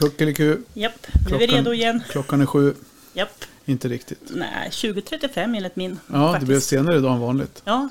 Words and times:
Kuckeliku. 0.00 0.56
Japp, 0.74 1.06
nu 1.30 1.34
är 1.34 1.38
vi 1.38 1.46
redo 1.46 1.72
igen. 1.72 2.02
Klockan 2.10 2.40
är 2.40 2.46
sju. 2.46 2.74
Japp. 3.12 3.44
Inte 3.64 3.88
riktigt. 3.88 4.20
Nej, 4.30 4.68
20.35 4.72 5.56
enligt 5.56 5.76
min. 5.76 5.98
Ja, 6.06 6.18
det 6.18 6.26
faktiskt. 6.32 6.46
blev 6.48 6.60
senare 6.60 6.96
idag 6.96 7.12
än 7.14 7.20
vanligt. 7.20 7.62
Ja. 7.64 7.88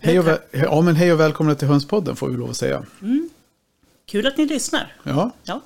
Hej 0.00 0.18
och, 0.18 0.38
ja, 0.50 0.80
men 0.80 0.96
hej 0.96 1.12
och 1.12 1.20
välkomna 1.20 1.54
till 1.54 1.68
Hönspodden 1.68 2.16
får 2.16 2.28
vi 2.28 2.36
lov 2.36 2.50
att 2.50 2.56
säga. 2.56 2.82
Kul 4.06 4.26
att 4.26 4.36
ni 4.36 4.46
lyssnar. 4.46 4.92
Ja, 5.02 5.30
Ja. 5.44 5.60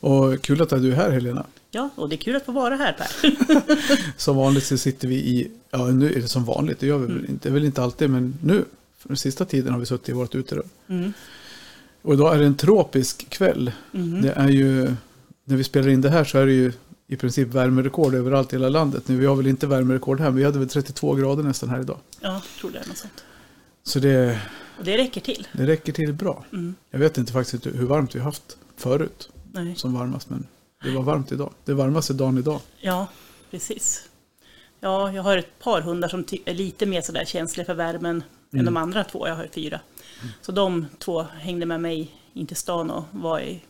och 0.00 0.42
kul 0.42 0.62
att 0.62 0.68
du 0.70 0.92
är 0.92 0.96
här 0.96 1.10
Helena. 1.10 1.46
Ja, 1.70 1.90
och 1.94 2.08
det 2.08 2.14
är 2.14 2.18
kul 2.18 2.36
att 2.36 2.44
få 2.44 2.52
vara 2.52 2.76
här 2.76 2.92
Per. 2.92 3.36
Som 4.16 4.36
vanligt 4.36 4.64
så 4.64 4.78
sitter 4.78 5.08
vi 5.08 5.14
i, 5.14 5.50
ja 5.70 5.86
nu 5.86 6.12
är 6.12 6.20
det 6.20 6.28
som 6.28 6.44
vanligt, 6.44 6.80
det 6.80 6.86
gör 6.86 6.98
vi 6.98 7.04
Mm. 7.04 7.16
väl 7.20 7.30
inte, 7.30 7.48
det 7.48 7.52
är 7.52 7.54
väl 7.54 7.64
inte 7.64 7.82
alltid, 7.82 8.10
men 8.10 8.38
nu, 8.42 8.64
den 9.02 9.16
sista 9.16 9.44
tiden 9.44 9.72
har 9.72 9.80
vi 9.80 9.86
suttit 9.86 10.08
i 10.08 10.12
vårt 10.12 10.34
uterum. 10.34 10.68
Mm. 10.88 11.12
Och 12.04 12.14
idag 12.14 12.34
är 12.34 12.38
det 12.38 12.46
en 12.46 12.56
tropisk 12.56 13.30
kväll. 13.30 13.72
Mhm. 13.92 14.22
Det 14.22 14.30
är 14.32 14.48
ju, 14.48 14.94
när 15.44 15.56
vi 15.56 15.64
spelar 15.64 15.88
in 15.88 16.00
det 16.00 16.10
här 16.10 16.24
så 16.24 16.38
är 16.38 16.46
det 16.46 16.52
ju 16.52 16.72
i 17.06 17.16
princip 17.16 17.48
värmerekord 17.48 18.14
överallt 18.14 18.52
i 18.52 18.56
hela 18.56 18.68
landet. 18.68 19.08
Nu, 19.08 19.16
vi 19.16 19.26
har 19.26 19.36
väl 19.36 19.46
inte 19.46 19.66
värmerekord 19.66 20.20
här, 20.20 20.26
men 20.26 20.36
vi 20.36 20.44
hade 20.44 20.58
väl 20.58 20.68
32 20.68 21.14
grader 21.14 21.42
nästan 21.42 21.68
här 21.68 21.80
idag. 21.80 21.98
Ja, 22.20 22.32
jag 22.32 22.42
tror 22.60 22.70
det 22.70 22.78
är 22.78 22.88
något 22.88 22.96
sånt. 22.96 23.24
Så 23.82 23.98
det, 23.98 24.40
Och 24.78 24.84
det 24.84 24.96
räcker 24.98 25.20
till. 25.20 25.48
det 25.52 25.66
räcker 25.66 25.92
till 25.92 26.12
bra. 26.12 26.44
Mm. 26.52 26.74
Jag 26.90 26.98
vet 26.98 27.18
inte 27.18 27.32
faktiskt 27.32 27.66
hur 27.66 27.86
varmt 27.86 28.14
vi 28.14 28.18
har 28.18 28.24
haft 28.24 28.56
förut 28.76 29.30
Nej. 29.52 29.74
som 29.76 29.94
varmast, 29.94 30.30
men 30.30 30.46
det 30.84 30.90
var 30.90 31.02
varmt 31.02 31.32
idag. 31.32 31.52
Det 31.64 31.74
varmaste 31.74 32.12
dagen 32.12 32.38
idag. 32.38 32.60
Ja, 32.80 33.06
precis. 33.50 34.08
Ja, 34.80 35.12
jag 35.12 35.22
har 35.22 35.36
ett 35.36 35.58
par 35.58 35.80
hundar 35.80 36.08
som 36.08 36.24
är 36.44 36.54
lite 36.54 36.86
mer 36.86 37.00
sådär 37.00 37.24
känsliga 37.24 37.64
för 37.66 37.74
värmen 37.74 38.22
än 38.52 38.64
de 38.64 38.76
andra 38.76 39.04
två. 39.04 39.28
Jag 39.28 39.36
har 39.36 39.48
fyra. 39.54 39.80
Så 40.42 40.52
de 40.52 40.86
två 40.98 41.22
hängde 41.22 41.66
med 41.66 41.80
mig 41.80 42.14
in 42.32 42.46
till 42.46 42.56
stan 42.56 42.90
och 42.90 43.04
var 43.12 43.40
i 43.40 43.60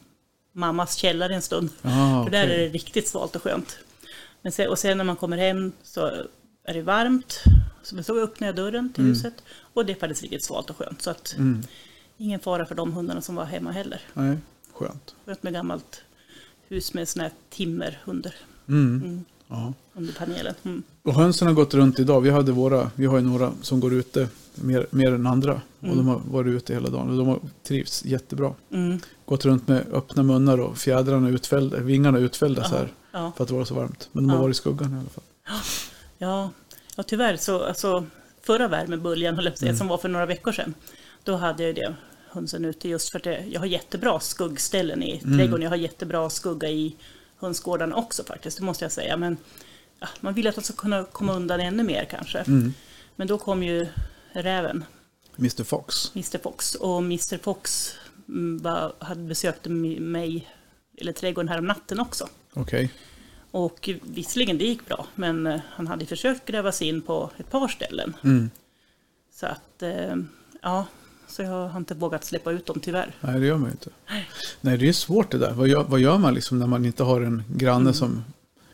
mammas 0.52 0.96
källare 0.96 1.34
en 1.34 1.42
stund. 1.42 1.68
Ah, 1.82 2.24
För 2.24 2.30
där 2.30 2.48
är 2.48 2.58
det 2.58 2.68
riktigt 2.68 3.08
svalt 3.08 3.36
och 3.36 3.42
skönt. 3.42 3.78
Men 4.42 4.52
sen, 4.52 4.68
och 4.68 4.78
sen 4.78 4.98
när 4.98 5.04
man 5.04 5.16
kommer 5.16 5.36
hem 5.36 5.72
så 5.82 6.06
är 6.64 6.74
det 6.74 6.82
varmt. 6.82 7.42
Så 7.82 7.96
då 7.96 8.20
öppnar 8.20 8.48
jag 8.48 8.56
dörren 8.56 8.92
till 8.92 9.04
huset. 9.04 9.34
Och 9.74 9.86
det 9.86 9.92
är 9.92 9.96
faktiskt 9.96 10.22
riktigt 10.22 10.44
svalt 10.44 10.70
och 10.70 10.76
skönt. 10.76 11.02
Så 11.02 11.10
att 11.10 11.34
Mm. 11.38 11.62
ingen 12.16 12.40
fara 12.40 12.66
för 12.66 12.74
de 12.74 12.92
hundarna 12.92 13.20
som 13.20 13.34
var 13.34 13.44
hemma 13.44 13.72
heller. 13.72 14.00
Nej, 14.14 14.38
skönt. 14.72 15.14
Skönt 15.26 15.42
med 15.42 15.52
gammalt 15.52 16.02
hus 16.68 16.94
med 16.94 17.08
såna 17.08 17.22
här 17.24 17.32
timmerhundar 17.50 18.34
Mm. 18.68 19.24
Mm. 19.50 19.62
Ja. 19.62 19.72
under 19.94 20.12
panelen. 20.12 20.54
Mm. 20.62 20.82
Och 21.02 21.14
hönsen 21.14 21.48
har 21.48 21.54
gått 21.54 21.74
runt 21.74 21.98
idag. 21.98 22.20
Vi, 22.20 22.30
hade 22.30 22.52
våra, 22.52 22.90
vi 22.94 23.06
har 23.06 23.16
ju 23.18 23.24
några 23.24 23.52
som 23.62 23.80
går 23.80 23.92
ute 23.94 24.28
mer, 24.54 24.86
mer 24.90 25.12
än 25.12 25.26
andra. 25.26 25.60
Och 25.80 25.84
Mm. 25.84 25.96
de 25.96 26.06
har 26.08 26.20
varit 26.30 26.46
ute 26.50 26.74
hela 26.74 26.90
dagen. 26.90 27.10
Och 27.10 27.16
de 27.16 27.26
har 27.26 27.38
trivts 27.62 28.04
jättebra. 28.04 28.54
Mm. 28.72 28.98
Gått 29.26 29.44
runt 29.44 29.68
med 29.68 29.84
öppna 29.92 30.22
munnar 30.22 30.58
och 30.60 30.78
fjädrarna 30.78 31.28
utfällda, 31.28 31.78
vingarna 31.78 32.18
utfällda 32.18 32.64
så 32.64 32.74
här. 32.76 32.88
Ja. 33.12 33.32
För 33.36 33.44
att 33.44 33.48
det 33.48 33.54
var 33.54 33.64
så 33.64 33.74
varmt. 33.74 34.08
Men 34.12 34.24
de 34.24 34.30
har 34.30 34.36
Ja. 34.36 34.42
varit 34.42 34.54
i 34.56 34.58
skuggan 34.58 34.92
i 34.94 34.98
alla 34.98 35.08
fall. 35.08 35.24
Ja, 36.18 36.50
ja 36.96 37.02
tyvärr 37.02 37.36
så, 37.36 37.64
alltså, 37.64 38.04
förra 38.42 38.68
värmeböljan, 38.68 39.34
höll 39.34 39.44
jag 39.44 39.58
säga, 39.58 39.76
som 39.76 39.88
var 39.88 39.98
för 39.98 40.08
några 40.08 40.26
veckor 40.26 40.52
sedan, 40.52 40.74
då 41.24 41.36
hade 41.36 41.62
jag 41.62 41.74
det, 41.74 41.94
hönsen 42.30 42.64
ute, 42.64 42.88
just 42.88 43.10
för 43.12 43.18
att 43.18 43.38
jag 43.52 43.60
har 43.60 43.66
jättebra 43.66 44.20
skuggställen 44.20 45.02
i 45.02 45.20
trädgården, 45.20 45.62
jag 45.62 45.70
har 45.70 45.76
jättebra 45.76 46.30
skugga 46.30 46.68
i 46.70 46.96
hönsgårdarna 47.36 47.96
också 47.96 48.24
faktiskt, 48.24 48.58
det 48.58 48.64
måste 48.64 48.84
jag 48.84 48.92
säga. 48.92 49.16
Men 49.16 49.36
ja, 50.00 50.08
man 50.20 50.34
vill 50.34 50.46
att 50.46 50.54
de 50.54 50.64
ska 50.64 50.74
kunna 50.74 51.04
komma 51.04 51.32
undan 51.32 51.60
ännu 51.60 51.82
mer 51.82 52.04
kanske. 52.04 52.38
Mm. 52.38 52.74
Men 53.16 53.26
då 53.26 53.38
kom 53.38 53.62
ju 53.62 53.86
räven, 54.32 54.84
Mr 55.38 55.64
Fox. 55.64 56.12
Mr 56.14 56.38
Fox, 56.38 56.74
och 56.74 56.98
Mr 56.98 57.38
Fox 57.38 57.94
mm, 58.28 58.58
var, 58.62 58.92
hade 58.98 59.22
besökt 59.22 59.66
mig, 59.66 60.48
eller 60.96 61.12
trädgården 61.12 61.48
här 61.48 61.58
om 61.58 61.66
natten 61.66 62.00
också. 62.00 62.28
Okej. 62.52 62.90
Och 63.50 63.90
visserligen 64.02 64.58
det 64.58 64.64
gick 64.64 64.86
bra, 64.86 65.06
men 65.14 65.46
eh, 65.46 65.60
han 65.68 65.86
hade 65.86 66.06
försökt 66.06 66.44
gräva 66.44 66.72
sig 66.72 66.88
in 66.88 67.02
på 67.02 67.30
ett 67.36 67.50
par 67.50 67.68
ställen. 67.68 68.16
Mm. 68.24 68.50
Så 69.32 69.46
att, 69.46 69.82
eh, 69.82 70.16
ja, 70.62 70.86
så 71.34 71.42
jag 71.42 71.68
har 71.68 71.78
inte 71.78 71.94
vågat 71.94 72.24
släppa 72.24 72.52
ut 72.52 72.66
dem 72.66 72.80
tyvärr. 72.80 73.14
Nej, 73.20 73.40
det 73.40 73.46
gör 73.46 73.56
man 73.58 73.68
ju 73.68 73.70
inte. 73.72 73.90
Nej, 74.60 74.78
det 74.78 74.88
är 74.88 74.92
svårt 74.92 75.30
det 75.30 75.38
där. 75.38 75.52
Vad 75.52 75.68
gör, 75.68 75.84
vad 75.84 76.00
gör 76.00 76.18
man 76.18 76.34
liksom 76.34 76.58
när 76.58 76.66
man 76.66 76.84
inte 76.84 77.02
har 77.02 77.20
en 77.20 77.42
granne 77.56 77.80
Mm. 77.80 77.94
som 77.94 78.24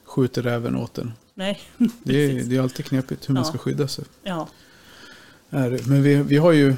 skjuter 0.05 0.43
räven 0.43 0.77
åt 0.77 0.99
en? 0.99 1.13
Nej, 1.35 1.61
Det 2.03 2.17
är, 2.25 2.45
det 2.45 2.57
är 2.57 2.61
alltid 2.61 2.85
knepigt 2.87 3.29
hur 3.29 3.35
man 3.35 3.43
Ja. 3.43 3.49
ska 3.49 3.59
skydda 3.59 3.89
sig. 3.89 4.05
Ja. 4.23 4.49
Men 5.51 6.03
vi, 6.03 6.15
vi 6.15 6.37
har 6.37 6.53
ju, 6.53 6.75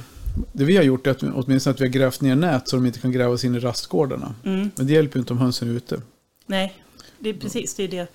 det 0.53 0.65
vi 0.65 0.77
har 0.77 0.85
gjort 0.85 1.07
är 1.07 1.11
att 1.11 1.23
åtminstone 1.23 1.75
att 1.75 1.81
vi 1.81 1.85
har 1.85 1.93
grävt 1.93 2.21
ner 2.21 2.37
nät 2.37 2.69
så 2.69 2.77
de 2.77 2.87
inte 2.87 2.99
kan 2.99 3.13
gräva 3.13 3.39
sig 3.39 3.49
in 3.49 3.55
i 3.55 3.59
rastgårdarna. 3.61 4.35
mm, 4.45 4.71
Men 4.77 4.87
det 4.87 4.93
hjälper 4.93 5.17
ju 5.17 5.21
inte 5.21 5.33
om 5.33 5.39
hönsen 5.39 5.69
är 5.71 5.73
ute. 5.75 6.01
nej, 6.47 6.83
det 7.19 7.29
är 7.31 7.35
precis 7.35 7.75
det. 7.75 7.83
Är 7.85 7.89
det. 7.89 8.07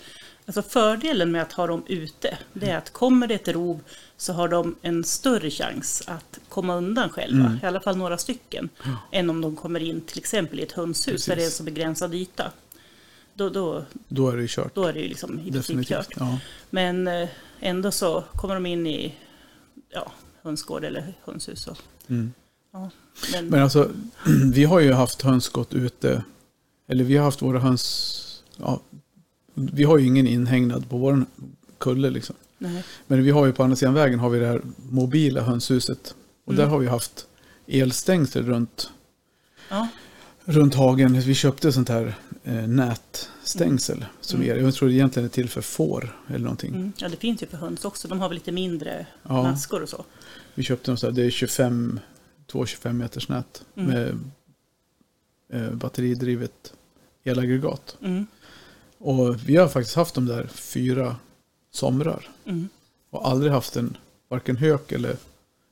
Alltså 0.48 0.62
fördelen 0.62 1.32
med 1.32 1.42
att 1.42 1.52
ha 1.54 1.68
dem 1.68 1.84
ute, 1.88 2.38
det 2.54 2.70
är 2.70 2.78
att 2.78 2.94
kommer 2.94 3.28
det 3.28 3.34
ett 3.36 3.48
rov 3.48 3.80
så 4.18 4.34
har 4.34 4.48
de 4.48 4.76
en 4.82 5.04
större 5.04 5.50
chans 5.50 6.04
att 6.08 6.40
komma 6.50 6.76
undan 6.76 7.10
själva, 7.10 7.46
Mm. 7.46 7.60
i 7.64 7.66
alla 7.66 7.80
fall 7.80 7.98
några 7.98 8.18
stycken, 8.18 8.70
än 9.12 9.30
om 9.30 9.42
de 9.42 9.56
kommer 9.56 9.80
in 9.80 10.02
till 10.02 10.18
exempel 10.18 10.60
i 10.60 10.64
ett 10.64 10.72
hönshus 10.72 11.26
där 11.26 11.36
det 11.36 11.42
är 11.42 11.44
en 11.44 11.48
Precis. 11.48 11.58
så 11.58 11.64
begränsad 11.64 12.14
yta. 12.14 12.52
Då, 13.34 13.50
då, 13.50 13.86
Då 14.08 14.30
är 14.30 14.36
det 14.36 14.42
ju 14.42 14.48
kört. 14.48 14.76
då 14.76 14.84
är 14.84 14.94
det 14.94 15.00
ju 15.00 15.08
liksom 15.08 15.40
i 15.40 15.52
princip 15.52 15.86
kört. 15.88 16.08
Ja. 16.20 16.40
Men 16.70 17.08
eh, 17.08 17.30
ändå 17.60 17.92
så 17.92 18.24
kommer 18.36 18.54
de 18.54 18.66
in 18.66 18.88
i 18.88 19.16
ja, 19.90 20.12
hönsgård 20.42 20.84
eller 20.84 21.14
hönshus. 21.26 21.68
Och, 21.68 21.78
Mm. 22.10 22.34
ja. 22.74 22.90
Men, 23.34 23.46
Men 23.48 23.64
alltså, 23.64 23.92
vi 24.54 24.64
har 24.64 24.80
ju 24.80 24.94
haft 24.94 25.22
hönsskott 25.22 25.74
ute. 25.74 26.24
Eller 26.88 27.04
vi 27.04 27.18
har 27.18 27.26
haft 27.26 27.42
våra 27.42 27.60
höns... 27.60 28.44
Ja, 28.58 28.80
vi 29.58 29.84
har 29.84 29.98
ju 29.98 30.06
ingen 30.06 30.28
inhägnad 30.28 30.90
på 30.90 30.98
vår 30.98 31.26
kulle 31.78 32.10
liksom. 32.10 32.36
nej, 32.58 32.84
Men 33.08 33.24
vi 33.24 33.32
har 33.32 33.46
ju 33.46 33.54
på 33.54 33.64
andra 33.64 33.76
sidan 33.76 33.94
vägen 33.94 34.20
har 34.20 34.30
vi 34.30 34.40
det 34.40 34.48
här 34.48 34.62
mobila 34.90 35.42
hönshuset. 35.42 36.16
Och 36.46 36.54
Mm. 36.54 36.66
där 36.66 36.72
har 36.72 36.80
vi 36.80 36.88
haft 36.88 37.28
elstängsel 37.68 38.46
runt, 38.46 38.90
ja, 39.70 39.88
runt 40.46 40.76
hagen. 40.76 41.20
Vi 41.20 41.34
köpte 41.36 41.72
sånt 41.72 41.90
här 41.90 42.16
eh, 42.44 42.68
nätstängsel. 42.68 44.06
Som 44.22 44.42
Mm. 44.42 44.58
är, 44.58 44.62
jag 44.64 44.74
tror 44.76 44.90
det 44.90 44.96
egentligen 44.96 45.26
är 45.26 45.30
till 45.32 45.50
för 45.50 45.62
får 45.62 46.18
eller 46.28 46.40
någonting. 46.40 46.76
mm, 46.76 46.92
ja, 46.98 47.10
det 47.10 47.18
finns 47.18 47.44
ju 47.44 47.48
för 47.48 47.58
höns 47.58 47.86
också. 47.86 48.08
De 48.08 48.20
har 48.20 48.30
väl 48.30 48.36
lite 48.38 48.52
mindre 48.52 49.08
Ja. 49.24 49.44
maskor 49.44 49.82
och 49.84 49.90
så. 49.90 50.06
Vi 50.56 50.64
köpte 50.64 50.92
dem 50.92 50.98
så 50.98 51.08
här, 51.08 51.14
det 51.14 51.24
är 51.26 51.30
25, 51.30 52.00
två 52.48 52.66
25 52.66 52.98
meters 52.98 53.30
nät 53.30 53.64
Mm. 53.76 53.90
med 53.92 54.20
eh, 55.54 55.72
batteridrivet 55.72 56.74
elaggregat. 57.24 57.98
Mm, 58.02 58.28
Och 59.00 59.50
vi 59.50 59.56
har 59.56 59.68
faktiskt 59.68 59.96
haft 59.96 60.16
dem 60.16 60.26
där 60.26 60.48
fyra 60.54 61.16
somrar. 61.72 62.30
mm, 62.46 62.70
Och 63.10 63.28
aldrig 63.28 63.52
haft 63.52 63.76
en, 63.76 63.98
varken 64.30 64.58
hök 64.58 64.92
eller 64.92 65.16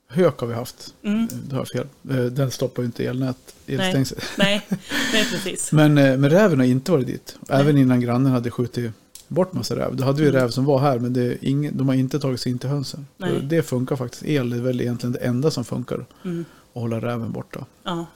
hök 0.08 0.38
har 0.40 0.46
vi 0.46 0.54
haft. 0.54 0.94
mm. 1.02 1.22
Eh, 1.22 1.28
Det 1.48 1.56
har 1.56 1.64
fel. 1.64 1.86
Eh, 2.10 2.24
Den 2.24 2.50
stoppar 2.50 2.82
ju 2.82 2.86
inte 2.86 3.04
elnät, 3.06 3.54
elstängsel. 3.66 4.18
Nej, 4.38 4.66
nej, 5.12 5.26
precis. 5.30 5.72
Men, 5.72 5.98
eh, 5.98 6.16
men 6.16 6.30
räven 6.30 6.58
har 6.58 6.66
inte 6.66 6.92
varit 6.92 7.06
dit. 7.06 7.36
Nej. 7.48 7.60
Även 7.60 7.78
innan 7.78 8.00
grannen 8.00 8.32
hade 8.32 8.50
skjutit 8.50 8.92
bort 9.28 9.52
massa 9.52 9.76
räv. 9.76 9.96
Då 9.96 10.04
hade 10.04 10.22
vi 10.22 10.28
Mm. 10.28 10.40
räv 10.40 10.50
som 10.50 10.64
var 10.64 10.78
här 10.78 10.98
men 10.98 11.12
det 11.12 11.38
ingen, 11.44 11.76
de 11.76 11.88
har 11.88 11.94
inte 11.94 12.20
tagit 12.20 12.40
sig 12.40 12.52
in 12.52 12.58
till 12.58 12.68
hönsen. 12.68 13.06
Nej. 13.16 13.40
Det 13.42 13.62
funkar 13.62 13.96
faktiskt. 13.96 14.22
El 14.24 14.52
är 14.52 14.60
väl 14.60 14.80
egentligen 14.80 15.12
det 15.12 15.18
enda 15.18 15.50
som 15.50 15.64
funkar. 15.64 16.06
Mm, 16.24 16.44
Att 16.74 16.80
hålla 16.82 17.00
räven 17.00 17.32
borta. 17.32 17.64
ja, 17.82 18.06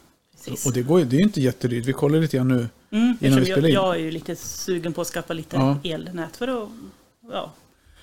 precis. 0.45 0.67
Och 0.67 0.73
det, 0.73 0.83
går, 0.83 1.01
det 1.01 1.17
är 1.17 1.21
inte 1.21 1.41
jättedyrt. 1.41 1.85
Vi 1.87 1.93
kollar 1.93 2.19
lite 2.21 2.37
grann 2.37 2.49
nu. 2.49 2.69
mm, 2.91 3.17
innan 3.21 3.39
vi 3.41 3.45
spelar 3.47 3.69
in. 3.69 3.75
jag 3.75 3.95
är 3.95 4.01
ju 4.01 4.11
lite 4.11 4.37
sugen 4.37 4.93
på 4.93 5.01
att 5.01 5.07
skaffa 5.07 5.33
lite 5.35 5.57
Ja. 5.57 5.79
elnät 5.85 6.37
för 6.37 6.49
att 6.63 6.69
ja, 7.33 7.53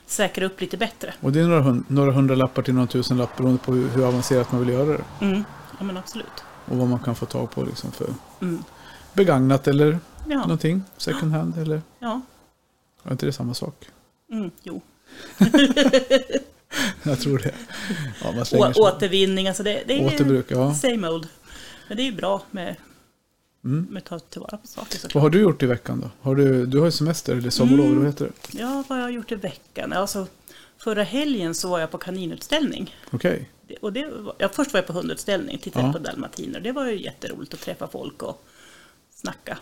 säkra 0.05 0.45
upp 0.45 0.61
lite 0.61 0.77
bättre. 0.77 1.13
Och 1.21 1.31
det 1.31 1.39
är 1.39 1.43
några, 1.47 1.61
hund, 1.61 1.83
några 1.87 2.11
hundralappar 2.11 2.61
till 2.61 2.73
några 2.73 2.87
tusenlappar 2.87 3.37
beroende 3.37 3.59
på 3.63 3.73
hur, 3.73 3.89
hur 3.89 4.07
avancerat 4.07 4.51
man 4.51 4.61
vill 4.65 4.69
göra 4.73 4.85
det. 4.97 5.25
Mm, 5.25 5.43
ja, 5.79 5.85
men 5.85 5.97
absolut. 5.97 6.43
Och 6.65 6.77
vad 6.77 6.87
man 6.87 6.99
kan 6.99 7.15
få 7.15 7.25
tag 7.25 7.51
på 7.51 7.63
liksom 7.63 7.91
för 7.91 8.07
Mm, 8.41 8.63
begagnat 9.13 9.67
eller 9.67 9.99
ja, 10.27 10.35
någonting. 10.41 10.83
Second 10.97 11.31
hand 11.31 11.57
eller... 11.57 11.81
ja, 11.99 12.21
Är 13.03 13.11
inte 13.11 13.25
det 13.25 13.31
samma 13.33 13.53
sak? 13.53 13.85
mm, 14.31 14.51
jo. 14.63 14.81
Jag 17.03 17.19
tror 17.19 17.37
det. 17.37 17.53
Ja, 18.23 18.43
Å, 18.53 18.71
återvinning, 18.75 19.47
alltså 19.47 19.63
det, 19.63 19.83
det 19.87 19.93
är 19.99 20.05
Återbruk, 20.05 20.45
ja. 20.49 20.73
same 20.73 21.07
old. 21.09 21.27
Men 21.87 21.97
det 21.97 22.03
är 22.03 22.05
ju 22.05 22.11
bra 22.11 22.41
med, 22.51 22.75
Mm. 23.65 23.87
med 23.89 23.97
att 23.97 24.05
ta 24.05 24.19
tillvara 24.19 24.57
på 24.57 24.67
saker 24.67 24.89
Vad 24.91 25.01
såklart. 25.01 25.21
har 25.21 25.29
du 25.29 25.39
gjort 25.41 25.63
i 25.63 25.65
veckan 25.65 25.99
då? 26.01 26.09
Har 26.21 26.35
du, 26.35 26.65
du 26.65 26.77
har 26.79 26.85
ju 26.85 26.91
semester 26.91 27.35
eller 27.35 27.49
sommarlov, 27.49 27.85
Mm. 27.85 27.97
vad 27.97 28.07
heter 28.07 28.25
det? 28.25 28.59
Ja, 28.59 28.83
vad 28.87 28.97
har 28.97 29.05
jag 29.05 29.11
gjort 29.11 29.31
i 29.31 29.35
veckan? 29.35 29.93
Alltså, 29.93 30.27
förra 30.77 31.03
helgen 31.03 31.55
så 31.55 31.69
var 31.69 31.79
jag 31.79 31.91
på 31.91 31.97
kaninutställning. 31.97 32.95
Okej. 33.11 33.49
Det- 33.67 33.75
Och 33.75 33.93
det 33.93 34.05
var, 34.09 34.35
ja, 34.37 34.49
först 34.49 34.73
var 34.73 34.77
jag 34.77 34.87
på 34.87 34.93
hundutställning, 34.93 35.57
tittade 35.57 35.85
Ja. 35.87 35.93
på 35.93 35.99
dalmatiner. 35.99 36.59
Det 36.59 36.71
var 36.71 36.85
ju 36.85 37.03
jätteroligt 37.03 37.53
att 37.53 37.59
träffa 37.61 37.87
folk 37.87 38.23
och 38.23 38.43
snacka. 39.15 39.57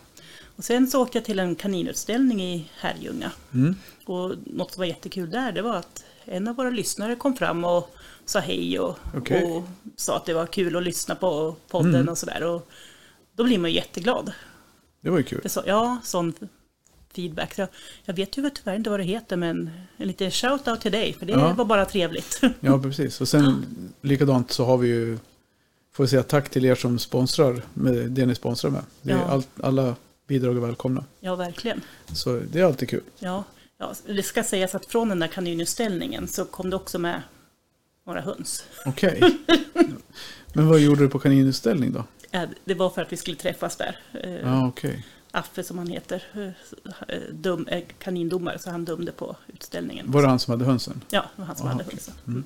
Och 0.56 0.64
sen 0.64 0.88
så 0.88 1.02
åkte 1.02 1.18
jag 1.18 1.26
till 1.26 1.40
en 1.40 1.56
kaninutställning 1.56 2.42
i 2.44 2.70
Herrljunga. 2.80 3.32
Mm. 3.54 3.76
Och 4.06 4.32
något 4.46 4.72
som 4.74 4.80
var 4.80 4.86
jättekul 4.86 5.30
där, 5.30 5.52
det 5.52 5.62
var 5.62 5.76
att 5.76 6.04
en 6.26 6.48
av 6.48 6.56
våra 6.56 6.70
lyssnare 6.70 7.16
kom 7.16 7.36
fram 7.36 7.64
och 7.66 7.96
sa 8.26 8.40
hej 8.40 8.80
och, 8.80 8.98
Okej. 9.18 9.44
och 9.44 9.64
sa 9.96 10.18
att 10.18 10.26
det 10.26 10.34
var 10.34 10.46
kul 10.46 10.76
att 10.76 10.84
lyssna 10.84 11.16
på 11.16 11.56
podden 11.70 11.96
Mm. 11.96 12.10
och 12.10 12.18
sådär. 12.18 12.62
Då 13.36 13.44
blir 13.44 13.58
man 13.58 13.70
ju 13.72 13.76
jätteglad. 13.76 14.32
Det 15.02 15.10
var 15.10 15.18
ju 15.18 15.24
kul. 15.24 15.50
Så, 15.50 15.64
ja, 15.66 15.98
sån 16.04 16.34
feedback. 17.16 17.58
Jag, 17.58 17.68
jag 18.06 18.14
vet 18.14 18.38
ju 18.38 18.50
tyvärr 18.50 18.76
inte 18.76 18.90
vad 18.90 19.00
det 19.00 19.04
heter, 19.04 19.36
men 19.38 19.72
en 19.98 20.08
liten 20.08 20.30
shout-out 20.32 20.80
till 20.80 20.92
dig, 20.92 21.14
för 21.14 21.26
det 21.26 21.32
Ja. 21.34 21.54
var 21.54 21.66
bara 21.66 21.86
trevligt. 21.86 22.42
Ja, 22.60 22.80
precis. 22.80 23.22
Och 23.22 23.28
sen 23.28 23.66
likadant 24.02 24.52
så 24.52 24.66
har 24.66 24.78
vi 24.78 24.88
ju, 24.88 25.18
får 25.94 26.04
vi 26.04 26.08
säga 26.10 26.24
tack 26.24 26.50
till 26.50 26.66
er 26.66 26.76
som 26.76 27.00
sponsrar 27.00 27.62
med 27.74 27.94
det 28.12 28.26
ni 28.26 28.36
sponsrar 28.36 28.72
med. 28.72 28.82
Det 29.02 29.12
är 29.12 29.18
Ja. 29.18 29.24
allt, 29.26 29.50
alla 29.64 29.96
bidrag 30.28 30.56
är 30.56 30.60
välkomna. 30.62 31.04
ja, 31.20 31.36
verkligen. 31.36 31.82
Så 32.14 32.42
det 32.52 32.60
är 32.60 32.64
alltid 32.64 32.90
kul. 32.90 33.04
Ja, 33.20 33.44
ja, 33.78 33.94
det 34.06 34.24
ska 34.24 34.44
sägas 34.44 34.76
att 34.76 34.86
från 34.86 35.10
den 35.10 35.20
där 35.20 35.28
kaninutställningen 35.28 36.28
så 36.28 36.46
kom 36.46 36.70
det 36.70 36.76
också 36.76 37.00
med 37.00 37.22
några 38.06 38.22
höns. 38.22 38.66
Okej. 38.86 39.38
Men 40.54 40.68
vad 40.68 40.80
gjorde 40.80 41.02
du 41.02 41.10
på 41.10 41.20
kaninutställning 41.20 41.94
då? 41.94 42.04
Ja, 42.32 42.46
Det 42.66 42.74
var 42.74 42.90
för 42.90 43.02
att 43.02 43.12
vi 43.12 43.18
skulle 43.18 43.38
träffas 43.38 43.76
där. 43.76 44.00
Eh, 44.14 44.32
Ja, 44.34 44.68
okej. 44.68 45.06
Affe 45.32 45.64
som 45.64 45.78
han 45.78 45.88
heter, 45.88 46.24
eh, 47.08 47.18
dum, 47.34 47.68
eh, 47.68 47.84
kanindomare, 48.00 48.60
så 48.60 48.70
han 48.70 48.86
dömde 48.86 49.12
på 49.12 49.36
utställningen. 49.48 50.12
Var 50.12 50.22
det 50.22 50.28
han 50.28 50.40
som 50.40 50.52
hade 50.52 50.66
hönsen? 50.66 51.02
Ja, 51.10 51.26
det 51.36 51.42
var 51.42 51.46
han 51.46 51.56
som 51.56 51.68
Ah, 51.68 51.70
hade 51.72 51.84
okej. 51.84 51.94
hönsen. 51.96 52.14
Mm. 52.28 52.44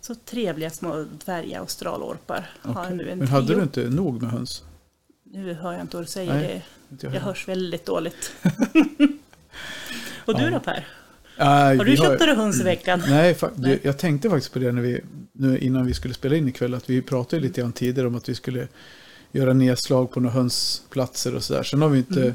Så 0.00 0.14
trevliga 0.14 0.70
små 0.70 1.04
dvärga 1.24 1.60
australorpar 1.60 2.50
har 2.62 2.72
Okej. 2.72 2.84
jag 2.88 2.96
nu 2.96 3.10
en 3.10 3.18
Men 3.18 3.28
hade 3.28 3.46
trio. 3.46 3.56
du 3.56 3.62
inte 3.62 3.80
nog 3.80 4.22
med 4.22 4.30
höns? 4.30 4.62
Nu 5.24 5.52
hör 5.54 5.72
jag 5.72 5.80
inte 5.80 5.96
vad 5.96 6.04
du 6.06 6.10
säger, 6.10 6.34
Nej, 6.34 6.66
det, 6.88 7.02
jag 7.06 7.14
jag 7.14 7.20
hörs 7.20 7.48
väldigt 7.48 7.86
dåligt. 7.86 8.32
Och 10.24 10.38
du 10.38 10.50
då 10.50 10.60
Per? 10.60 10.86
Nej, 11.38 11.76
Har 11.76 11.84
du 11.84 11.96
köpt 11.96 12.20
några 12.20 12.34
höns 12.34 12.60
i 12.60 12.64
veckan? 12.64 13.02
Nej, 13.08 13.36
Nej. 13.54 13.78
jag 13.82 13.98
tänkte 13.98 14.30
faktiskt 14.30 14.52
på 14.52 14.58
det 14.58 14.72
när 14.72 14.82
vi, 14.82 15.00
nu 15.32 15.58
innan 15.58 15.86
vi 15.86 15.94
skulle 15.94 16.14
spela 16.14 16.36
in 16.36 16.48
ikväll, 16.48 16.74
att 16.74 16.90
vi 16.90 17.02
pratade 17.02 17.42
lite 17.42 17.60
grann 17.60 17.72
tidigare 17.72 18.06
om 18.08 18.14
att 18.14 18.28
vi 18.28 18.34
skulle 18.34 18.68
göra 19.32 19.52
nedslag 19.52 20.10
på 20.10 20.20
några 20.20 20.34
hönsplatser 20.34 21.34
och 21.34 21.42
sådär. 21.44 21.62
Sen 21.62 21.82
har 21.82 21.88
vi 21.88 21.98
inte, 21.98 22.20
Mm. 22.22 22.34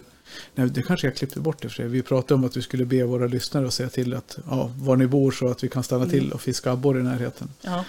nej 0.55 0.69
det 0.69 0.81
kanske 0.81 1.07
jag 1.07 1.15
klippte 1.15 1.39
bort 1.39 1.61
det 1.61 1.69
för 1.69 1.75
sig. 1.75 1.87
Vi 1.87 2.01
pratade 2.01 2.33
om 2.33 2.43
att 2.43 2.57
vi 2.57 2.61
skulle 2.61 2.85
be 2.85 3.03
våra 3.03 3.27
lyssnare 3.27 3.67
att 3.67 3.73
säga 3.73 3.89
till 3.89 4.13
att, 4.13 4.37
ja, 4.49 4.71
var 4.77 4.95
ni 4.95 5.07
bor 5.07 5.31
så 5.31 5.47
att 5.47 5.63
vi 5.63 5.67
kan 5.69 5.83
stanna 5.83 6.03
Mm. 6.03 6.11
till 6.19 6.31
och 6.31 6.41
fiska 6.41 6.71
abborre 6.71 6.99
i 6.99 7.03
närheten. 7.03 7.49
Ja, 7.61 7.85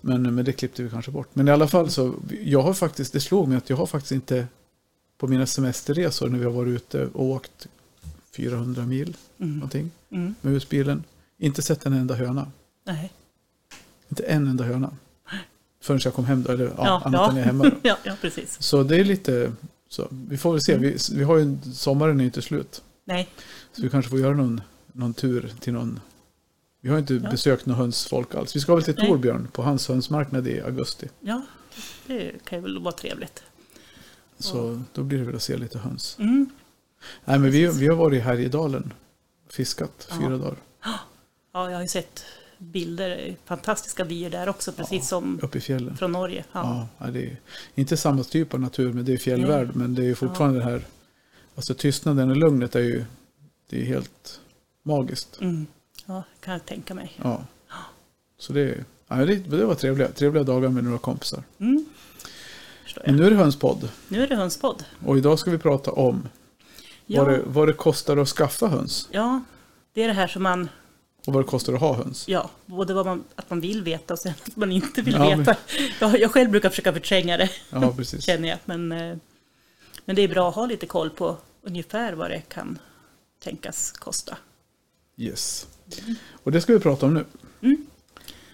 Men, 0.00 0.34
men 0.34 0.44
det 0.44 0.52
klippte 0.52 0.82
vi 0.82 0.90
kanske 0.90 1.10
bort. 1.10 1.28
Men 1.32 1.48
i 1.48 1.50
alla 1.50 1.68
fall 1.68 1.90
så, 1.90 2.14
jag 2.44 2.62
har 2.62 2.74
faktiskt, 2.74 3.12
det 3.12 3.20
slog 3.20 3.48
mig 3.48 3.58
att 3.58 3.70
jag 3.70 3.76
har 3.76 3.86
faktiskt 3.86 4.12
inte 4.12 4.46
på 5.18 5.26
mina 5.26 5.46
semesterresor 5.46 6.28
när 6.28 6.38
vi 6.38 6.44
har 6.44 6.52
varit 6.52 6.68
ute 6.76 7.06
och 7.12 7.24
åkt 7.24 7.66
400 8.36 8.86
mil 8.86 9.16
mm. 9.38 9.54
någonting 9.54 9.90
Mm. 10.10 10.34
med 10.40 10.52
husbilen, 10.52 11.04
inte 11.38 11.62
sett 11.62 11.86
en 11.86 11.92
enda 11.92 12.14
höna. 12.14 12.52
Nej. 12.84 13.12
Inte 14.08 14.22
en 14.22 14.46
enda 14.46 14.64
höna. 14.64 14.90
Förrän 15.82 16.00
jag 16.04 16.14
kom 16.14 16.24
hem 16.24 16.42
då, 16.42 16.52
eller 16.52 16.64
ja, 16.64 16.74
Ja, 16.76 17.02
annat 17.04 17.20
ja. 17.20 17.30
än 17.30 17.36
jag 17.36 17.42
är 17.42 17.46
hemma. 17.46 17.70
Ja, 17.82 17.96
ja, 18.04 18.16
precis. 18.20 18.62
Så 18.62 18.82
det 18.82 18.96
är 18.96 19.04
lite, 19.04 19.52
så 19.88 20.08
vi 20.10 20.36
får 20.38 20.52
väl 20.52 20.60
se. 20.62 20.76
Vi, 20.76 20.96
vi 21.12 21.24
har 21.24 21.36
ju, 21.38 21.58
sommaren 21.74 22.20
är 22.20 22.24
inte 22.24 22.42
slut. 22.42 22.82
Nej, 23.04 23.28
Så 23.72 23.82
vi 23.82 23.90
kanske 23.90 24.10
får 24.10 24.20
göra 24.20 24.34
någon, 24.34 24.60
någon 24.92 25.14
tur 25.14 25.52
till 25.60 25.72
någon. 25.72 26.00
Vi 26.80 26.88
har 26.90 26.98
inte 26.98 27.14
Ja. 27.14 27.30
besökt 27.30 27.66
någon 27.66 27.76
hönsfolk 27.76 28.34
alls. 28.34 28.56
Vi 28.56 28.60
ska 28.60 28.74
väl 28.74 28.84
till 28.84 28.94
Nej. 28.98 29.06
Torbjörn 29.08 29.48
på 29.52 29.62
hans 29.62 29.88
hönsmarknad 29.88 30.48
i 30.48 30.60
augusti. 30.60 31.08
ja, 31.20 31.42
det 32.06 32.44
kan 32.44 32.58
ju 32.58 32.62
väl 32.62 32.78
vara 32.82 32.94
trevligt. 32.94 33.42
Så 34.38 34.82
då 34.92 35.02
blir 35.02 35.18
det 35.18 35.24
väl 35.24 35.36
att 35.36 35.42
se 35.42 35.56
lite 35.56 35.78
höns. 35.78 36.16
Mm. 36.18 36.50
Nej 37.24 37.38
men 37.38 37.50
vi, 37.50 37.66
vi 37.66 37.88
har 37.88 37.96
varit 37.96 38.16
i 38.16 38.20
Härjedalen. 38.20 38.92
Fiskat 39.50 40.06
Ja. 40.10 40.16
fyra 40.20 40.36
dagar. 40.36 40.56
Ja, 41.54 41.70
jag 41.70 41.76
har 41.76 41.82
ju 41.82 41.88
sett 41.88 42.24
bilder, 42.58 43.36
fantastiska 43.44 44.04
vyer 44.04 44.30
där 44.30 44.48
också, 44.48 44.72
precis 44.72 44.98
Ja, 45.02 45.04
som 45.04 45.40
Uppe 45.42 45.58
i 45.58 45.60
fjällen. 45.60 45.96
från 45.96 46.12
Norge. 46.12 46.44
Ja. 46.52 46.88
Ja, 46.98 47.06
det 47.06 47.24
är 47.26 47.36
inte 47.74 47.96
samma 47.96 48.22
typ 48.24 48.54
av 48.54 48.60
natur, 48.60 48.92
men 48.92 49.04
det 49.04 49.12
är 49.12 49.18
fjällvärld. 49.18 49.70
Men 49.74 49.94
det 49.94 50.02
är 50.02 50.06
ju 50.06 50.14
fortfarande 50.14 50.58
det 50.58 50.64
här, 50.64 50.82
alltså 51.56 51.74
tystnaden 51.74 52.30
och 52.30 52.36
lugnet 52.36 52.74
är 52.76 52.80
ju, 52.80 53.04
det 53.70 53.80
är 53.80 53.84
helt 53.84 54.40
magiskt. 54.82 55.40
Mm. 55.40 55.66
ja, 56.06 56.22
kan 56.40 56.52
jag 56.52 56.66
tänka 56.66 56.94
mig. 56.94 57.12
Ja. 57.22 57.44
Så 58.38 58.52
det, 58.52 58.84
ja, 59.08 59.16
det, 59.16 59.36
det 59.36 59.64
var 59.64 59.74
trevliga, 59.74 60.08
trevliga 60.08 60.44
dagar 60.44 60.68
med 60.68 60.84
några 60.84 60.98
kompisar. 60.98 61.42
Mm. 61.58 61.84
Men 63.06 63.16
nu 63.16 63.26
är 63.26 63.30
det 63.30 63.36
hönspodd 63.36 63.88
Nu 64.08 64.22
är 64.22 64.28
det 64.28 64.36
hönspodd. 64.36 64.84
och 65.06 65.18
idag 65.18 65.38
ska 65.38 65.50
vi 65.50 65.58
prata 65.58 65.90
om 65.92 66.28
Ja, 67.06 67.24
vad, 67.24 67.32
det, 67.32 67.42
vad 67.46 67.68
det 67.68 67.72
kostar 67.72 68.16
att 68.16 68.28
skaffa 68.28 68.66
höns 68.66 69.08
ja, 69.12 69.40
det 69.92 70.02
är 70.02 70.08
det 70.08 70.14
här 70.14 70.26
som 70.26 70.42
man, 70.42 70.68
och 71.26 71.32
vad 71.32 71.44
det 71.44 71.48
kostar 71.48 71.72
att 71.72 71.80
ha 71.80 71.94
höns. 71.94 72.28
ja, 72.28 72.50
både 72.66 72.94
vad 72.94 73.06
man, 73.06 73.24
att 73.36 73.50
man 73.50 73.60
vill 73.60 73.82
veta 73.82 74.14
och 74.14 74.18
sen 74.20 74.32
att 74.46 74.56
man 74.56 74.72
inte 74.72 75.02
vill 75.02 75.14
Ja, 75.14 75.36
veta. 75.36 75.56
Jag, 76.00 76.20
jag 76.20 76.30
själv 76.32 76.50
brukar 76.50 76.70
försöka 76.70 76.92
förtränga 76.92 77.36
det, 77.36 77.50
Ja, 77.70 77.92
precis. 77.96 78.24
känner 78.26 78.48
jag. 78.48 78.58
Men, 78.64 78.92
eh, 78.92 79.16
men 80.04 80.16
det 80.16 80.22
är 80.22 80.28
bra 80.28 80.48
att 80.48 80.54
ha 80.54 80.66
lite 80.66 80.86
koll 80.86 81.10
på 81.10 81.36
ungefär 81.62 82.12
vad 82.12 82.30
det 82.30 82.40
kan 82.48 82.78
tänkas 83.42 83.92
kosta. 83.92 84.36
Yes. 85.16 85.66
Och 86.42 86.52
det 86.52 86.60
ska 86.60 86.72
vi 86.72 86.80
prata 86.80 87.06
om 87.06 87.14
nu. 87.14 87.24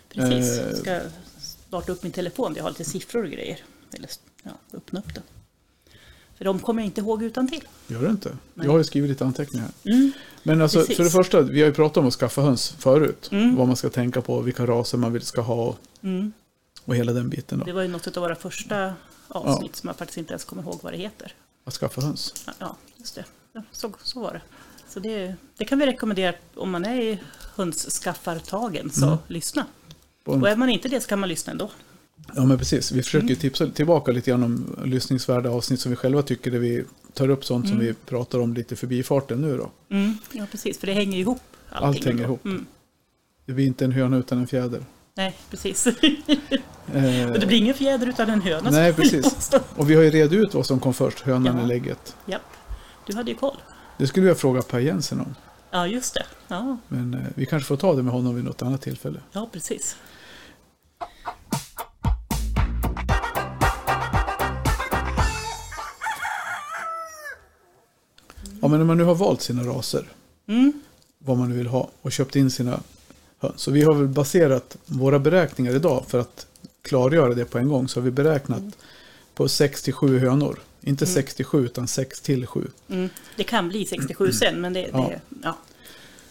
Precis, 0.09 0.59
Eh. 0.59 0.67
jag 0.69 0.77
ska 0.77 1.01
starta 1.41 1.93
upp 1.93 2.03
min 2.03 2.13
telefon. 2.13 2.55
Jag 2.57 2.63
har 2.63 2.71
lite 2.71 2.85
siffror 2.85 3.25
och 3.25 3.31
grejer. 3.31 3.59
Eller 3.97 4.11
ja, 4.43 4.51
öppna 4.73 5.01
upp 5.01 5.15
den. 5.15 5.23
För 6.39 6.45
de 6.45 6.59
kommer 6.59 6.83
jag 6.83 6.87
inte 6.87 7.01
ihåg 7.01 7.23
utan 7.23 7.49
till. 7.49 7.69
Gör 7.87 8.03
det 8.03 8.11
inte? 8.11 8.29
Nej. 8.55 8.67
Jag 8.67 8.73
har 8.73 8.79
ju 8.79 8.85
skrivit 8.85 9.11
lite 9.11 9.25
anteckningar. 9.25 9.69
Mm. 9.85 10.13
Men 10.43 10.63
alltså, 10.63 10.79
Precis. 10.79 10.97
för 10.97 11.05
det 11.05 11.11
första, 11.11 11.41
vi 11.41 11.61
har 11.61 11.67
ju 11.69 11.75
pratat 11.75 11.97
om 11.97 12.07
att 12.07 12.15
skaffa 12.15 12.43
höns 12.43 12.69
förut. 12.79 13.29
Mm. 13.33 13.57
Vad 13.57 13.67
man 13.67 13.77
ska 13.77 13.91
tänka 13.91 14.21
på, 14.23 14.41
vilka 14.41 14.67
raser 14.67 14.99
man 14.99 15.13
vill 15.13 15.23
ska 15.23 15.41
ha 15.41 15.77
Mm. 16.03 16.33
och 16.85 16.97
hela 16.97 17.13
den 17.13 17.29
biten. 17.29 17.59
Då. 17.59 17.65
Det 17.65 17.73
var 17.73 17.83
ju 17.83 17.89
något 17.89 18.17
av 18.17 18.23
våra 18.23 18.35
första 18.35 18.95
avsnitt 19.29 19.77
som 19.77 19.87
jag 19.87 19.97
faktiskt 19.97 20.19
inte 20.19 20.33
ens 20.33 20.45
kommer 20.45 20.63
ihåg 20.63 20.79
vad 20.83 20.93
det 20.93 20.97
heter. 20.99 21.33
Att 21.65 21.75
skaffa 21.75 22.01
höns. 22.01 22.35
Ja, 22.47 22.53
Ja, 22.59 22.77
just 22.97 23.15
det. 23.15 23.25
Ja, 23.53 23.63
Så, 23.73 23.93
så 24.03 24.21
var 24.21 24.33
det. 24.33 24.41
Så 24.89 25.01
det, 25.01 25.35
det 25.57 25.65
kan 25.65 25.79
vi 25.79 25.87
rekommendera 25.87 26.35
om 26.55 26.71
man 26.71 26.85
är 26.85 27.01
i 27.03 27.19
hönsskaffartagen, 27.57 28.91
så 28.91 29.07
Mm. 29.07 29.19
lyssna. 29.27 29.67
Och 30.25 30.49
är 30.49 30.57
man 30.57 30.69
inte 30.69 30.89
det 30.89 31.01
så 31.01 31.09
kan 31.09 31.19
man 31.19 31.29
lyssna 31.29 31.51
ändå. 31.53 31.71
Ja 32.35 32.45
men 32.45 32.59
precis, 32.59 32.93
vi 32.93 33.03
försöker 33.03 33.27
Mm. 33.27 33.37
tipsa 33.37 33.67
tillbaka 33.67 34.13
lite 34.13 34.31
grann 34.31 34.43
om 34.43 34.77
lyssningsvärda 34.85 35.51
avsnitt 35.51 35.81
som 35.81 35.91
vi 35.91 35.97
själva 35.97 36.23
tycker 36.23 36.51
där 36.51 36.59
vi 36.59 36.85
tar 37.15 37.29
upp 37.29 37.45
sånt 37.45 37.67
som 37.69 37.77
Mm. 37.77 37.87
vi 37.87 37.95
pratar 37.95 38.39
om 38.41 38.55
lite 38.55 38.77
förbifarten 38.77 39.41
nu 39.41 39.57
då. 39.57 39.71
Mm. 39.97 40.15
Ja, 40.33 40.47
precis, 40.51 40.79
för 40.79 40.87
det 40.87 40.93
hänger 40.93 41.19
ihop. 41.19 41.41
Allting 41.71 41.89
Allt 41.89 42.05
hänger 42.05 42.25
ihop. 42.25 42.45
Mm. 42.45 42.67
Det 43.47 43.53
blir 43.53 43.67
inte 43.67 43.85
en 43.85 43.93
höna 43.93 44.17
utan 44.17 44.39
en 44.39 44.47
fjäder. 44.47 44.85
Nej, 45.15 45.37
precis. 45.51 45.87
Eh, 45.87 47.31
Och 47.31 47.39
det 47.41 47.47
blir 47.47 47.59
ingen 47.59 47.75
fjäder 47.75 48.07
utan 48.07 48.31
en 48.31 48.43
höna. 48.43 48.71
Nej, 48.71 48.93
precis. 48.93 49.51
och 49.77 49.91
vi 49.91 49.95
har 49.95 50.03
ju 50.03 50.11
redat 50.11 50.33
ut 50.33 50.55
vad 50.55 50.67
som 50.67 50.81
kom 50.81 50.95
först, 50.95 51.21
hönan 51.21 51.45
Ja. 51.47 51.53
eller 51.53 51.67
lägget. 51.67 52.17
Japp. 52.27 52.43
Du 53.07 53.17
hade 53.17 53.31
ju 53.31 53.37
koll. 53.37 53.57
Det 53.99 54.07
skulle 54.07 54.27
jag 54.27 54.39
fråga 54.39 54.63
Per 54.63 54.79
Jensen 54.79 55.21
om. 55.21 55.35
Ja, 55.71 55.87
just 55.87 56.15
det. 56.15 56.27
Ja, 56.49 56.77
Men 56.89 57.15
eh, 57.15 57.21
vi 57.35 57.47
kanske 57.47 57.67
får 57.67 57.77
ta 57.77 57.95
det 57.95 58.03
med 58.03 58.13
honom 58.13 58.35
vid 58.35 58.45
något 58.45 58.63
annat 58.63 58.83
tillfälle. 58.83 59.21
ja 59.33 59.49
precis. 59.53 59.97
Ja, 68.61 68.69
men 68.69 68.79
när 68.79 68.87
man 68.87 68.97
nu 68.99 69.05
har 69.05 69.15
valt 69.15 69.43
sina 69.43 69.63
raser, 69.63 70.09
Mm. 70.49 70.73
vad 71.19 71.39
man 71.39 71.49
nu 71.49 71.57
vill 71.57 71.67
ha 71.67 71.91
och 72.03 72.13
köpt 72.13 72.37
in 72.37 72.51
sina 72.51 72.81
höns. 73.39 73.61
Så 73.61 73.71
vi 73.71 73.83
har 73.83 73.95
väl 73.95 74.09
baserat 74.09 74.77
våra 74.87 75.19
beräkningar 75.19 75.75
idag 75.75 76.05
för 76.09 76.19
att 76.19 76.47
klargöra 76.83 77.35
det 77.35 77.45
på 77.45 77.59
en 77.59 77.69
gång. 77.69 77.89
Så 77.89 78.01
har 78.01 78.05
vi 78.05 78.11
beräknat 78.11 78.63
på 79.35 79.49
6 79.49 79.83
till 79.83 79.93
7 79.93 80.19
hönor. 80.19 80.59
Inte 80.81 81.05
Mm. 81.05 81.15
6 81.15 81.35
till 81.35 81.45
7 81.45 81.65
utan 81.65 81.89
6 81.89 82.21
till 82.21 82.47
7. 82.47 82.67
Mm. 82.89 83.09
Det 83.37 83.45
kan 83.45 83.69
bli 83.69 83.87
67 83.87 84.33
sen, 84.33 84.61
men 84.61 84.73
det, 84.73 84.89
Ja. 84.93 85.09
det 85.11 85.21
ja. 85.43 85.57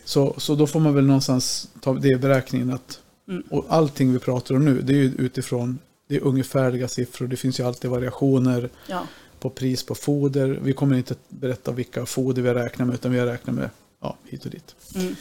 Så, 0.05 0.35
så 0.37 0.55
då 0.55 0.67
får 0.67 0.79
man 0.79 0.93
väl 0.95 1.05
någonstans 1.05 1.67
ta 1.81 1.93
det 1.93 2.07
i 2.09 2.15
beräkningen 2.15 2.71
att 2.73 2.99
Mm. 3.29 3.43
och 3.49 3.65
allting 3.69 4.13
vi 4.13 4.19
pratar 4.19 4.55
om 4.55 4.65
nu 4.65 4.81
det 4.81 4.93
är 4.93 4.97
ju 4.97 5.11
utifrån 5.17 5.79
det 6.07 6.15
är 6.15 6.19
ungefärliga 6.23 6.87
siffror. 6.87 7.27
Det 7.27 7.35
finns 7.37 7.59
ju 7.59 7.63
alltid 7.63 7.91
variationer 7.91 8.69
ja. 8.87 9.03
På 9.39 9.49
pris 9.49 9.83
på 9.83 9.95
foder. 9.95 10.47
Vi 10.61 10.73
kommer 10.73 10.97
inte 10.97 11.15
berätta 11.29 11.71
vilka 11.71 12.05
foder 12.05 12.41
vi 12.41 12.47
har 12.47 12.55
räknat 12.55 12.87
med 12.87 12.93
utan 12.95 13.11
vi 13.11 13.19
har 13.19 13.25
räknat 13.27 13.55
med 13.55 13.69
ja, 14.01 14.17
hit 14.25 14.45
och 14.45 14.51
dit. 14.51 14.75
Mm. 14.95 15.15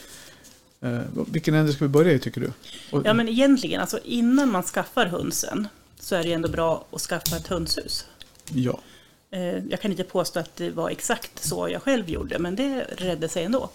Eh, 0.81 1.01
vilken 1.31 1.53
ände 1.53 1.73
ska 1.73 1.85
vi 1.85 1.89
börja 1.89 2.13
i 2.13 2.19
tycker 2.19 2.41
du? 2.41 2.51
Och, 2.91 3.05
Ja, 3.05 3.13
men 3.13 3.29
egentligen, 3.29 3.81
alltså 3.81 3.99
innan 4.03 4.51
man 4.51 4.63
skaffar 4.63 5.05
hönsen 5.05 5.67
så 5.99 6.15
är 6.15 6.23
det 6.23 6.33
ändå 6.33 6.49
bra 6.49 6.85
att 6.91 7.01
skaffa 7.01 7.37
ett 7.37 7.47
hönshus. 7.47 8.05
ja. 8.53 8.79
Eh, 9.31 9.39
Jag 9.69 9.81
kan 9.81 9.91
inte 9.91 10.03
påstå 10.03 10.39
att 10.39 10.55
det 10.55 10.69
var 10.71 10.89
exakt 10.89 11.43
så 11.43 11.69
jag 11.69 11.81
själv 11.81 12.09
gjorde, 12.09 12.39
men 12.39 12.55
det 12.55 12.87
redde 12.97 13.29
sig 13.29 13.43
ändå. 13.43 13.69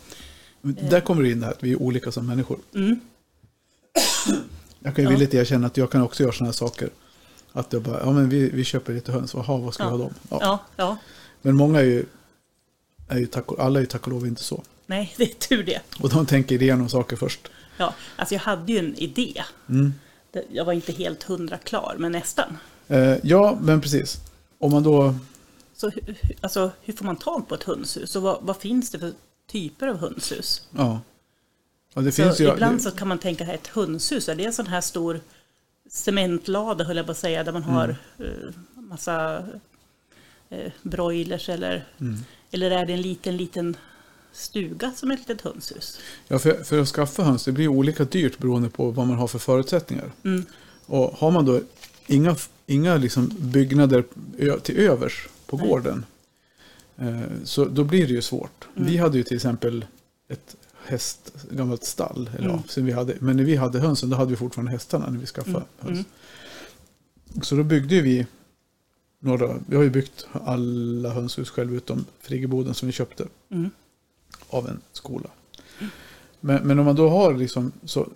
Där 0.62 1.00
kommer 1.00 1.22
det 1.22 1.30
in 1.30 1.40
det 1.40 1.46
här 1.46 1.52
att 1.52 1.62
vi 1.62 1.72
är 1.72 1.82
olika 1.82 2.12
som 2.12 2.26
människor. 2.26 2.58
Mm. 2.75 3.00
Jag 4.80 4.94
kan 4.96 5.04
ju 5.04 5.11
Ja. 5.11 5.16
villigt 5.16 5.34
erkänna 5.34 5.66
att 5.66 5.76
jag 5.76 5.90
kan 5.90 6.02
också 6.02 6.22
göra 6.22 6.32
sådana 6.32 6.49
här 6.49 6.52
saker. 6.52 6.90
Att 7.52 7.73
jag 7.73 7.82
bara, 7.82 8.00
ja 8.00 8.12
men 8.12 8.28
vi, 8.28 8.50
vi 8.50 8.64
köper 8.64 8.92
lite 8.92 9.12
höns, 9.12 9.35
Jaha, 9.35 9.56
vad 9.59 9.75
ska 9.75 9.85
vi 9.85 9.90
Ja. 9.90 9.97
ha 9.97 9.99
dem? 10.04 10.14
Ja. 10.30 10.38
Ja, 10.40 10.59
ja. 10.76 10.97
Men 11.42 11.54
många 11.56 11.78
är 11.80 11.85
ju, 11.85 12.04
är 13.09 13.18
ju 13.18 13.26
tack, 13.26 13.44
alla 13.59 13.78
är 13.78 13.82
ju 13.82 13.87
tack 13.87 14.06
och 14.06 14.12
lov 14.12 14.26
inte 14.26 14.42
så. 14.42 14.62
Nej, 14.87 15.14
det 15.16 15.23
är 15.25 15.35
tur 15.49 15.64
det. 15.64 15.80
Och 16.00 16.11
de 16.11 16.26
tänker 16.26 16.62
igenom 16.62 16.88
saker 16.88 17.16
först. 17.16 17.49
Ja, 17.76 17.94
alltså 18.16 18.35
jag 18.35 18.40
hade 18.40 18.73
ju 18.73 18.78
en 18.78 18.94
idé. 18.94 19.42
Mm. 19.68 19.94
Det- 20.32 20.44
Jag 20.50 20.64
var 20.64 20.73
inte 20.73 20.92
helt 20.92 21.23
hundra 21.23 21.59
klar, 21.59 21.97
men 21.99 22.12
nästan. 22.12 22.59
Eh, 22.88 23.16
ja, 23.23 23.59
men 23.62 23.80
precis. 23.80 24.18
Om 24.59 24.71
man 24.73 24.82
då, 24.82 25.14
Så 25.75 25.90
alltså, 26.40 26.71
hur 26.82 26.92
får 26.92 27.04
man 27.04 27.16
tag 27.16 27.49
på 27.49 27.54
ett 27.54 27.62
hönshus 27.62 28.16
och 28.16 28.23
vad, 28.23 28.38
vad 28.42 28.56
finns 28.56 28.90
det 28.90 28.99
för 28.99 29.12
typer 29.50 29.87
av 29.87 29.97
hönshus? 29.97 30.66
Ja. 30.71 31.00
ja 31.94 32.00
det 32.02 32.12
Så 32.12 32.23
finns 32.23 32.40
ju, 32.40 32.49
ibland 32.52 32.76
det, 32.78 32.82
så 32.82 32.90
kan 32.90 33.09
man 33.09 33.18
tänka 33.18 33.44
att 33.44 33.50
ett 33.50 33.66
hönshus, 33.66 34.28
är 34.28 34.35
det 34.35 34.44
en 34.44 34.52
sån 34.52 34.66
här 34.66 34.80
stor 34.80 35.21
cementlada 35.92 36.84
höll 36.84 36.96
jag 36.96 37.06
på 37.06 37.12
att 37.12 37.18
säga, 37.18 37.44
där 37.44 37.52
man 37.52 37.62
har 37.62 37.96
Mm. 38.18 38.30
eh, 38.32 38.54
massa 38.75 39.44
eh, 40.50 40.72
broilers 40.82 41.49
eller, 41.49 41.87
Mm. 42.00 42.18
eller 42.50 42.70
är 42.70 42.87
det 42.87 42.92
en 42.92 43.02
liten, 43.02 43.37
liten 43.37 43.76
stuga 44.32 44.92
som 44.96 45.11
ett 45.11 45.18
litet 45.18 45.40
hönshus? 45.40 46.00
ja, 46.28 46.38
för, 46.38 46.64
för 46.64 46.78
att 46.80 46.88
skaffa 46.88 47.22
höns, 47.22 47.44
det 47.44 47.52
blir 47.52 47.68
olika 47.68 48.04
dyrt 48.04 48.38
beroende 48.38 48.68
på 48.70 48.90
vad 48.90 49.06
man 49.06 49.16
har 49.16 49.26
för 49.28 49.38
förutsättningar. 49.38 50.12
Mm. 50.25 50.44
Och 50.87 51.12
har 51.18 51.30
man 51.30 51.44
då 51.44 51.61
inga, 52.06 52.37
inga 52.66 52.96
liksom 52.96 53.30
byggnader 53.38 54.04
till 54.61 54.76
övers 54.78 55.28
på 55.46 55.56
Nej. 55.56 55.68
gården, 55.68 56.04
eh, 56.96 57.20
så 57.44 57.64
då 57.64 57.84
blir 57.84 58.06
det 58.06 58.12
ju 58.12 58.22
svårt. 58.22 58.68
Mm. 58.76 58.88
Vi 58.88 58.96
hade 58.96 59.16
ju 59.18 59.25
till 59.25 59.37
exempel 59.37 59.84
ett 60.28 60.56
häst, 60.87 61.33
gammalt 61.51 61.85
stall, 61.85 62.31
eller 62.39 62.49
Mm. 62.49 62.61
ja, 62.77 62.83
vi 62.83 62.93
hade. 62.93 63.15
men 63.21 63.37
när 63.37 63.45
vi 63.45 63.57
hade 63.57 63.81
hönsen 63.81 64.11
då 64.11 64.17
hade 64.17 64.31
vi 64.31 64.37
fortfarande 64.37 64.73
hästarna 64.73 65.11
när 65.11 65.19
vi 65.19 65.27
skaffade 65.27 65.57
Mm. 65.57 65.67
höns. 65.79 66.07
Mm. 67.35 67.43
Så 67.43 67.55
då 67.57 67.62
byggde 67.62 68.01
vi 68.01 68.27
några, 69.19 69.59
vi 69.67 69.77
har 69.77 69.83
ju 69.83 69.91
byggt 69.91 70.27
alla 70.33 71.11
hönshus 71.11 71.51
själv 71.51 71.75
utom 71.75 72.05
friggeboden 72.21 72.75
som 72.75 72.87
vi 72.87 72.93
köpte 72.93 73.27
Mm. 73.51 73.71
av 74.49 74.69
en 74.69 74.81
skola. 74.93 75.31
Men, 76.41 76.67
men 76.67 76.79
om 76.79 76.85
man 76.85 76.97
då 76.97 77.09
har 77.09 77.35
liksom, 77.35 77.73
så 77.85 78.09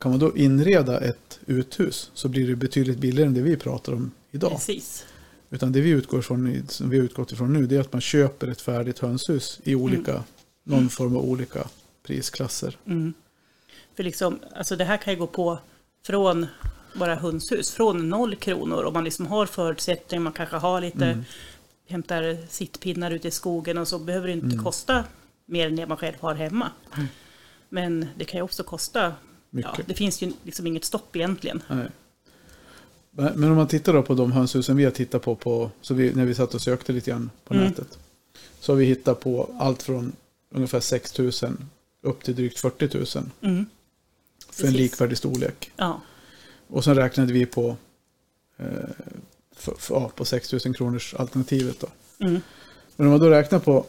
kan 0.00 0.10
man 0.10 0.20
då 0.20 0.36
inreda 0.36 1.00
ett 1.00 1.38
uthus 1.46 2.10
så 2.14 2.28
blir 2.28 2.48
det 2.48 2.56
betydligt 2.56 2.98
billigare 2.98 3.26
än 3.28 3.34
det 3.34 3.40
vi 3.42 3.56
pratar 3.56 3.92
om 3.92 4.10
idag. 4.30 4.50
Precis. 4.52 5.04
Utan 5.50 5.72
det 5.72 5.80
vi 5.80 5.90
utgår 5.90 6.20
ifrån, 6.20 6.48
i- 6.48 6.62
som 6.68 6.90
vi 6.90 6.98
har 6.98 7.04
utgått 7.04 7.32
ifrån 7.32 7.52
nu, 7.52 7.66
det 7.66 7.76
är 7.76 7.80
att 7.80 7.92
man 7.92 8.00
köper 8.00 8.48
ett 8.48 8.60
färdigt 8.60 8.98
hönshus 8.98 9.60
i 9.64 9.74
olika, 9.74 10.24
någon 10.64 10.88
form 10.88 11.16
av 11.16 11.24
olika 11.24 11.66
prisklasser. 12.06 12.78
Mm. 12.86 13.14
För 13.96 14.02
liksom, 14.02 14.38
alltså 14.56 14.76
det 14.76 14.84
här 14.84 14.96
kan 14.96 15.12
ju 15.12 15.18
gå 15.18 15.26
på 15.26 15.58
från 16.06 16.46
bara 16.94 17.14
hönshus, 17.14 17.70
från 17.72 18.08
noll 18.08 18.36
kronor 18.36 18.84
om 18.84 18.92
man 18.92 19.04
liksom 19.04 19.26
har 19.26 19.46
förutsättningar, 19.46 20.22
man 20.22 20.32
kanske 20.32 20.56
har 20.56 20.80
lite, 20.80 21.04
Mm. 21.06 21.24
hämtar 21.88 22.38
sittpinnar 22.48 23.10
ute 23.10 23.28
i 23.28 23.30
skogen 23.30 23.78
och 23.78 23.88
så 23.88 23.98
behöver 23.98 24.26
det 24.26 24.32
inte 24.32 24.46
Mm. 24.46 24.64
kosta 24.64 25.04
mer 25.46 25.66
än 25.66 25.76
det 25.76 25.86
man 25.86 25.96
själv 25.96 26.14
har 26.20 26.34
hemma. 26.34 26.70
Men 27.68 28.06
det 28.16 28.24
kan 28.24 28.38
ju 28.38 28.42
också 28.44 28.62
kosta, 28.62 29.12
ja, 29.50 29.76
det 29.86 29.94
finns 29.94 30.22
ju 30.22 30.32
liksom 30.42 30.66
inget 30.66 30.84
stopp 30.84 31.16
egentligen. 31.16 31.62
Nej. 31.68 31.88
Men 33.10 33.32
men 33.40 33.50
om 33.50 33.56
man 33.56 33.68
tittar 33.68 33.92
då 33.92 34.02
på 34.02 34.14
de 34.14 34.32
hönshusen 34.32 34.76
vi 34.76 34.84
har 34.84 34.90
tittat 34.90 35.22
på, 35.22 35.34
på 35.34 35.70
så 35.80 35.94
vi, 35.94 36.14
när 36.14 36.24
vi 36.24 36.34
satt 36.34 36.54
och 36.54 36.60
sökte 36.62 36.92
lite 36.92 37.10
grann 37.10 37.30
på 37.44 37.54
Mm. 37.54 37.66
nätet. 37.66 37.98
Så 38.60 38.72
har 38.72 38.76
vi 38.76 38.84
hittat 38.84 39.20
på 39.20 39.50
allt 39.58 39.82
från 39.82 40.12
ungefär 40.54 40.80
6 40.80 41.18
000 41.18 41.32
upp 42.04 42.24
till 42.24 42.34
drygt 42.34 42.58
40 42.60 42.88
000 42.98 43.06
för 43.06 43.18
Mm. 43.42 43.58
en 43.58 43.66
Precis. 44.56 44.72
likvärdig 44.72 45.18
storlek. 45.18 45.70
Ja, 45.76 46.00
Och 46.66 46.84
sen 46.84 46.94
räknade 46.94 47.32
vi 47.32 47.46
på, 47.46 47.76
eh, 48.56 48.66
för, 49.56 49.74
för, 49.78 49.94
ja, 49.94 50.10
på 50.14 50.24
6 50.24 50.52
000 50.64 50.74
kronors 50.74 51.14
alternativet. 51.14 51.80
Då. 51.80 51.86
mm. 52.26 52.40
Men 52.96 53.06
om 53.06 53.10
man 53.10 53.20
då 53.20 53.28
räknar 53.30 53.58
på, 53.58 53.86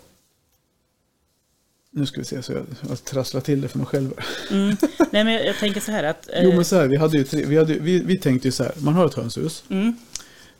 nu 1.91 2.05
ska 2.05 2.19
vi 2.21 2.25
se 2.25 2.43
så 2.43 2.51
jag, 2.53 2.65
jag 2.89 3.03
trasslar 3.03 3.41
till 3.41 3.61
det 3.61 3.67
för 3.67 3.77
mig 3.77 3.87
själv. 3.87 4.13
Mm. 4.51 4.75
Nej 5.11 5.23
men 5.23 5.33
jag, 5.33 5.45
jag 5.45 5.57
tänker 5.57 5.81
så 5.81 5.91
här 5.91 6.03
att... 6.03 6.29
Jo 6.43 6.49
eh, 6.49 6.55
men 6.55 6.65
så 6.65 6.75
här, 6.75 6.87
vi, 6.87 6.97
hade 6.97 7.17
ju 7.17 7.23
tre, 7.23 7.45
vi, 7.45 7.57
hade, 7.57 7.73
vi, 7.73 7.99
vi 7.99 8.19
tänkte 8.19 8.47
ju 8.47 8.51
så 8.51 8.63
här, 8.63 8.73
man 8.77 8.93
har 8.93 9.05
ett 9.05 9.13
hönshus, 9.13 9.63
mm, 9.69 9.95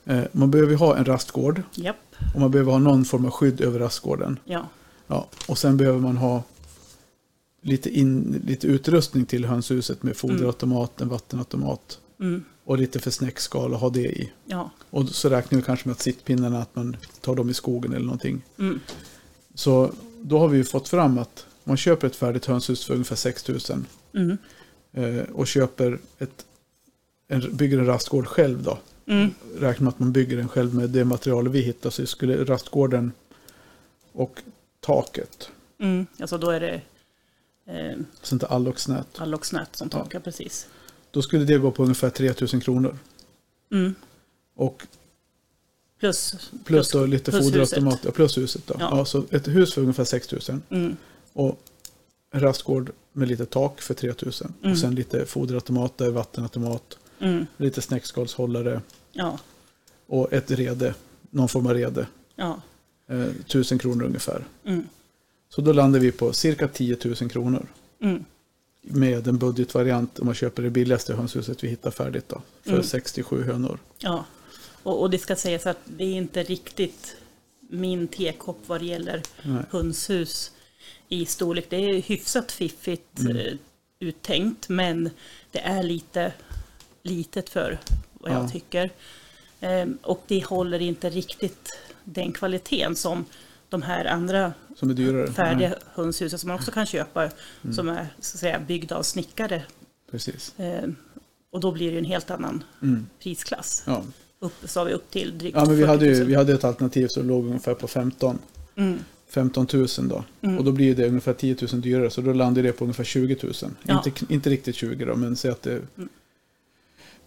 eh, 0.06 0.24
man 0.32 0.52
behöver 0.52 0.72
ju 0.72 0.78
ha 0.78 0.98
en 0.98 1.06
rastgård 1.06 1.62
japp, 1.76 2.16
och 2.34 2.42
man 2.42 2.52
behöver 2.52 2.72
ha 2.72 2.80
någon 2.80 3.06
form 3.06 3.26
av 3.26 3.32
skydd 3.32 3.62
över 3.62 3.80
rastgården. 3.80 4.40
ja. 4.46 4.70
Ja, 5.08 5.28
och 5.48 5.58
sen 5.58 5.78
behöver 5.78 6.00
man 6.00 6.18
ha 6.18 6.44
lite, 7.65 7.89
in, 8.00 8.41
lite 8.48 8.67
utrustning 8.67 9.25
till 9.25 9.45
hönshuset 9.45 10.03
med 10.03 10.17
foderautomat, 10.17 11.01
en 11.01 11.10
vattenautomat 11.10 12.00
Mm, 12.19 12.43
och 12.63 12.77
lite 12.77 13.00
för 13.00 13.12
snäckskal 13.12 13.74
och 13.74 13.79
ha 13.79 13.89
det 13.89 14.05
i. 14.05 14.31
ja. 14.45 14.69
Och 14.89 15.10
så 15.10 15.29
räknar 15.29 15.60
vi 15.60 15.63
kanske 15.65 15.88
med 15.88 15.93
att 15.93 16.01
sittpinnarna, 16.01 16.60
att 16.62 16.75
man 16.75 16.98
tar 17.22 17.36
dem 17.36 17.50
i 17.50 17.53
skogen 17.53 17.93
eller 17.93 18.05
någonting. 18.05 18.41
Mm, 18.60 18.79
Så 19.53 19.91
då 20.22 20.39
har 20.39 20.48
vi 20.48 20.57
ju 20.57 20.63
fått 20.63 20.88
fram 20.89 21.17
att 21.17 21.45
man 21.63 21.77
köper 21.77 22.07
ett 22.07 22.15
färdigt 22.15 22.45
hönshus 22.45 22.86
för 22.86 22.93
ungefär 22.93 23.15
6 23.15 23.48
000 23.48 23.60
mm, 24.13 24.38
eh, 24.91 25.24
och 25.34 25.48
köper 25.48 26.00
ett, 26.19 26.45
en, 27.27 27.55
bygger 27.57 27.77
en 27.79 27.86
rastgård 27.86 28.27
själv 28.27 28.63
då. 28.63 28.77
mm, 29.05 29.29
Räknar 29.60 29.84
med 29.84 29.89
att 29.93 30.00
man 30.00 30.12
bygger 30.12 30.38
den 30.38 30.48
själv 30.50 30.75
med 30.75 30.89
det 30.89 31.05
material 31.05 31.50
vi 31.50 31.62
hittar 31.62 31.89
så 31.89 32.05
skulle 32.05 32.43
rastgården 32.45 33.12
och 34.12 34.41
taket, 34.79 35.50
mm. 35.79 36.05
Alltså 36.19 36.38
då 36.38 36.50
är 36.50 36.60
det 36.60 36.81
eh, 37.67 37.98
sånt 38.22 38.41
där 38.41 38.48
alloxnät, 38.48 39.07
alloxnät 39.19 39.75
som 39.75 39.89
Ja. 39.91 39.98
takar 40.03 40.19
precis. 40.19 40.67
då 41.12 41.22
skulle 41.22 41.45
det 41.45 41.57
gå 41.57 41.72
på 41.72 41.84
ungefär 41.84 42.10
3 42.10 42.34
000 42.53 42.62
kronor. 42.62 42.98
Mm. 43.72 43.95
Och 44.55 44.88
Plus, 46.00 46.50
plus 46.65 46.91
då 46.91 47.05
lite 47.05 47.31
plus 47.31 47.45
foderautomat, 47.45 48.00
ja, 48.05 48.12
plus 48.12 48.38
huset 48.38 48.67
då. 48.67 48.75
Ja. 48.79 48.98
Ja. 48.98 49.05
så 49.05 49.24
ett 49.31 49.48
hus 49.48 49.74
för 49.74 49.81
ungefär 49.81 50.03
6 50.03 50.31
000 50.50 50.62
Mm, 50.69 50.98
och 51.34 51.60
en 52.31 52.39
rastgård 52.41 52.91
med 53.13 53.27
lite 53.27 53.45
tak 53.45 53.81
för 53.81 53.93
3 53.93 54.13
000. 54.22 54.31
Mm. 54.62 54.72
Och 54.72 54.77
sen 54.77 54.95
lite 54.95 55.25
foderautomater, 55.25 56.10
vattenautomat, 56.12 56.98
mm, 57.19 57.45
lite 57.57 57.81
snäckskalshållare 57.81 58.81
ja, 59.12 59.39
och 60.07 60.34
ett 60.34 60.51
rede, 60.51 60.93
någon 61.29 61.50
form 61.50 61.65
av 61.67 61.74
rede. 61.74 62.07
ja. 62.36 62.62
Eh, 63.07 63.19
1000 63.22 63.79
kronor 63.79 64.03
ungefär. 64.05 64.43
Så 65.50 65.62
då 65.62 65.74
landar 65.74 66.00
vi 66.00 66.12
på 66.12 66.34
cirka 66.34 66.68
10 66.68 66.98
000 67.22 67.30
kronor. 67.30 67.68
mm, 68.02 68.25
Med 68.82 69.28
en 69.28 69.38
budgetvariant 69.38 70.20
om 70.20 70.25
man 70.25 70.36
köper 70.36 70.64
det 70.64 70.70
billigaste 70.70 71.14
hönshuset 71.16 71.64
vi 71.64 71.68
hittar 71.68 71.92
färdigt 71.92 72.30
då. 72.30 72.42
För 72.64 72.72
Mm. 72.72 72.84
67 72.84 73.44
hönor. 73.44 73.80
ja. 74.00 74.25
Och, 74.84 75.02
och 75.02 75.10
det 75.10 75.18
ska 75.18 75.36
sägas 75.36 75.66
att 75.66 75.78
det 75.86 76.04
är 76.04 76.14
inte 76.16 76.44
riktigt 76.44 77.16
min 77.70 78.08
tekopp 78.08 78.58
vad 78.68 78.82
det 78.82 78.86
gäller 78.86 79.22
Nej. 79.44 79.64
hönshus 79.72 80.52
i 81.10 81.25
storlek. 81.25 81.66
Det 81.70 81.75
är 81.78 82.02
hyfsat 82.02 82.52
fiffigt 82.52 83.20
Mm. 83.20 83.38
eh, 83.38 83.54
uttänkt 84.00 84.70
men 84.70 85.10
det 85.52 85.60
är 85.60 85.84
lite 85.84 86.34
litet 87.04 87.50
för 87.50 87.80
vad 88.14 88.32
jag 88.32 88.44
Ja. 88.44 88.50
tycker. 88.50 88.92
Ehm, 89.62 89.98
och 90.02 90.24
det 90.28 90.46
håller 90.46 90.80
inte 90.82 91.10
riktigt 91.10 91.78
den 92.04 92.32
kvaliteten 92.34 92.96
som 92.96 93.25
de 93.69 93.81
här 93.81 94.05
andra 94.05 94.53
Som 94.75 94.89
är 94.89 94.93
dyrare. 94.93 95.31
färdiga 95.31 95.69
Nej, 95.69 95.77
hönshusen 95.93 96.39
som 96.39 96.48
man 96.48 96.55
också 96.55 96.72
kan 96.72 96.86
köpa 96.86 97.29
som 97.75 97.89
är 97.89 98.07
så 98.19 98.36
att 98.36 98.39
säga, 98.39 98.60
byggda 98.67 98.95
av 98.95 99.03
snickare. 99.03 99.63
precis. 100.12 100.53
Ehm, 100.57 100.95
och 101.51 101.60
då 101.60 101.72
blir 101.72 101.91
det 101.91 101.98
en 101.98 102.05
helt 102.05 102.31
annan 102.31 102.63
Mm. 102.81 103.05
prisklass. 103.24 103.84
Ja. 103.88 104.03
Upp, 104.39 104.53
så 104.63 104.79
har 104.79 104.86
vi 104.86 104.93
upp 104.93 105.12
till 105.12 105.38
drygt 105.38 105.55
ja, 105.57 105.65
men 105.65 105.75
vi 105.75 105.81
40 105.81 105.88
hade, 105.88 106.05
000. 106.05 106.15
ju, 106.15 106.24
vi 106.24 106.36
hade 106.36 106.53
ett 106.53 106.63
alternativ 106.63 107.07
som 107.07 107.27
låg 107.27 107.45
ungefär 107.45 107.74
på 107.74 107.88
15. 107.88 108.39
Mm, 108.75 109.00
15 109.29 109.67
000 109.74 109.88
då. 110.10 110.24
Mm. 110.41 110.57
Och 110.57 110.63
då 110.65 110.72
blir 110.72 110.95
det 110.95 111.07
ungefär 111.07 111.34
10 111.34 111.55
000 111.72 111.81
dyrare. 111.81 112.10
Så 112.10 112.22
då 112.22 112.34
landar 112.34 112.63
det 112.63 112.72
på 112.72 112.84
ungefär 112.84 113.03
20 113.03 113.38
000. 113.43 113.53
Ja. 113.84 114.03
Inte, 114.05 114.34
inte 114.34 114.50
riktigt 114.50 114.75
20 114.75 115.05
då, 115.05 115.15
men 115.15 115.36
säg 115.36 115.51
att 115.51 115.62
det, 115.62 115.72
Mm. 115.98 116.10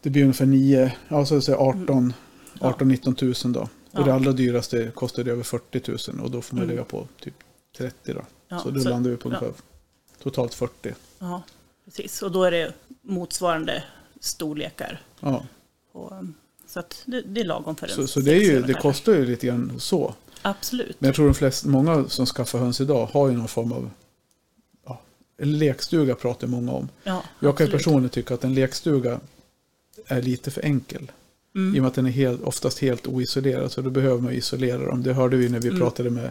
det 0.02 0.10
blir 0.10 0.22
ungefär 0.22 0.46
9, 0.46 0.92
ja 1.08 1.26
så 1.26 1.36
att 1.36 1.44
säga 1.44 1.56
18, 1.58 2.12
Ja. 2.60 2.72
18-19 2.78 3.44
000 3.46 3.52
då. 3.52 3.68
Och 3.98 4.02
Ja. 4.02 4.06
det 4.06 4.14
allra 4.14 4.32
dyraste 4.32 4.90
kostade 4.94 5.30
över 5.30 5.42
40 5.42 6.10
000 6.12 6.24
och 6.24 6.30
då 6.30 6.42
får 6.42 6.56
man 6.56 6.64
Mm. 6.64 6.76
lägga 6.76 6.84
på 6.84 7.08
typ 7.20 7.34
30 7.76 8.12
då. 8.12 8.22
ja, 8.48 8.58
så 8.58 8.70
då 8.70 8.80
så- 8.80 8.88
landar 8.88 9.10
vi 9.10 9.16
på 9.16 9.28
ja. 9.32 9.36
ungefär 9.36 9.62
totalt 10.22 10.54
40. 10.54 10.94
Ja, 11.18 11.42
precis. 11.84 12.22
Och 12.22 12.32
då 12.32 12.44
är 12.44 12.50
det 12.50 12.72
motsvarande 13.02 13.84
storlekar. 14.20 15.02
Ja. 15.20 15.44
Och, 15.92 16.12
um, 16.12 16.34
så 16.66 16.80
att 16.80 17.02
det, 17.06 17.20
det 17.22 17.40
är 17.40 17.44
lagom 17.44 17.76
för 17.76 17.86
en 17.86 17.92
Så, 17.94 18.06
så 18.06 18.20
det, 18.20 18.30
är 18.32 18.40
ju, 18.40 18.62
det 18.62 18.74
kostar 18.74 19.12
ju 19.12 19.26
lite 19.26 19.46
grann 19.46 19.80
så. 19.80 20.14
Absolut. 20.42 21.00
Men 21.00 21.08
jag 21.08 21.14
tror 21.14 21.24
de 21.26 21.34
flesta, 21.34 21.68
många 21.68 22.08
som 22.08 22.26
skaffar 22.26 22.58
höns 22.58 22.80
idag 22.80 23.06
har 23.06 23.28
ju 23.28 23.36
någon 23.36 23.48
form 23.48 23.72
av 23.72 23.90
ja, 24.86 25.00
en 25.36 25.58
lekstuga 25.58 26.14
pratar 26.14 26.46
många 26.46 26.72
om. 26.72 26.88
Ja, 27.04 27.22
Jag 27.40 27.56
kan 27.56 27.66
ju 27.66 27.72
personligen 27.72 28.10
tycka 28.10 28.34
att 28.34 28.44
en 28.44 28.54
lekstuga 28.54 29.20
är 30.06 30.22
lite 30.22 30.50
för 30.50 30.64
enkel. 30.64 31.12
Mm. 31.54 31.74
I 31.74 31.78
och 31.78 31.82
med 31.82 31.88
att 31.88 31.94
den 31.94 32.06
är 32.06 32.10
helt, 32.10 32.42
oftast 32.42 32.78
helt 32.78 33.06
oisolerad. 33.06 33.72
Så 33.72 33.80
då 33.80 33.90
behöver 33.90 34.20
man 34.20 34.32
isolera 34.32 34.86
dem. 34.86 35.02
Det 35.02 35.12
hörde 35.12 35.36
vi 35.36 35.48
när 35.48 35.60
vi 35.60 35.68
Mm. 35.68 35.80
pratade 35.80 36.10
med 36.10 36.30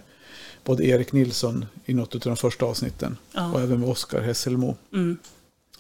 både 0.64 0.86
Erik 0.86 1.12
Nilsson 1.12 1.66
i 1.86 1.94
något 1.94 2.16
av 2.16 2.22
de 2.22 2.36
första 2.38 2.66
avsnitten. 2.66 3.18
Och 3.28 3.38
Ja. 3.40 3.62
även 3.62 3.80
med 3.80 3.90
Oskar 3.90 4.22
Hesselmo. 4.22 4.76
Mm. 4.94 5.18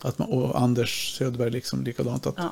Att 0.01 0.19
man, 0.19 0.29
och 0.29 0.61
Anders 0.61 1.15
Söderberg 1.17 1.49
liksom 1.51 1.83
likadant. 1.83 2.25
Att 2.27 2.33
Ja. 2.37 2.49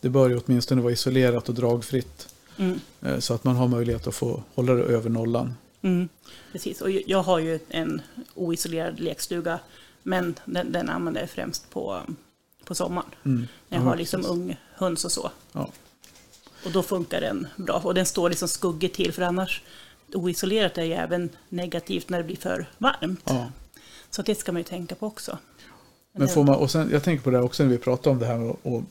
det 0.00 0.08
bör 0.08 0.28
ju 0.28 0.40
åtminstone 0.46 0.82
vara 0.82 0.92
isolerat 0.92 1.48
och 1.48 1.54
dragfritt. 1.54 2.28
Mm. 2.58 2.80
eh, 3.02 3.18
Så 3.18 3.34
att 3.34 3.44
man 3.44 3.56
har 3.56 3.68
möjlighet 3.68 4.06
att 4.06 4.14
få 4.14 4.42
hålla 4.54 4.72
det 4.74 4.82
över 4.82 5.10
nollan. 5.10 5.54
Mm. 5.82 6.08
Precis. 6.52 6.80
Och 6.80 6.90
jag 6.90 7.22
har 7.22 7.38
ju 7.38 7.58
en 7.68 8.00
oisolerad 8.34 9.00
lekstuga. 9.00 9.58
Men 10.02 10.34
den, 10.44 10.72
den 10.72 10.88
använder 10.88 11.20
jag 11.20 11.30
främst 11.30 11.70
på, 11.70 12.00
på 12.64 12.74
sommaren. 12.74 13.10
Mm. 13.24 13.46
När 13.68 13.78
jag 13.78 13.84
Ja, 13.86 13.88
har 13.90 13.96
liksom 13.96 14.20
precis. 14.20 14.32
ung 14.36 14.56
höns 14.74 15.04
och 15.04 15.12
så. 15.12 15.30
Ja. 15.52 15.70
Och 16.64 16.72
då 16.72 16.82
funkar 16.82 17.20
den 17.20 17.46
bra. 17.56 17.80
Och 17.84 17.94
den 17.94 18.06
står 18.06 18.28
liksom 18.30 18.48
skuggigt 18.48 18.96
till 18.96 19.12
för 19.12 19.22
annars 19.22 19.62
oisolerat 20.14 20.78
är 20.78 20.84
ju 20.84 20.92
även 20.92 21.28
negativt 21.48 22.08
när 22.08 22.18
det 22.18 22.24
blir 22.24 22.36
för 22.36 22.68
varmt. 22.78 23.20
Ja. 23.24 23.50
Så 24.10 24.22
det 24.22 24.34
ska 24.34 24.52
man 24.52 24.60
ju 24.60 24.64
tänka 24.64 24.94
på 24.94 25.06
också. 25.06 25.38
Men 26.12 26.28
får 26.28 26.44
man, 26.44 26.54
och 26.54 26.70
sen, 26.70 26.88
jag 26.92 27.02
tänker 27.02 27.24
på 27.24 27.30
det 27.30 27.40
också 27.40 27.62
när 27.62 27.70
vi 27.70 27.78
pratar 27.78 28.10
om 28.10 28.18
det 28.18 28.26
här 28.26 28.38
med 28.38 28.50
att 28.50 28.84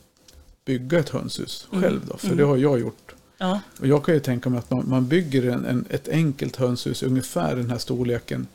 bygga 0.66 1.00
ett 1.00 1.10
hönshus 1.10 1.68
Mm. 1.72 1.84
själv. 1.84 2.02
Då, 2.06 2.18
för 2.18 2.36
det 2.36 2.44
har 2.44 2.58
jag 2.58 2.80
gjort. 2.80 3.16
Ja, 3.38 3.60
Och 3.80 3.88
jag 3.88 4.06
kan 4.06 4.14
ju 4.14 4.20
tänka 4.20 4.50
mig 4.50 4.60
att 4.60 4.72
man, 4.72 4.90
man 4.90 5.08
bygger 5.08 5.48
en, 5.52 5.66
en, 5.66 5.86
ett 5.90 6.08
enkelt 6.08 6.56
hönshus 6.56 7.04
ungefär 7.04 7.56
den 7.56 7.70
här 7.70 7.78
storleken. 7.78 8.48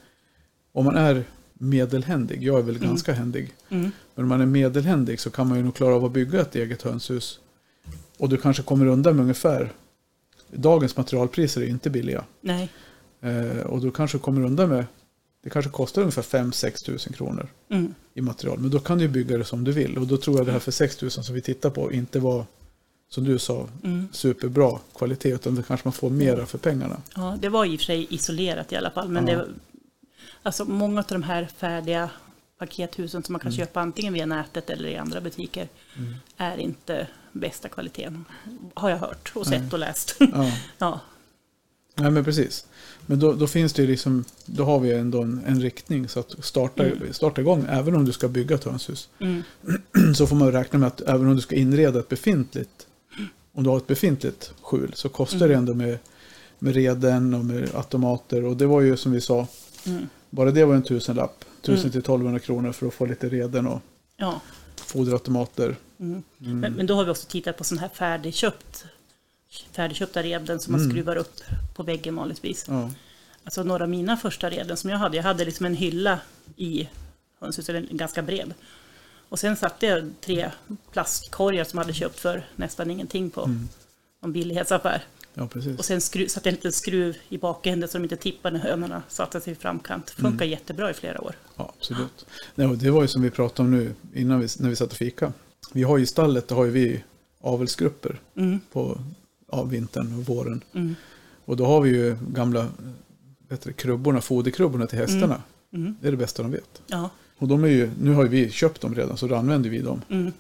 Om 0.73 0.85
man 0.85 0.97
är 0.97 1.25
medelhändig, 1.53 2.43
jag 2.43 2.59
är 2.59 2.63
väl 2.63 2.79
ganska 2.79 3.13
händig. 3.13 3.53
mm, 3.69 3.91
Men 4.15 4.23
om 4.25 4.29
man 4.29 4.41
är 4.41 4.47
medelhändig 4.47 5.21
så 5.21 5.31
kan 5.31 5.49
man 5.49 5.57
ju 5.59 5.65
nog 5.65 5.75
klara 5.75 5.95
av 5.95 6.05
att 6.05 6.13
bygga 6.13 6.41
ett 6.41 6.55
eget 6.55 6.83
hönshus. 6.83 7.41
Och 8.21 8.29
du 8.29 8.37
kanske 8.37 8.63
kommer 8.63 8.87
undan 8.87 9.17
med 9.17 9.23
ungefär, 9.23 9.73
dagens 10.51 10.97
materialpriser 10.97 11.61
är 11.61 11.67
inte 11.67 11.91
billiga. 11.91 12.25
nej, 12.41 12.71
Eh, 13.23 13.61
och 13.61 13.81
du 13.81 13.91
kanske 13.91 14.19
kommer 14.19 14.45
undan 14.45 14.69
med, 14.69 14.85
det 15.43 15.51
kanske 15.51 15.71
kostar 15.71 16.03
ungefär 16.03 16.23
5-6 16.23 16.85
tusen 16.85 17.13
kronor 17.13 17.49
mm, 17.69 17.95
i 18.15 18.21
material. 18.21 18.59
Men 18.59 18.71
då 18.71 18.79
kan 18.79 18.99
du 18.99 19.09
bygga 19.09 19.39
det 19.39 19.45
som 19.45 19.65
du 19.65 19.73
vill. 19.73 19.99
Och 19.99 20.07
då 20.07 20.17
tror 20.17 20.37
jag 20.37 20.47
det 20.47 20.53
här 20.53 20.59
för 20.59 20.73
6 20.73 21.03
000 21.03 21.11
som 21.11 21.35
vi 21.35 21.41
tittar 21.41 21.71
på 21.71 21.93
inte 21.93 22.19
var, 22.19 22.45
som 23.09 23.25
du 23.25 23.39
sa, 23.39 23.69
mm. 23.85 24.09
superbra 24.13 24.79
kvalitet. 24.95 25.35
Utan 25.35 25.55
det 25.55 25.63
kanske 25.63 25.87
man 25.87 25.93
får 25.93 26.11
mera 26.11 26.47
för 26.47 26.59
pengarna. 26.59 27.01
Ja, 27.17 27.39
det 27.41 27.49
var 27.49 27.65
i 27.65 27.77
och 27.77 27.81
för 27.81 27.85
sig 27.85 28.07
isolerat 28.11 28.73
i 28.73 28.77
alla 28.77 28.91
fall. 28.91 29.09
Men 29.09 29.29
Ja. 29.29 29.37
det, 29.39 29.47
alltså 30.43 30.65
många 30.65 31.01
av 31.01 31.07
de 31.09 31.23
här 31.23 31.49
färdiga 31.57 32.11
pakethusen 32.59 33.23
som 33.23 33.33
man 33.33 33.41
kan 33.41 33.53
köpa 33.53 33.81
antingen 33.81 34.13
via 34.13 34.27
nätet 34.27 34.71
eller 34.71 34.89
i 34.89 34.97
andra 34.97 35.21
butiker 35.21 35.69
är 36.37 36.57
inte 36.57 37.07
bästa 37.33 37.69
kvaliteten. 37.69 38.25
Har 38.75 38.91
jag 38.91 38.99
hört 38.99 39.33
och 39.35 39.47
sett 39.47 39.73
och 39.73 39.79
läst. 39.79 40.17
Ja. 40.19 40.53
ja, 40.79 41.01
Nej 41.95 42.11
men 42.11 42.25
precis. 42.25 42.67
Men 43.07 43.19
då, 43.19 43.33
då 43.33 43.47
finns 43.47 43.73
det 43.73 43.87
liksom, 43.87 44.25
då 44.47 44.65
har 44.65 44.81
vi 44.81 44.93
ändå 44.93 45.23
en, 45.23 45.41
en 45.47 45.61
riktning. 45.61 46.09
Så 46.09 46.21
att 46.21 46.45
starta, 46.45 46.85
starta 47.11 47.41
igång, 47.41 47.67
även 47.69 47.95
om 47.95 48.05
du 48.05 48.13
ska 48.13 48.29
bygga 48.29 48.55
ett 48.55 48.65
hönshus. 48.65 49.09
mm, 49.19 49.43
Så 50.15 50.27
får 50.27 50.37
man 50.37 50.53
räkna 50.53 50.79
med 50.79 50.87
att 50.87 51.01
även 51.01 51.27
om 51.27 51.37
du 51.37 51.43
ska 51.43 51.55
inreda 51.55 51.99
ett 51.99 52.09
befintligt, 52.09 52.87
om 53.53 53.65
du 53.65 53.71
har 53.71 53.77
ett 53.77 53.87
befintligt 53.87 54.53
skjul, 54.63 54.93
så 54.95 55.09
kostar 55.09 55.49
det 55.49 55.55
ändå 55.55 55.75
med, 55.75 55.99
med 56.59 56.75
reden 56.75 57.35
och 57.35 57.45
med 57.45 57.75
automater. 57.75 58.45
Och 58.45 58.57
det 58.57 58.67
var 58.67 58.81
ju 58.81 58.97
som 58.97 59.13
vi 59.13 59.21
sa, 59.21 59.47
mm, 59.87 60.09
bara 60.31 60.51
det 60.51 60.65
var 60.65 60.75
en 60.75 60.83
tusenlapp. 60.83 61.45
1000 61.63 61.91
till 61.91 62.01
1200 62.01 62.39
kronor 62.39 62.73
för 62.73 62.87
att 62.87 62.95
få 62.95 63.07
lite 63.07 63.29
reden 63.29 63.67
och 63.67 63.81
ja. 64.17 64.41
Foderautomater. 64.81 65.77
Mm. 65.99 66.23
Men, 66.39 66.73
men 66.73 66.87
då 66.87 66.95
har 66.95 67.05
vi 67.05 67.11
också 67.11 67.27
tittat 67.29 67.57
på 67.57 67.65
sån 67.65 67.79
här 67.79 67.89
färdigköpt, 67.89 68.85
färdigköpta 69.73 70.23
reden 70.23 70.61
som 70.61 70.73
man 70.73 70.91
skruvar 70.91 71.17
upp 71.17 71.41
på 71.75 71.83
väggen 71.83 72.17
vanligtvis. 72.17 72.65
Ja. 72.69 72.91
Alltså 73.45 73.63
några 73.63 73.85
av 73.85 73.91
mina 73.91 74.17
första 74.17 74.51
reden 74.51 74.77
som 74.77 74.91
jag 74.91 74.99
hade, 74.99 75.17
jag 75.17 75.25
hade 75.25 75.45
liksom 75.45 75.67
en 75.67 75.75
hylla 75.75 76.21
i 76.57 76.89
hönshuset, 77.41 77.77
en 77.77 77.97
ganska 77.97 78.23
bred. 78.23 78.55
Och 79.29 79.39
sen 79.39 79.57
satte 79.57 79.87
jag 79.87 80.11
tre 80.21 80.51
plastkorgar 80.93 81.65
som 81.65 81.79
jag 81.79 81.85
hade 81.85 81.95
köpt 81.95 82.21
för 82.21 82.47
nästan 82.57 82.91
ingenting 82.91 83.31
på 83.31 83.51
någon 84.21 84.33
billighetsaffär. 84.33 85.05
Ja, 85.41 85.47
precis. 85.47 85.79
Och 85.79 85.85
sen 85.85 86.01
skru, 86.01 86.29
satte 86.29 86.49
en 86.49 86.55
liten 86.55 86.73
skruv 86.73 87.17
i 87.29 87.39
bakänden 87.39 87.89
så 87.89 87.99
de 87.99 88.05
inte 88.05 88.17
tippade 88.17 88.59
när 88.59 88.65
hönorna 88.65 89.03
satte 89.09 89.41
sig 89.41 89.53
i 89.53 89.57
framkant. 89.57 90.11
Funkar 90.11 90.45
jättebra 90.47 90.91
i 90.91 90.95
flera 90.95 91.21
år. 91.21 91.35
Ja, 91.57 91.73
absolut. 91.79 92.27
Nej, 92.55 92.67
och 92.67 92.79
det 92.79 92.91
var 92.91 93.03
ju 93.03 93.09
som 93.09 93.23
vi 93.23 93.31
pratade 93.31 93.67
om 93.69 93.71
nu 93.75 93.95
innan 94.15 94.41
vi, 94.41 94.47
när 94.59 94.69
vi 94.69 94.77
satt 94.77 94.91
och 94.91 94.97
fika. 94.99 95.33
Vi 95.73 95.83
har 95.83 95.97
ju 95.99 96.03
i 96.03 96.07
stallet, 96.07 96.49
då 96.49 96.55
har 96.55 96.65
ju 96.65 96.71
vi 96.71 97.05
avelsgrupper 97.41 98.21
Mm, 98.37 98.61
på 98.73 99.01
ja, 99.53 99.63
vintern 99.65 100.19
och 100.19 100.25
våren. 100.27 100.65
mm, 100.75 100.95
Och 101.45 101.57
då 101.57 101.67
har 101.67 101.81
vi 101.81 101.91
ju 101.91 102.17
gamla 102.29 102.69
du, 103.65 103.73
krubborna, 103.73 104.21
foderkrubborna 104.21 104.87
till 104.87 104.99
hästarna. 104.99 105.43
mm, 105.73 105.97
Det 106.01 106.07
är 106.07 106.11
det 106.11 106.17
bästa 106.17 106.43
de 106.43 106.51
vet. 106.53 106.83
ja, 106.87 107.11
Och 107.39 107.49
de 107.49 107.65
är 107.65 107.69
ju, 107.69 107.91
nu 108.01 108.13
har 108.15 108.25
vi 108.25 108.51
köpt 108.51 108.81
dem 108.81 108.95
redan 108.95 109.17
så 109.17 109.27
då 109.27 109.35
använder 109.35 109.71
vi 109.71 109.79
dem. 109.79 110.03
mm. 110.11 110.33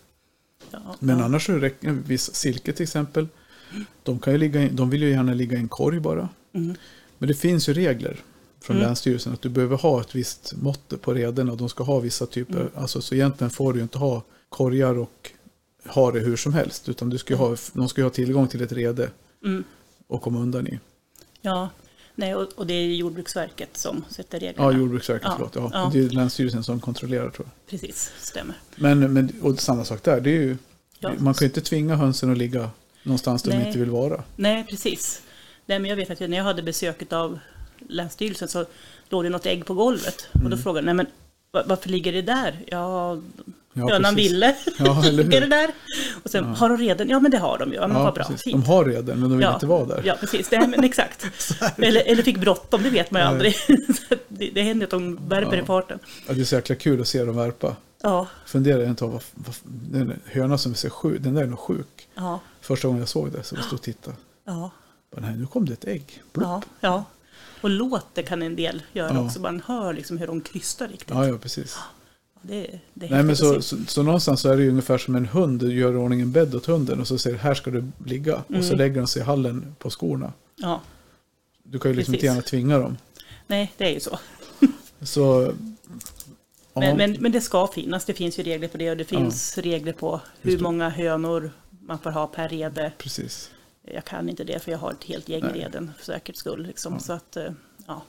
ja, 0.70 0.96
Men 0.98 1.18
ja. 1.18 1.24
annars 1.24 1.46
så 1.46 1.52
räcker 1.52 1.90
viss 1.90 2.34
silke 2.34 2.72
till 2.72 2.82
exempel. 2.82 3.28
De, 4.02 4.18
kan 4.18 4.32
ju 4.32 4.38
ligga, 4.38 4.62
i- 4.62 4.68
de 4.68 4.90
vill 4.90 5.02
ju 5.02 5.10
gärna 5.10 5.34
ligga 5.34 5.56
i 5.56 5.60
en 5.60 5.68
korg 5.68 6.00
bara. 6.00 6.28
Mm, 6.52 6.74
Men 7.18 7.28
det 7.28 7.34
finns 7.34 7.68
ju 7.68 7.72
regler 7.72 8.16
från 8.62 8.76
Mm. 8.76 8.86
Länsstyrelsen 8.86 9.32
att 9.32 9.42
du 9.42 9.48
behöver 9.48 9.76
ha 9.76 10.00
ett 10.00 10.14
visst 10.14 10.52
mått 10.62 11.00
på 11.02 11.14
reden 11.14 11.50
och 11.50 11.56
de 11.56 11.68
ska 11.68 11.84
ha 11.84 12.00
vissa 12.00 12.26
typer. 12.26 12.60
Mm. 12.60 12.72
Alltså, 12.74 13.00
så 13.02 13.14
egentligen 13.14 13.50
får 13.50 13.72
du 13.72 13.80
inte 13.80 13.98
ha 13.98 14.22
korgar 14.48 14.98
och 14.98 15.30
ha 15.86 16.10
det 16.12 16.20
hur 16.20 16.36
som 16.36 16.54
helst. 16.54 16.88
Utan 16.88 17.10
du 17.10 17.18
ska 17.18 17.36
ha, 17.36 17.56
de 17.72 17.88
ska 17.88 18.02
ha 18.02 18.10
tillgång 18.10 18.48
till 18.48 18.62
ett 18.62 18.72
rede 18.72 19.10
mm. 19.44 19.64
och 20.06 20.22
komma 20.22 20.38
undan 20.38 20.66
i. 20.66 20.78
Ja, 21.40 21.68
nej, 22.14 22.34
och, 22.34 22.48
och 22.56 22.66
det 22.66 22.74
är 22.74 22.86
Jordbruksverket 22.94 23.76
som 23.76 24.04
sätter 24.08 24.40
reglerna. 24.40 24.72
Ja, 24.72 24.78
Jordbruksverket, 24.78 25.24
Ja, 25.28 25.34
förlåt. 25.36 25.54
Ja. 25.54 25.70
ja. 25.72 25.90
Det 25.92 25.98
är 26.04 26.08
Länsstyrelsen 26.10 26.64
som 26.64 26.80
kontrollerar 26.80 27.30
tror 27.30 27.46
jag. 27.48 27.70
Precis, 27.70 28.12
stämmer. 28.20 28.54
Men, 28.76 29.12
men 29.12 29.32
och 29.42 29.60
samma 29.60 29.84
sak 29.84 30.02
där, 30.02 30.20
det 30.20 30.30
är 30.30 30.34
ju, 30.42 30.56
Ja. 31.02 31.12
man 31.18 31.34
kan 31.34 31.44
ju 31.44 31.46
inte 31.46 31.60
tvinga 31.60 31.96
hönsen 31.96 32.32
att 32.32 32.38
ligga 32.38 32.70
någonstans 33.02 33.42
där 33.42 33.50
de 33.50 33.66
inte 33.66 33.78
vill 33.78 33.90
vara. 33.90 34.22
Nej, 34.36 34.64
precis. 34.70 35.22
Nej, 35.66 35.78
men 35.78 35.88
jag 35.90 35.96
vet 35.96 36.10
att 36.10 36.20
när 36.20 36.36
jag 36.36 36.44
hade 36.44 36.62
besöket 36.62 37.12
av 37.12 37.38
Länsstyrelsen 37.88 38.48
så 38.48 38.64
låg 39.08 39.24
det 39.24 39.30
något 39.30 39.46
ägg 39.46 39.66
på 39.66 39.74
golvet. 39.74 40.28
Och 40.32 40.36
Mm. 40.40 40.50
då 40.50 40.56
frågade 40.56 40.78
jag, 40.78 40.84
nej 40.84 40.94
men 40.94 41.06
va- 41.52 41.62
varför 41.66 41.88
ligger 41.88 42.12
det 42.12 42.22
där? 42.22 42.54
Ja, 42.66 43.18
Ja, 43.72 43.88
hönan 43.88 44.14
ville. 44.14 44.56
Ja, 44.78 45.04
är 45.06 45.40
det 45.40 45.46
där? 45.46 45.70
Och 46.22 46.30
sen, 46.30 46.44
har 46.44 46.68
de 46.68 46.78
reden? 46.78 47.08
Ja, 47.08 47.20
men 47.20 47.30
det 47.30 47.38
har 47.38 47.58
de 47.58 47.68
ju. 47.70 47.74
Ja, 47.76 47.86
men 47.88 47.96
Ja, 47.96 48.02
vad 48.02 48.14
bra. 48.14 48.24
precis. 48.24 48.42
Fint. 48.42 48.64
De 48.64 48.70
har 48.72 48.84
reden, 48.84 49.20
men 49.20 49.30
de 49.30 49.38
vill 49.38 49.40
Ja. 49.46 49.54
inte 49.54 49.66
vara 49.66 49.84
där. 49.86 50.02
Ja, 50.04 50.16
precis. 50.20 50.50
Nej, 50.50 50.68
men 50.68 50.84
exakt. 50.84 51.26
eller, 51.78 52.02
eller 52.06 52.22
fick 52.22 52.36
bråttom, 52.38 52.82
det 52.82 52.90
vet 52.90 53.10
man 53.10 53.22
ju 53.22 53.28
aldrig. 53.28 53.54
Det, 54.28 54.50
det 54.54 54.62
händer 54.62 54.86
att 54.86 54.90
de 54.90 55.28
värper 55.28 55.56
Ja. 55.56 55.62
i 55.62 55.66
farten. 55.66 55.98
Ja, 56.28 56.34
det 56.34 56.40
är 56.40 56.44
så 56.44 56.54
jäkla 56.54 56.74
kul 56.76 57.00
att 57.00 57.08
se 57.08 57.24
dem 57.24 57.36
värpa. 57.36 57.76
Ja, 58.02 58.26
Funderar 58.46 58.80
jag 58.80 58.88
inte 58.88 59.04
på 59.04 59.20
den 59.64 60.20
höna 60.26 60.58
som 60.58 60.74
ser 60.74 60.90
sjuk, 60.90 61.20
den 61.22 61.34
där 61.34 61.42
är 61.42 61.46
nog 61.46 61.58
sjuk. 61.58 62.08
ja, 62.14 62.40
Första 62.60 62.88
gången 62.88 63.00
jag 63.00 63.08
såg 63.08 63.32
det 63.32 63.42
så 63.42 63.54
jag 63.54 63.64
stod 63.64 63.78
och 63.78 63.82
tittade. 63.84 64.16
ja. 64.44 64.70
Bara, 65.14 65.20
nej, 65.20 65.36
nu 65.36 65.46
kom 65.46 65.64
det 65.66 65.72
ett 65.72 65.84
ägg. 65.84 66.22
Blup. 66.32 66.46
Ja, 66.48 66.62
ja. 66.80 67.04
Och 67.60 67.70
låter 67.70 68.22
kan 68.22 68.42
en 68.42 68.56
del 68.56 68.82
göra 68.92 69.14
Ja. 69.14 69.24
också. 69.24 69.40
Man 69.40 69.62
hör 69.66 69.92
liksom 69.92 70.18
hur 70.18 70.26
de 70.26 70.40
krystar 70.40 70.88
riktigt. 70.88 71.10
Ja, 71.10 71.26
ja, 71.28 71.38
precis. 71.38 71.78
Det, 72.42 72.80
det 72.94 73.10
Nej, 73.10 73.22
men 73.22 73.36
så, 73.36 73.62
så, 73.62 73.76
så 73.86 74.02
någonstans 74.02 74.40
så 74.40 74.48
är 74.48 74.56
det 74.56 74.68
ungefär 74.68 74.98
som 74.98 75.16
en 75.16 75.26
hund. 75.26 75.60
Du 75.60 75.72
gör 75.74 75.92
i 75.92 75.96
ordning 75.96 76.20
en 76.20 76.32
bädd 76.32 76.54
åt 76.54 76.66
hunden 76.66 77.00
och 77.00 77.08
så 77.08 77.18
säger 77.18 77.38
här 77.38 77.54
ska 77.54 77.70
du 77.70 77.84
ligga. 78.06 78.36
Och 78.36 78.44
så 78.48 78.54
Mm. 78.54 78.76
lägger 78.78 78.94
den 78.94 79.06
sig 79.06 79.22
i 79.22 79.24
hallen 79.24 79.74
på 79.78 79.90
skorna. 79.90 80.32
Ja, 80.56 80.80
Du 81.62 81.78
kan 81.78 81.90
ju 81.90 81.96
liksom 81.96 82.14
inte 82.14 82.20
Precis. 82.26 82.34
gärna 82.34 82.42
tvinga 82.42 82.78
dem. 82.78 82.96
nej, 83.46 83.72
det 83.76 83.84
är 83.84 83.94
ju 83.94 84.00
så. 84.00 84.18
Så, 85.02 85.52
ja, 86.74 86.80
Men, 86.80 86.96
men, 86.96 87.16
men 87.20 87.32
det 87.32 87.40
ska 87.40 87.66
finnas. 87.66 88.04
Det 88.04 88.14
finns 88.14 88.38
ju 88.38 88.42
regler 88.42 88.68
på 88.68 88.78
det 88.78 88.90
och 88.90 88.96
det 88.96 89.04
finns 89.04 89.58
regler 89.58 89.92
på 89.92 90.20
hur 90.40 90.58
många 90.58 90.88
hönor 90.88 91.50
man 91.90 91.98
får 91.98 92.10
ha 92.10 92.26
per 92.26 92.48
rede. 92.48 92.92
precis. 92.98 93.50
Jag 93.82 94.04
kan 94.04 94.28
inte 94.28 94.44
det 94.44 94.58
för 94.62 94.70
jag 94.72 94.78
har 94.78 94.90
ett 94.90 95.04
helt 95.04 95.28
gäng 95.28 95.42
Nej. 95.44 95.52
reden 95.60 95.90
för 95.98 96.04
säkerhets 96.04 96.40
skull. 96.40 96.66
Liksom. 96.66 97.00
Så 97.00 97.12
att, 97.12 97.36
eh, 97.36 97.52
ja. 97.86 98.02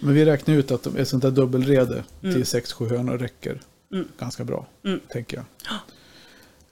Men 0.00 0.14
vi 0.14 0.24
räknar 0.24 0.54
ut 0.54 0.70
att 0.70 0.86
ett 0.86 1.08
sånt 1.08 1.22
där 1.22 1.30
dubbelrede 1.30 2.04
Mm. 2.22 2.34
till 2.34 2.44
6-7 2.46 2.88
hönor 2.88 3.18
räcker 3.18 3.60
Mm. 3.92 4.08
ganska 4.18 4.44
bra, 4.44 4.66
Mm. 4.84 5.00
tänker 5.08 5.36
jag. 5.36 5.44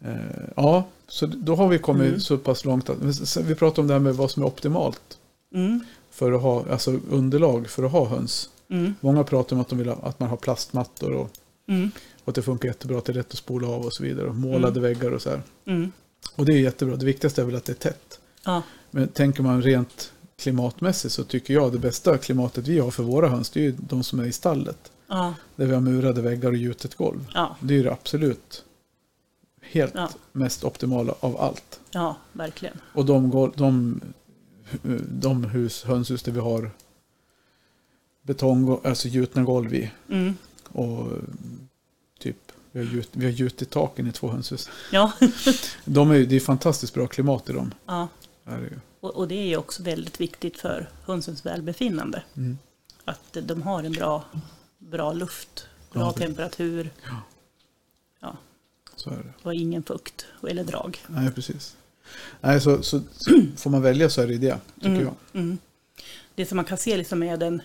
Eh, 0.01 0.17
ja, 0.57 0.85
så 1.09 1.27
då 1.27 1.55
har 1.55 1.69
vi 1.69 1.79
kommit 1.79 2.09
Mm. 2.09 2.21
så 2.21 2.39
pass 2.39 2.65
långt 2.65 2.91
att 2.91 3.37
vi 3.37 3.55
pratar 3.55 3.83
om 3.83 3.89
det 3.89 3.95
här 3.95 4.01
med 4.01 4.15
vad 4.15 4.31
som 4.31 4.43
är 4.43 4.47
optimalt 4.47 5.19
Mm, 5.55 5.85
för 6.11 6.33
att 6.33 6.43
ha, 6.43 6.65
alltså 6.71 7.01
underlag 7.11 7.69
för 7.69 7.83
att 7.85 7.93
ha 7.93 8.05
höns. 8.09 8.51
mm, 8.71 8.95
Många 9.01 9.25
pratar 9.25 9.57
om 9.57 9.61
att 9.63 9.69
de 9.69 9.79
vill 9.79 9.89
ha, 9.89 9.97
att 9.97 10.21
man 10.21 10.29
har 10.29 10.37
plastmattor 10.37 11.13
och, 11.13 11.31
och 12.25 12.29
att 12.29 12.35
det 12.35 12.43
funkar 12.43 12.69
jättebra, 12.69 12.99
att 12.99 13.05
det 13.05 13.13
är 13.13 13.15
lätt 13.15 13.31
att 13.33 13.39
spola 13.39 13.69
av 13.69 13.85
och 13.87 13.93
så 13.93 14.03
vidare. 14.03 14.27
Och 14.29 14.35
målade 14.35 14.81
väggar 14.81 15.11
och 15.11 15.23
så 15.23 15.31
här. 15.31 15.43
Och 16.35 16.45
det 16.45 16.53
är 16.53 16.59
jättebra. 16.61 16.97
Det 16.97 17.07
viktigaste 17.07 17.41
är 17.43 17.45
väl 17.47 17.55
att 17.57 17.65
det 17.65 17.73
är 17.73 17.91
tätt. 17.91 18.21
Ja, 18.45 18.63
Men 18.91 19.09
tänker 19.09 19.43
man 19.43 19.63
rent 19.63 20.13
klimatmässigt 20.39 21.15
så 21.15 21.25
tycker 21.25 21.55
jag 21.55 21.73
det 21.73 21.79
bästa 21.79 22.19
klimatet 22.19 22.67
vi 22.69 22.79
har 22.79 22.91
för 22.91 23.03
våra 23.03 23.29
höns 23.29 23.51
det 23.51 23.61
är 23.61 23.65
ju 23.65 23.75
de 23.79 24.03
som 24.05 24.21
är 24.21 24.25
i 24.25 24.33
stallet. 24.33 24.93
ja, 25.07 25.35
Där 25.57 25.67
vi 25.67 25.75
har 25.75 25.81
murade 25.81 26.23
väggar 26.23 26.49
och 26.51 26.57
gjutet 26.57 26.95
golv. 26.95 27.27
ja, 27.35 27.57
Det 27.61 27.75
är 27.75 27.79
ju 27.79 27.83
det 27.85 27.93
absolut 27.93 28.65
helt 29.63 29.95
Ja. 29.95 30.09
mest 30.33 30.65
optimala 30.65 31.15
av 31.21 31.41
allt. 31.41 31.81
ja, 31.91 32.17
verkligen. 32.33 32.79
Och 32.95 33.05
de, 33.05 33.53
de, 33.57 34.01
de 35.09 35.45
hus, 35.45 35.85
hönshus 35.85 36.23
där 36.23 36.33
vi 36.33 36.41
har 36.41 36.71
betong, 38.23 38.81
alltså 38.85 39.09
gjutna 39.09 39.43
golv 39.43 39.75
i. 39.75 39.91
Mm. 40.11 40.35
Och 40.69 41.07
vi 42.81 42.87
har, 42.87 42.93
gjut, 42.95 43.09
vi 43.13 43.25
har 43.25 43.33
gjutit 43.33 43.71
taken 43.71 44.07
i 44.07 44.13
två 44.13 44.29
hönshus. 44.31 44.69
Ja, 44.93 45.13
De 45.85 46.11
är, 46.11 46.19
det 46.19 46.37
är 46.37 46.41
fantastiskt 46.41 46.95
bra 46.95 47.07
klimat 47.07 47.51
i 47.51 47.53
dem. 47.53 47.75
ja. 47.87 48.09
Är 48.45 48.59
det. 48.59 48.81
Och, 49.01 49.15
och 49.17 49.29
det 49.29 49.35
är 49.35 49.47
ju 49.47 49.57
också 49.57 49.83
väldigt 49.83 50.21
viktigt 50.21 50.59
för 50.59 50.91
hönsens 51.05 51.47
välbefinnande. 51.47 52.23
Mm. 52.37 52.59
Att 53.05 53.37
de 53.43 53.63
har 53.63 53.83
en 53.83 53.93
bra, 53.93 54.25
bra 54.79 55.13
luft, 55.13 55.67
bra 55.93 56.03
Ja, 56.03 56.13
temperatur 56.13 56.91
Ja. 57.09 57.23
Ja. 58.21 58.37
Så 58.97 59.11
är 59.11 59.17
det. 59.17 59.33
och 59.43 59.55
ingen 59.55 59.83
fukt 59.83 60.27
eller 60.49 60.65
drag. 60.65 60.99
Nej, 61.07 61.31
precis. 61.33 61.77
Nej, 62.41 62.61
så, 62.61 62.83
så, 62.83 63.01
så 63.13 63.43
får 63.57 63.71
man 63.71 63.83
välja 63.83 64.11
så 64.11 64.23
är 64.23 64.27
det 64.27 64.39
det, 64.39 64.59
tycker 64.75 64.89
Mm, 64.89 65.03
jag. 65.03 65.15
mm. 65.33 65.59
det 66.35 66.47
som 66.47 66.57
man 66.57 66.65
kan 66.65 66.79
se 66.79 66.97
liksom 66.97 67.19
med 67.19 67.43
en, 67.43 67.63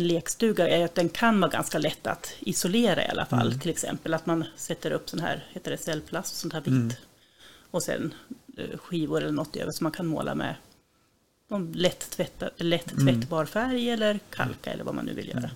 en 0.00 0.06
lekstuga 0.08 0.68
är 0.68 0.84
att 0.84 0.94
den 0.94 1.08
kan 1.08 1.40
vara 1.40 1.50
ganska 1.50 1.78
lätt 1.78 2.06
att 2.06 2.32
isolera 2.40 3.04
i 3.06 3.08
alla 3.08 3.26
fall. 3.26 3.46
Mm. 3.46 3.58
Till 3.60 3.70
exempel 3.70 4.14
att 4.14 4.26
man 4.26 4.44
sätter 4.56 4.90
upp 4.90 5.10
sån 5.10 5.20
här, 5.20 5.44
heter 5.52 5.70
det 5.70 5.76
cellplast, 5.78 6.36
sånt 6.36 6.52
här 6.52 6.60
vitt. 6.60 6.68
Mm. 6.72 6.90
Och 7.70 7.82
sen 7.82 8.14
eh, 8.56 8.78
skivor 8.78 9.20
eller 9.22 9.32
något 9.32 9.56
över 9.56 9.72
som 9.72 9.84
man 9.84 9.92
kan 9.92 10.06
måla 10.06 10.34
med 10.34 10.54
någon 11.50 11.72
lätt, 11.72 12.10
tvätta, 12.10 12.50
lätt 12.56 12.92
Mm. 12.92 13.06
tvättbar 13.20 13.44
färg 13.44 13.90
eller 13.90 14.20
kalka 14.30 14.72
eller 14.72 14.84
vad 14.84 14.94
man 14.94 15.04
nu 15.04 15.14
vill 15.14 15.28
göra. 15.28 15.50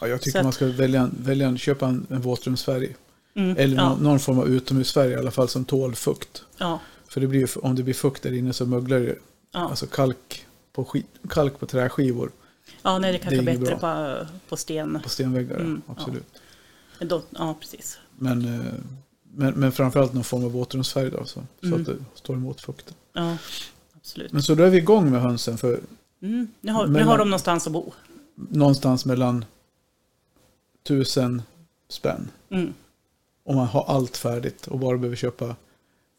Ja, 0.00 0.06
jag 0.08 0.20
tycker 0.22 0.38
att- 0.38 0.44
man 0.44 0.52
ska 0.52 0.66
välja, 0.66 1.10
välja 1.18 1.48
en, 1.48 1.58
köpa 1.58 1.86
en, 1.86 2.06
en 2.10 2.20
våtrumsfärg. 2.20 2.96
Mm, 3.34 3.56
Eller 3.58 3.76
ja, 3.76 3.88
någon, 3.88 4.02
någon 4.02 4.20
form 4.20 4.38
av 4.38 4.48
utomhusfärg 4.48 5.10
i 5.10 5.14
alla 5.16 5.30
fall 5.30 5.48
som 5.48 5.64
tål 5.64 5.94
fukt. 5.94 6.44
ja, 6.58 6.80
För 7.08 7.20
det 7.20 7.26
blir, 7.26 7.64
om 7.64 7.74
det 7.74 7.82
blir 7.82 7.94
fukt 7.94 8.22
där 8.22 8.32
inne 8.32 8.52
så 8.52 8.66
möglar 8.66 9.00
det. 9.00 9.16
ja. 9.52 9.68
Alltså 9.70 9.86
kalk 9.86 10.46
på, 10.72 10.84
skit, 10.84 11.06
kalk 11.28 11.58
på 11.58 11.66
träskivor 11.66 12.30
ja, 12.82 12.98
nej, 12.98 13.12
det 13.12 13.18
kanske 13.18 13.38
är 13.38 13.42
det 13.42 13.50
är 13.50 13.54
inget 13.54 13.68
bättre 13.80 14.24
på, 14.24 14.26
på 14.48 14.56
sten. 14.56 14.98
på 15.02 15.08
stenväggar. 15.08 15.56
Mm, 15.56 15.82
absolut. 15.86 16.26
Men 16.98 17.08
Då, 17.08 17.22
ja, 17.30 17.54
precis. 17.60 17.98
Men, 18.18 18.54
eh, 18.54 18.72
men, 19.34 19.54
men 19.54 19.72
framförallt 19.72 20.12
någon 20.14 20.24
form 20.24 20.44
av 20.44 20.52
våtrumsfärg 20.52 21.10
då, 21.10 21.24
så, 21.24 21.40
så 21.60 21.66
Mm. 21.66 21.80
att 21.80 21.86
det 21.86 21.96
står 22.14 22.34
emot 22.34 22.60
fukten. 22.60 22.94
Ja, 23.12 23.36
absolut. 23.96 24.32
Men 24.32 24.42
så 24.42 24.54
då 24.54 24.62
är 24.64 24.70
vi 24.70 24.78
igång 24.78 25.10
med 25.10 25.22
hönsen 25.22 25.58
för 25.58 25.80
Mm, 26.22 26.48
nu, 26.60 26.72
har, 26.72 26.86
nu 26.86 26.92
Men- 26.92 27.06
har 27.08 27.18
de 27.18 27.28
någonstans 27.30 27.66
att 27.66 27.72
bo. 27.72 27.92
någonstans 28.34 29.04
mellan 29.04 29.44
tusen 30.82 31.42
spänn. 31.88 32.28
Mm, 32.50 32.74
Om 33.44 33.56
man 33.56 33.66
har 33.66 33.84
allt 33.84 34.16
färdigt 34.16 34.66
och 34.66 34.78
bara 34.78 34.96
behöver 34.98 35.16
köpa 35.16 35.56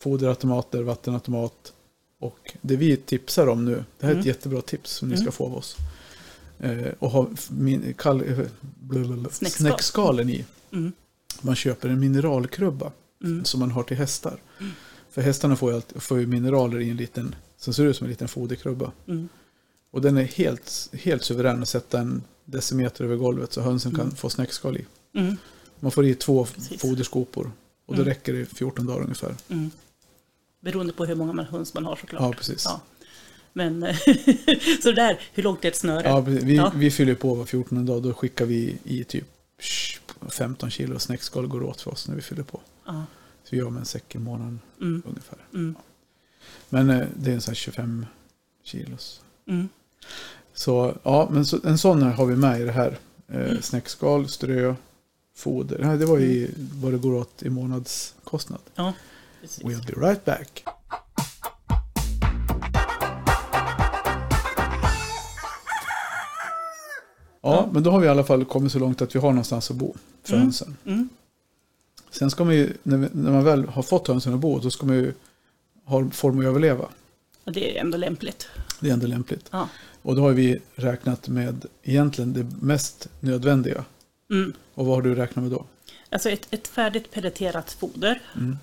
foderautomater, 0.03 0.81
vattenautomat. 0.83 1.73
Och 2.19 2.53
det 2.61 2.75
vi 2.75 2.97
tipsar 2.97 3.47
om 3.47 3.65
nu, 3.65 3.83
det 3.99 4.05
här 4.05 4.07
är 4.07 4.11
ett 4.11 4.25
Mm. 4.25 4.27
jättebra 4.27 4.61
tips 4.61 4.91
som 4.91 5.09
ni 5.09 5.15
ska 5.15 5.21
Mm. 5.21 5.31
få 5.31 5.45
av 5.45 5.55
oss. 5.55 5.75
Eh, 6.63 6.91
och 6.99 7.09
ha 7.11 7.27
min, 7.49 7.93
kall, 7.93 8.21
eh, 8.21 8.39
blablabla, 8.79 9.29
Snäckskal. 9.29 9.67
snäckskalen 9.67 10.29
i. 10.29 10.45
mm, 10.71 10.91
Man 11.41 11.55
köper 11.55 11.89
en 11.89 11.99
mineralkrubba 11.99 12.91
mm, 13.23 13.45
som 13.45 13.59
man 13.59 13.71
har 13.71 13.83
till 13.83 13.97
hästar. 13.97 14.39
För 15.09 15.21
hästarna 15.21 15.55
får 15.55 15.69
ju, 15.69 15.75
alltid, 15.75 16.01
får 16.01 16.19
ju 16.19 16.27
mineraler 16.27 16.79
i 16.79 16.89
en 16.89 16.97
liten, 16.97 17.35
som 17.57 17.73
ser 17.73 17.85
ut 17.85 17.95
som 17.97 18.05
en 18.05 18.09
liten 18.11 18.27
foderkrubba. 18.27 18.91
mm, 19.07 19.29
Och 19.91 20.01
den 20.01 20.17
är 20.17 20.23
helt, 20.23 20.89
helt 20.93 21.23
suverän 21.23 21.61
att 21.61 21.69
sätta 21.69 21.99
en 21.99 22.23
decimeter 22.45 23.03
över 23.03 23.15
golvet 23.15 23.53
så 23.53 23.61
hönsen 23.61 23.91
kan 23.91 24.01
Mm. 24.01 24.15
få 24.15 24.29
snäckskal 24.29 24.77
i. 24.77 24.85
mm, 25.19 25.37
Man 25.79 25.91
får 25.91 26.05
i 26.05 26.15
två 26.15 26.45
Precis. 26.45 26.81
foderskopor 26.81 27.51
och 27.85 27.95
då 27.95 28.01
Mm. 28.01 28.05
räcker 28.13 28.33
det 28.33 28.45
14 28.45 28.85
dagar 28.87 29.01
ungefär. 29.03 29.35
mm. 29.47 29.71
Beroende 30.59 30.93
på 30.93 31.05
hur 31.05 31.15
många 31.15 31.43
höns 31.43 31.73
man 31.73 31.85
har 31.85 31.95
såklart. 31.95 32.21
Ja, 32.21 32.33
precis. 32.33 32.65
Ja. 32.65 32.81
Men 33.53 33.81
så 34.83 34.91
där, 34.91 35.19
hur 35.33 35.43
långt 35.43 35.65
är 35.65 35.69
ett 35.69 35.75
snöre? 35.75 36.07
Ja, 36.07 36.19
vi, 36.21 36.55
Ja. 36.55 36.71
vi 36.75 36.91
fyller 36.91 37.15
på 37.15 37.33
var 37.35 37.45
14 37.45 37.85
dag, 37.85 38.03
då 38.03 38.13
skickar 38.13 38.45
vi 38.45 38.77
i 38.83 39.03
typ 39.03 39.25
15 40.29 40.69
kilo 40.71 40.99
snäckskal 40.99 41.47
går 41.47 41.63
åt 41.63 41.81
för 41.81 41.91
oss 41.91 42.07
när 42.07 42.15
vi 42.15 42.21
fyller 42.21 42.43
på. 42.43 42.59
Ja, 42.85 43.05
Så 43.43 43.49
vi 43.51 43.57
gör 43.57 43.69
med 43.69 43.79
en 43.79 43.85
säck 43.85 44.15
i 44.15 44.19
månaden 44.19 44.59
mm, 44.81 45.03
ungefär. 45.05 45.37
mm, 45.53 45.75
Men 46.69 46.89
eh, 46.89 47.07
det 47.15 47.29
är 47.31 47.35
en 47.35 47.41
sån 47.41 47.51
här 47.51 47.55
25 47.55 48.05
kilos. 48.63 49.21
mm, 49.47 49.69
Så 50.53 50.97
ja, 51.03 51.29
men 51.31 51.45
så, 51.45 51.59
en 51.63 51.77
sån 51.77 52.03
här 52.03 52.11
har 52.11 52.25
vi 52.25 52.35
med 52.35 52.61
i 52.61 52.63
det 52.63 52.71
här. 52.71 52.99
Eh, 53.27 53.41
Mm. 53.41 53.61
snäckskal, 53.61 54.29
strö, 54.29 54.75
foder. 55.35 55.97
Det 55.97 56.05
var 56.05 56.17
ju 56.17 56.51
vad 56.57 56.91
det 56.91 56.97
går 56.97 57.13
åt 57.13 57.43
i 57.43 57.49
månadskostnad. 57.49 58.59
ja, 58.75 58.93
precis. 59.41 59.63
We'll 59.63 59.85
be 60.01 60.07
right 60.07 60.25
back. 60.25 60.63
Ja, 67.41 67.69
men 67.73 67.83
då 67.83 67.91
har 67.91 67.99
vi 67.99 68.05
i 68.05 68.09
alla 68.09 68.23
fall 68.23 68.45
kommit 68.45 68.71
så 68.71 68.79
långt 68.79 69.01
att 69.01 69.15
vi 69.15 69.19
har 69.19 69.29
någonstans 69.29 69.71
att 69.71 69.77
bo 69.77 69.95
för 70.23 70.33
Mm. 70.33 70.43
hönsen. 70.43 70.77
Mm, 70.85 71.09
Sen 72.11 72.31
ska 72.31 72.43
man 72.43 72.55
ju, 72.55 72.73
när, 72.83 73.09
man 73.13 73.43
väl 73.43 73.65
har 73.67 73.83
fått 73.83 74.07
hönsen 74.07 74.33
att 74.33 74.39
bo, 74.39 74.59
då 74.59 74.69
ska 74.69 74.85
man 74.85 74.95
ju 74.95 75.13
ha 75.85 76.09
form 76.09 76.39
att 76.39 76.45
överleva. 76.45 76.85
och 77.43 77.51
det 77.51 77.77
är 77.77 77.81
ändå 77.81 77.97
lämpligt. 77.97 78.47
Det 78.79 78.89
är 78.89 78.93
ändå 78.93 79.07
lämpligt. 79.07 79.45
Ja. 79.51 79.69
Och 80.01 80.15
då 80.15 80.21
har 80.21 80.31
vi 80.31 80.59
räknat 80.75 81.27
med 81.27 81.65
egentligen 81.83 82.33
det 82.33 82.47
mest 82.61 83.07
nödvändiga. 83.19 83.85
Mm. 84.31 84.53
Och 84.73 84.85
vad 84.85 84.95
har 84.95 85.01
du 85.01 85.15
räknat 85.15 85.43
med 85.43 85.51
då? 85.51 85.65
Alltså 86.09 86.29
ett, 86.29 86.47
ett 86.53 86.67
färdigt 86.67 87.11
pelleterat 87.11 87.71
foder. 87.71 88.21
Mm. 88.35 88.57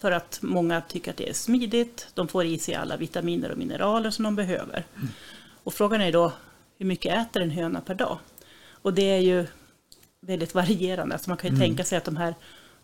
För 0.00 0.10
att 0.12 0.38
många 0.42 0.80
tycker 0.80 1.10
att 1.10 1.16
det 1.16 1.28
är 1.28 1.32
smidigt. 1.34 2.06
De 2.14 2.28
får 2.28 2.44
i 2.44 2.58
sig 2.58 2.74
alla 2.74 2.96
vitaminer 2.96 3.50
och 3.52 3.58
mineraler 3.58 4.10
som 4.10 4.22
de 4.24 4.36
behöver. 4.36 4.84
Och 5.64 5.74
frågan 5.74 6.00
är 6.00 6.12
då, 6.12 6.32
hur 6.80 6.86
mycket 6.86 7.12
äter 7.18 7.42
en 7.42 7.50
höna 7.50 7.80
per 7.80 7.94
dag? 7.94 8.18
Och 8.82 8.94
det 8.94 9.02
är 9.10 9.20
ju 9.20 9.46
väldigt 10.20 10.54
varierande. 10.54 11.14
Alltså 11.14 11.30
man 11.30 11.36
kan 11.36 11.50
ju 11.50 11.56
Mm. 11.56 11.68
tänka 11.68 11.84
sig 11.84 11.98
att 11.98 12.04
de 12.04 12.16
här 12.16 12.34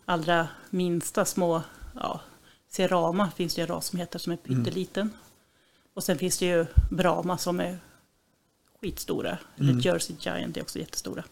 allra 0.05 0.47
minsta 0.69 1.25
små, 1.25 1.61
ja, 1.95 2.21
Serama 2.69 3.31
finns 3.31 3.55
det 3.55 3.61
ju 3.61 3.63
en 3.63 3.67
ras 3.75 3.85
som 3.85 3.99
heter 3.99 4.19
som 4.19 4.33
är 4.33 4.37
pytteliten. 4.37 5.09
Och 5.93 6.03
sen 6.03 6.17
finns 6.17 6.37
det 6.37 6.45
ju 6.45 6.65
Brahma 6.91 7.37
som 7.37 7.59
är 7.59 7.79
skitstora. 8.81 9.37
Eller 9.57 9.69
Mm. 9.69 9.79
Jersey 9.81 10.15
Giant 10.19 10.57
är 10.57 10.61
också 10.61 10.79
jättestora. 10.79 11.23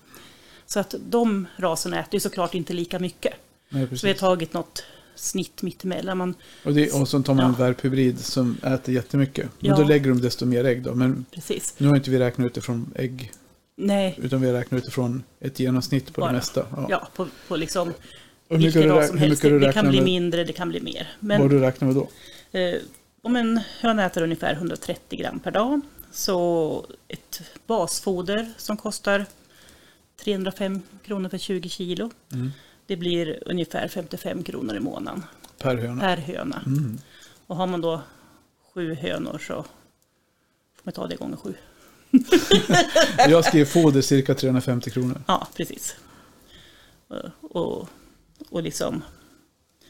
Så 0.66 0.80
att 0.80 0.96
de 1.00 1.48
raserna 1.58 2.00
äter 2.00 2.14
ju 2.14 2.20
såklart 2.20 2.54
inte 2.56 2.74
lika 2.74 3.00
mycket. 3.00 3.34
Nej, 3.70 3.98
Så 3.98 4.08
vi 4.08 4.14
har 4.14 4.20
tagit 4.20 4.54
något 4.54 4.84
snitt 5.16 5.62
mittemellan. 5.62 6.18
Man, 6.18 6.36
Och, 6.66 6.74
det, 6.74 6.92
och 6.94 7.08
så 7.08 7.22
tar 7.24 7.34
man 7.34 7.46
en 7.46 7.56
Ja. 7.60 7.66
värphybrid 7.66 8.20
som 8.20 8.58
äter 8.64 8.96
jättemycket. 8.96 9.50
Men 9.60 9.70
Ja. 9.72 9.78
då 9.78 9.84
lägger 9.84 10.10
de 10.10 10.22
desto 10.22 10.46
mer 10.46 10.66
ägg 10.66 10.84
då. 10.84 10.94
Men 10.96 11.26
precis. 11.32 11.74
nu 11.78 11.88
har 11.88 11.96
inte 11.96 12.12
vi 12.12 12.20
räknat 12.20 12.46
utifrån 12.48 12.92
ägg. 12.96 13.32
Nej, 13.78 14.20
Utan 14.22 14.42
vi 14.42 14.48
har 14.48 14.54
räknat 14.54 14.78
utifrån 14.82 15.24
ett 15.40 15.60
genomsnitt 15.60 16.14
på 16.14 16.22
Bara. 16.22 16.32
det 16.32 16.38
mesta. 16.38 16.66
Ja. 16.76 16.88
ja, 16.90 17.08
på, 17.16 17.28
på 17.48 17.56
liksom 17.56 17.94
hur 18.50 18.58
mycket, 18.58 18.76
vilken 18.76 18.92
räk- 18.92 19.08
som 19.08 19.18
hur 19.18 19.28
helst. 19.28 19.42
Det 19.44 19.74
kan 19.74 19.88
bli 19.90 20.02
mindre, 20.02 20.44
det 20.44 20.54
kan 20.54 20.70
bli 20.70 20.82
mer. 20.82 21.16
Vad 21.20 21.28
Men 21.40 21.48
du 21.50 21.60
räknat 21.60 21.96
med 21.96 21.96
då? 21.96 22.10
eh, 22.60 22.76
om 23.22 23.36
en 23.36 23.60
höna 23.80 24.06
äter 24.06 24.24
ungefär 24.24 24.54
130 24.54 25.20
gram 25.20 25.40
per 25.40 25.52
dag 25.52 25.82
så 26.12 26.86
ett 27.08 27.42
basfoder 27.68 28.52
som 28.58 28.78
kostar 28.78 29.26
305 30.24 30.82
kronor 31.06 31.30
för 31.30 31.38
20 31.38 31.70
kilo. 31.70 32.12
Mm. 32.34 32.52
Det 32.88 32.96
blir 32.98 33.44
ungefär 33.46 33.88
55 33.88 34.44
kronor 34.44 34.76
i 34.76 34.80
månaden 34.80 35.24
Per 35.58 35.76
höna? 35.76 36.02
per 36.02 36.18
höna. 36.18 36.62
Mm. 36.66 36.98
Och 37.48 37.56
har 37.56 37.68
man 37.68 37.82
då 37.82 38.02
sju 38.74 38.94
hönor 38.94 39.38
så 39.38 39.54
får 40.76 40.82
man 40.84 40.94
ta 40.94 41.08
det 41.08 41.16
gånger 41.16 41.38
sju. 41.38 41.54
Jag 43.30 43.46
skriver 43.46 43.66
foder 43.66 44.02
cirka 44.02 44.36
350 44.36 44.90
kronor. 44.92 45.22
Ja, 45.28 45.48
precis. 45.56 45.96
Och, 47.42 47.90
och, 48.50 48.64
liksom, 48.64 49.04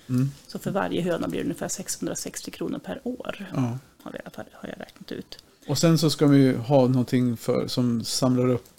Mm. 0.10 0.32
så 0.48 0.60
för 0.60 0.72
varje 0.72 1.02
höna 1.02 1.28
blir 1.28 1.40
det 1.40 1.44
ungefär 1.46 1.68
660 1.68 2.52
kronor 2.52 2.80
per 2.80 3.02
år. 3.04 3.46
Ja. 3.56 3.78
Har, 4.04 4.12
fall- 4.34 4.46
har 4.54 4.70
jag 4.70 4.80
räknat 4.82 5.12
ut. 5.12 5.38
Och 5.68 5.78
sen 5.78 5.98
så 5.98 6.10
ska 6.10 6.28
vi 6.28 6.54
ha 6.56 6.88
någonting 6.88 7.38
för, 7.38 7.68
som 7.68 8.04
samlar 8.04 8.50
upp 8.50 8.75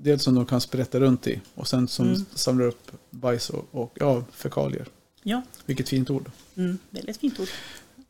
Dels 0.00 0.22
som 0.22 0.34
de 0.34 0.46
kan 0.46 0.60
sprätta 0.60 1.00
runt 1.00 1.26
i 1.26 1.40
och 1.54 1.66
sen 1.68 1.88
som 1.88 2.06
Mm. 2.08 2.24
samlar 2.34 2.64
upp 2.66 2.90
bajs 3.10 3.50
och, 3.50 3.68
och 3.70 3.92
ja, 4.00 4.24
fekalier. 4.32 4.86
Ja, 5.22 5.42
Vilket 5.66 5.88
fint 5.88 6.10
ord. 6.10 6.30
mm, 6.56 6.78
väldigt 6.90 7.16
fint 7.16 7.40
ord. 7.40 7.48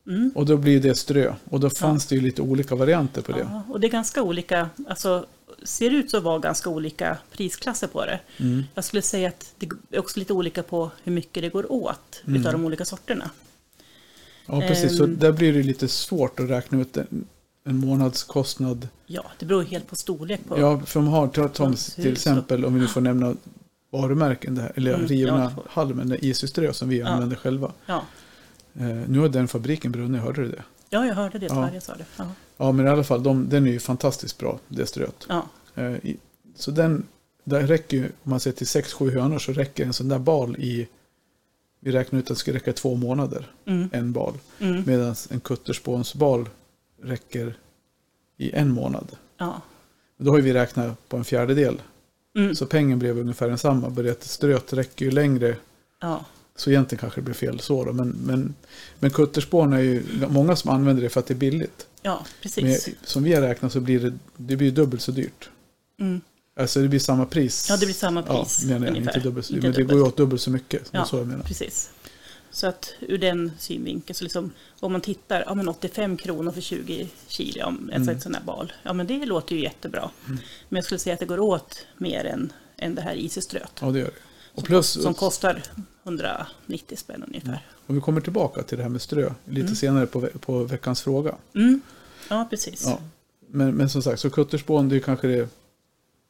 Mm. 0.07 0.31
Och 0.35 0.45
då 0.45 0.57
blir 0.57 0.79
det 0.81 0.95
strö. 0.95 1.33
Och 1.49 1.59
då 1.59 1.69
fanns 1.69 2.05
det 2.07 2.15
ju 2.15 2.21
lite 2.21 2.41
olika 2.41 2.75
varianter 2.75 3.21
på 3.21 3.31
det. 3.31 3.39
Ja, 3.39 3.63
och 3.69 3.79
det 3.79 3.87
är 3.87 3.91
ganska 3.91 4.23
olika, 4.23 4.69
alltså 4.87 5.25
ser 5.63 5.89
ut 5.89 6.13
att 6.13 6.23
vara 6.23 6.39
ganska 6.39 6.69
olika 6.69 7.17
prisklasser 7.31 7.87
på 7.87 8.05
det. 8.05 8.19
Mm. 8.37 8.63
Jag 8.73 8.83
skulle 8.83 9.01
säga 9.01 9.27
att 9.27 9.53
det 9.59 9.69
är 9.91 9.99
också 9.99 10.19
lite 10.19 10.33
olika 10.33 10.63
på 10.63 10.91
hur 11.03 11.11
mycket 11.11 11.43
det 11.43 11.49
går 11.49 11.71
åt 11.71 12.21
Mm. 12.27 12.41
utav 12.41 12.51
de 12.51 12.65
olika 12.65 12.85
sorterna. 12.85 13.29
Ja, 14.45 14.59
precis. 14.61 14.97
Så 14.97 15.03
Ehm. 15.03 15.17
där 15.19 15.31
blir 15.31 15.53
det 15.53 15.63
lite 15.63 15.87
svårt 15.87 16.39
att 16.39 16.49
räkna 16.49 16.81
ut 16.81 16.97
en, 17.69 17.77
månadskostnad. 17.77 18.87
Ja, 19.05 19.25
det 19.39 19.45
beror 19.45 19.63
helt 19.63 19.87
på 19.87 19.95
storlek 19.95 20.39
på. 20.47 20.59
Ja, 20.59 20.79
för 20.85 20.99
de 20.99 21.07
har 21.09 21.27
ta, 21.27 21.47
ta, 21.47 21.67
Hus 21.67 21.85
till 21.95 22.11
exempel, 22.13 22.65
om 22.65 22.73
vi 22.73 22.79
nu 22.79 22.87
får 22.87 23.01
nämna 23.01 23.35
varumärken, 23.91 24.55
det 24.55 24.61
här, 24.61 24.71
eller 24.75 24.93
Mm, 24.93 25.07
rivna 25.07 25.51
ja, 25.57 25.63
halmen, 25.69 26.09
det 26.09 26.25
Isyströ 26.25 26.73
som 26.73 26.89
vi 26.89 26.99
Ja. 26.99 27.07
använder 27.07 27.35
själva. 27.35 27.71
Ja. 27.85 28.03
Eh, 28.73 28.85
nu 29.07 29.19
har 29.19 29.29
den 29.29 29.47
fabriken 29.47 29.91
brunnit, 29.91 30.21
hörde 30.21 30.41
du 30.41 30.51
det? 30.51 30.63
ja, 30.89 31.05
jag 31.05 31.15
hörde 31.15 31.39
det, 31.39 31.45
Ja. 31.45 31.53
Sverige 31.67 31.81
sa 31.81 31.95
det. 31.95 32.05
Ja. 32.17 32.25
Ja, 32.57 32.71
men 32.71 32.85
i 32.85 32.89
alla 32.89 33.03
fall, 33.03 33.23
de, 33.23 33.49
den 33.49 33.67
är 33.67 33.71
ju 33.71 33.79
fantastiskt 33.79 34.37
bra, 34.37 34.59
det 34.67 34.85
ströet. 34.85 35.25
Ja. 35.29 35.45
Eh, 35.75 35.91
i- 35.95 36.17
så 36.55 36.71
den, 36.71 37.03
där 37.43 37.61
räcker 37.67 37.97
ju, 37.97 38.03
om 38.03 38.29
man 38.31 38.39
ser 38.39 38.51
till 38.51 38.67
6-7 38.67 39.11
hönor 39.11 39.39
så 39.39 39.51
räcker 39.51 39.85
en 39.85 39.93
sån 39.93 40.09
där 40.09 40.19
bal 40.19 40.55
i, 40.59 40.87
vi 41.81 41.91
räknar 41.91 42.19
ut 42.19 42.23
att 42.25 42.29
det 42.37 42.39
ska 42.39 42.53
räcka 42.53 42.73
två 42.73 42.95
månader, 42.95 43.51
Mm. 43.65 43.89
en 43.91 44.11
bal. 44.11 44.33
Mm. 44.59 44.83
Medan 44.87 45.15
en 45.29 45.39
kutterspånsbal 45.39 46.49
räcker 47.03 47.57
i 48.37 48.51
en 48.51 48.69
månad. 48.71 49.07
Ja. 49.37 49.61
Då 50.17 50.31
har 50.31 50.39
vi 50.39 50.53
räknat 50.53 51.09
på 51.09 51.17
en 51.17 51.23
fjärdedel. 51.23 51.81
Mm. 52.37 52.55
Så 52.55 52.65
pengen 52.65 52.99
blev 52.99 53.19
ungefär 53.19 53.47
densamma. 53.49 53.89
Bara 53.89 54.11
att 54.11 54.23
ströet 54.23 54.73
räcker 54.73 55.05
ju 55.05 55.11
längre. 55.11 55.55
ja. 56.01 56.25
Så 56.55 56.69
egentligen 56.69 56.99
kanske 56.99 57.19
det 57.21 57.25
blir 57.25 57.33
fel 57.35 57.59
så 57.59 57.85
då. 57.85 57.93
Men, 57.93 58.09
men, 58.25 58.53
men 58.99 59.11
kutterspån 59.11 59.73
är 59.73 59.79
ju 59.79 60.03
många 60.29 60.55
som 60.55 60.69
använder 60.71 61.03
det 61.03 61.09
för 61.09 61.19
att 61.19 61.25
det 61.27 61.33
är 61.33 61.35
billigt. 61.35 61.87
Ja, 62.01 62.25
precis. 62.41 62.63
Men 62.87 62.95
som 63.03 63.23
vi 63.23 63.33
har 63.33 63.41
räknat 63.41 63.71
så 63.73 63.79
blir 63.79 63.99
det, 63.99 64.13
det 64.37 64.55
blir 64.55 64.71
dubbelt 64.71 65.01
så 65.01 65.11
dyrt. 65.11 65.49
Mm. 65.99 66.21
Alltså 66.59 66.81
det 66.81 66.87
blir 66.87 66.99
samma 66.99 67.25
pris. 67.25 67.67
Ja, 67.69 67.77
det 67.77 67.85
blir 67.85 67.93
samma 67.95 68.23
Ja, 68.27 68.43
pris. 68.43 68.65
menar 68.65 68.87
jag, 68.87 68.95
ungefär. 68.95 69.15
inte 69.17 69.27
dubbelt 69.29 69.45
så 69.45 69.53
dyrt. 69.53 69.63
Inte 69.63 69.79
Men 69.79 69.87
det 69.87 69.93
går 69.93 70.01
ju 70.03 70.07
åt 70.07 70.17
dubbelt 70.17 70.41
så 70.41 70.51
mycket. 70.51 70.81
Ja. 70.91 70.99
Ja, 70.99 71.05
Så 71.05 71.17
jag 71.17 71.27
menar. 71.27 71.43
precis. 71.43 71.89
Så 72.51 72.67
att 72.67 72.93
ur 72.99 73.17
den 73.17 73.51
synvinkeln, 73.59 74.15
så 74.15 74.23
liksom, 74.23 74.51
om 74.79 74.91
man 74.91 75.01
tittar, 75.01 75.43
ja 75.47 75.53
men 75.55 75.67
85 75.67 76.17
kronor 76.17 76.51
för 76.51 76.61
20 76.61 77.09
kilo, 77.27 77.65
om 77.65 77.89
Mm. 77.93 78.09
ett 78.09 78.23
sån 78.23 78.33
här 78.33 78.43
bal. 78.43 78.73
Ja 78.83 78.93
men 78.93 79.07
det 79.07 79.25
låter 79.25 79.55
ju 79.55 79.61
jättebra. 79.61 80.09
Men 80.25 80.75
jag 80.77 80.83
skulle 80.83 80.99
säga 80.99 81.13
att 81.13 81.19
det 81.19 81.25
går 81.25 81.39
åt 81.39 81.85
mer 81.97 82.25
än, 82.25 82.53
än 82.77 82.95
det 82.95 83.01
här 83.01 83.15
isiströt. 83.15 83.71
Ja, 83.81 83.91
det 83.91 83.99
gör 83.99 84.05
det. 84.05 84.11
Och 84.53 84.59
Som, 84.59 84.63
plus, 84.67 85.03
som 85.03 85.13
kostar 85.13 85.63
190 86.03 86.95
spänn 86.97 87.23
ungefär. 87.27 87.65
om 87.87 87.95
vi 87.95 88.01
kommer 88.01 88.21
tillbaka 88.21 88.63
till 88.63 88.77
det 88.77 88.83
här 88.83 88.89
med 88.89 89.01
strö 89.01 89.33
lite 89.45 89.75
senare 89.75 90.05
på, 90.07 90.19
ve- 90.19 90.29
på 90.39 90.63
veckans 90.63 91.01
fråga. 91.01 91.35
Mm. 91.55 91.81
Ja, 92.29 92.47
precis. 92.49 92.83
Ja. 92.85 92.99
Men, 93.47 93.75
men 93.75 93.89
som 93.89 94.01
sagt, 94.01 94.19
så 94.19 94.29
kutterspån, 94.29 94.89
det 94.89 94.95
är 94.95 94.99
kanske 94.99 95.27
det, 95.27 95.49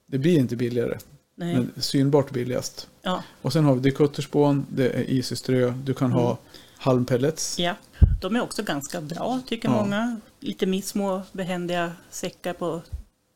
det 0.06 0.18
blir 0.18 0.38
inte 0.38 0.56
billigare. 0.56 0.98
Nej. 1.40 1.54
Men 1.56 1.72
synbart 1.82 2.32
billigast. 2.32 2.88
Ja, 3.02 3.24
Och 3.42 3.54
sen 3.54 3.66
har 3.66 3.76
vi 3.76 3.82
det 3.82 3.90
är 3.90 3.92
kutterspån, 3.92 4.66
det 4.70 4.90
är 4.90 5.10
isiströ, 5.10 5.74
du 5.84 5.94
kan 5.94 6.12
ha 6.12 6.26
Mm. 6.26 6.38
halmpellets. 6.78 7.60
ja. 7.60 7.76
De 8.22 8.36
är 8.36 8.42
också 8.42 8.64
ganska 8.64 9.02
bra, 9.02 9.40
tycker 9.48 9.68
Ja. 9.70 9.74
många. 9.84 10.20
Lite 10.40 10.82
små 10.82 11.22
behändiga 11.32 11.92
säckar 12.10 12.54
på 12.54 12.82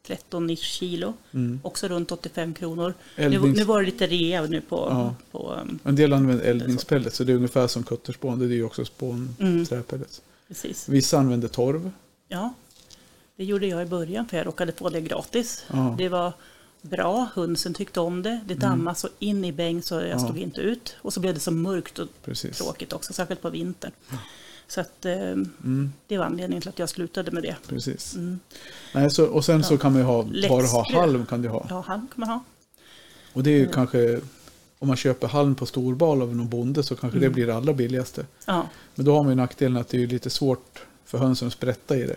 13 0.07 0.55
kilo. 0.55 1.13
Mm. 1.33 1.59
Också 1.63 1.87
runt 1.87 2.11
85 2.11 2.53
kronor. 2.53 2.93
Nu, 3.17 3.23
Eldnings, 3.23 3.57
nu 3.57 3.63
var 3.63 3.79
det 3.79 3.85
lite 3.85 4.07
rea 4.07 4.41
nu 4.45 4.61
på, 4.61 4.75
Ja. 4.89 5.15
på 5.31 5.53
um, 5.53 5.79
En 5.83 5.95
del 5.95 6.13
använder 6.13 6.45
eldningspellets, 6.45 7.17
så 7.17 7.23
det 7.23 7.31
är 7.31 7.35
ungefär 7.35 7.67
som 7.67 7.83
kutterspån. 7.83 8.39
Det 8.39 8.45
är 8.45 8.49
ju 8.49 8.63
också 8.63 8.85
spån, 8.85 9.35
Mm. 9.39 9.65
träpellets. 9.65 10.21
precis. 10.47 10.89
Vissa 10.89 11.17
använder 11.17 11.47
torv. 11.47 11.91
Ja, 12.27 12.53
det 13.37 13.43
gjorde 13.43 13.67
jag 13.67 13.81
i 13.81 13.85
början 13.85 14.27
för 14.27 14.37
jag 14.37 14.47
råkade 14.47 14.71
få 14.71 14.89
det 14.89 15.01
gratis. 15.01 15.65
Ja. 15.73 15.95
Det 15.97 16.09
var 16.09 16.33
bra, 16.83 17.27
hönsen 17.35 17.73
tyckte 17.73 17.99
om 17.99 18.21
det. 18.23 18.39
Det 18.47 18.53
dammade 18.55 18.95
så 18.95 19.07
in 19.19 19.45
i 19.45 19.51
bäng 19.51 19.81
så 19.81 19.93
jag 19.95 20.01
Mm. 20.03 20.11
Ja. 20.17 20.19
stod 20.19 20.37
inte 20.37 20.61
ut. 20.61 20.95
Och 21.01 21.13
så 21.13 21.19
blev 21.19 21.33
det 21.33 21.39
så 21.39 21.51
mörkt 21.51 21.99
och 21.99 22.07
Precis. 22.25 22.57
tråkigt 22.57 22.93
också, 22.93 23.13
särskilt 23.13 23.41
på 23.41 23.49
vintern. 23.49 23.91
Så 24.67 24.81
att, 24.81 25.05
eh, 25.05 25.13
Mm, 25.21 25.93
det 26.07 26.17
var 26.17 26.25
anledningen 26.25 26.61
till 26.61 26.69
att 26.69 26.79
jag 26.79 26.89
slutade 26.89 27.31
med 27.31 27.43
det. 27.43 27.55
precis. 27.67 28.15
Mm. 28.15 28.39
Nej, 28.93 29.09
så, 29.11 29.25
och 29.25 29.45
sen 29.45 29.63
så 29.63 29.73
Ja. 29.73 29.77
kan 29.77 29.91
man 29.91 30.01
ju 30.01 30.05
ha, 30.07 30.23
bara 30.49 30.65
ha 30.67 30.91
halm 30.93 31.25
kan 31.25 31.41
du 31.41 31.49
ha. 31.49 31.65
Ja, 31.69 31.83
han 31.87 31.99
kan 31.99 32.09
man 32.19 32.29
ha. 32.29 32.43
Och 33.33 33.43
det 33.43 33.49
är 33.49 33.55
ju 33.55 33.59
Mm. 33.61 33.73
kanske, 33.73 34.19
om 34.79 34.87
man 34.87 34.97
köper 34.97 35.27
halm 35.27 35.55
på 35.55 35.65
storbal 35.65 36.21
av 36.21 36.35
någon 36.35 36.49
bonde 36.49 36.83
så 36.83 36.95
kanske 36.95 37.19
det 37.19 37.25
Mm. 37.25 37.33
blir 37.35 37.47
det 37.47 37.55
allra 37.55 37.73
billigaste. 37.73 38.25
Ja. 38.45 38.67
Men 38.95 39.05
då 39.05 39.15
har 39.15 39.23
man 39.23 39.31
ju 39.31 39.35
nackdelen 39.35 39.77
att 39.77 39.87
det 39.89 40.03
är 40.03 40.07
lite 40.07 40.29
svårt 40.29 40.85
för 41.05 41.17
hönsen 41.17 41.47
att 41.47 41.53
sprätta 41.53 41.97
i 41.97 42.03
det. 42.03 42.15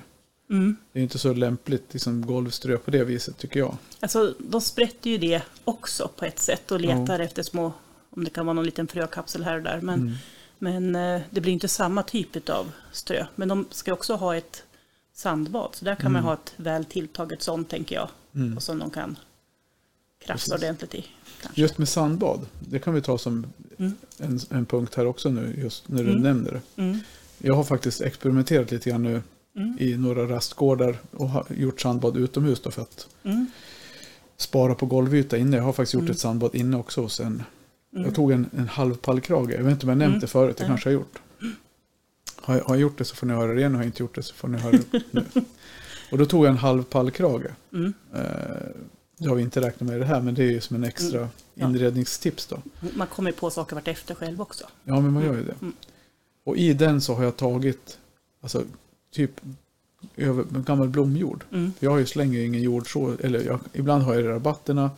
Mm. 0.51 0.77
Det 0.93 0.99
är 0.99 1.03
inte 1.03 1.19
så 1.19 1.33
lämpligt 1.33 1.85
liksom 1.93 2.27
golvströ 2.27 2.77
på 2.79 2.91
det 2.91 3.05
viset 3.05 3.39
tycker 3.39 3.61
jag. 3.61 3.77
Alltså, 4.01 4.35
de 4.39 4.61
sprätter 4.61 5.11
ju 5.11 5.19
det 5.19 5.43
också 5.65 6.09
på 6.17 6.25
ett 6.25 6.39
sätt 6.39 6.71
och 6.71 6.81
letar 6.81 7.21
efter 7.21 7.43
små, 7.43 7.73
om 8.11 8.25
det 8.25 8.31
kan 8.31 8.47
vara 8.47 8.55
någon 8.55 8.65
liten 8.65 8.87
frökapsel 8.89 9.45
här 9.45 9.57
och 9.57 9.63
där. 9.63 9.81
Men, 9.81 10.01
Mm. 10.01 10.15
men 10.59 10.97
eh, 11.17 11.23
det 11.31 11.41
blir 11.41 11.53
inte 11.53 11.69
samma 11.69 12.03
typ 12.03 12.49
av 12.49 12.73
strö. 12.93 13.27
Men 13.35 13.49
de 13.49 13.67
ska 13.71 13.93
också 13.93 14.15
ha 14.15 14.37
ett 14.37 14.63
sandbad, 15.15 15.71
så 15.75 15.85
där 15.85 15.95
kan 15.95 16.13
man 16.13 16.23
ha 16.23 16.35
ett 16.35 16.53
väl 16.57 16.85
tilltaget 16.85 17.43
sånt 17.43 17.69
tänker 17.69 17.95
jag. 17.95 18.09
Mm. 18.35 18.57
Och 18.57 18.63
som 18.63 18.79
de 18.79 18.91
kan 18.91 19.19
krafsa 20.25 20.55
ordentligt 20.55 20.95
i. 20.95 21.07
Kanske. 21.43 21.61
Just 21.61 21.79
med 21.79 21.89
sandbad, 21.89 22.47
det 22.61 22.79
kan 22.79 22.95
vi 22.95 23.03
ta 23.03 23.19
som 23.19 23.47
Mm. 23.79 23.95
en, 24.19 24.41
en 24.51 24.67
punkt 24.67 24.95
här 24.95 25.07
också 25.07 25.29
nu, 25.31 25.55
just 25.63 25.89
när 25.89 26.03
du 26.05 26.11
Mm. 26.11 26.23
nämner 26.23 26.51
det. 26.53 26.83
Mm. 26.83 26.99
Jag 27.39 27.55
har 27.55 27.65
faktiskt 27.65 28.01
experimenterat 28.01 28.71
lite 28.71 28.91
grann 28.91 29.03
nu 29.03 29.23
Mm. 29.57 29.77
i 29.81 29.97
några 29.97 30.27
rastgårdar 30.27 30.99
och 31.11 31.29
har 31.29 31.47
gjort 31.57 31.81
sandbad 31.81 32.17
utomhus 32.17 32.61
för 32.61 32.83
att 32.83 33.09
Mm. 33.23 33.47
spara 34.37 34.75
på 34.75 34.87
golvyta 34.87 35.37
inne. 35.37 35.57
Jag 35.57 35.65
har 35.65 35.73
faktiskt 35.73 35.95
gjort 35.95 36.01
Mm. 36.03 36.13
ett 36.13 36.19
sandbad 36.19 36.55
inne 36.55 36.77
också. 36.77 37.03
Och 37.03 37.13
sen, 37.13 37.43
Mm. 37.93 38.05
Jag 38.05 38.15
tog 38.15 38.33
en, 38.33 38.51
en 38.57 38.69
halv 38.69 38.95
pallkrage. 38.97 39.51
Jag 39.51 39.63
vet 39.63 39.73
inte 39.73 39.87
om 39.87 39.91
jag 39.91 39.99
nämnt 39.99 40.13
Mm. 40.13 40.21
det 40.21 40.27
förut. 40.27 40.57
Det 40.57 40.65
kanske 40.65 40.91
jag 40.91 40.99
har 40.99 41.03
gjort. 41.03 41.19
Har 42.37 42.55
jag, 42.57 42.65
har 42.65 42.75
jag 42.75 42.81
gjort 42.83 42.99
det 42.99 43.05
så 43.05 43.17
får 43.17 43.27
ni 43.27 43.35
höra 43.35 43.53
det 43.55 43.59
igen. 43.61 43.75
Har 43.75 43.83
jag 43.83 43.89
inte 43.89 44.03
gjort 44.03 44.15
det 44.15 44.23
så 44.23 44.35
får 44.35 44.49
ni 44.49 44.59
höra 44.59 44.79
det 44.91 45.03
nu. 45.11 45.25
Och 46.11 46.19
då 46.19 46.27
tog 46.27 46.45
jag 46.45 46.51
en 46.51 46.57
halv 46.57 46.83
pallkrage. 46.83 47.47
Mm. 47.73 47.93
Eh, 48.15 48.21
det 49.19 49.29
har 49.29 49.35
vi 49.37 49.43
inte 49.43 49.61
räknat 49.61 49.89
med 49.89 49.97
i 49.97 49.99
det 49.99 50.05
här 50.07 50.21
men 50.21 50.35
det 50.35 50.43
är 50.43 50.51
ju 50.51 50.61
som 50.61 50.77
en 50.77 50.85
extra 50.85 51.19
Mm. 51.19 51.31
Ja. 51.55 51.67
inredningstips 51.69 52.47
då. 52.47 52.63
Man 52.97 53.07
kommer 53.07 53.33
på 53.33 53.51
saker 53.51 53.75
vart 53.77 53.89
efter 53.89 54.15
själv 54.15 54.41
också. 54.41 54.65
Ja 54.85 55.01
men 55.01 55.13
man 55.13 55.25
gör 55.25 55.35
ju 55.35 55.45
det. 55.45 55.55
Mm. 55.61 55.73
Och 56.45 56.57
i 56.57 56.73
den 56.73 57.01
så 57.01 57.15
har 57.15 57.25
jag 57.25 57.37
tagit 57.37 57.99
alltså, 58.41 58.65
typ 59.17 59.41
över, 60.17 60.45
gammal 60.67 60.89
blomjord. 60.89 61.45
Mm. 61.53 61.73
Jag 61.81 62.09
slänger 62.09 62.41
ingen 62.41 62.63
jord 62.63 62.93
så, 62.93 63.15
eller 63.21 63.41
jag, 63.45 63.61
ibland 63.73 64.03
har 64.03 64.15
jag 64.15 64.23
i 64.25 64.27
rabatterna 64.27 64.91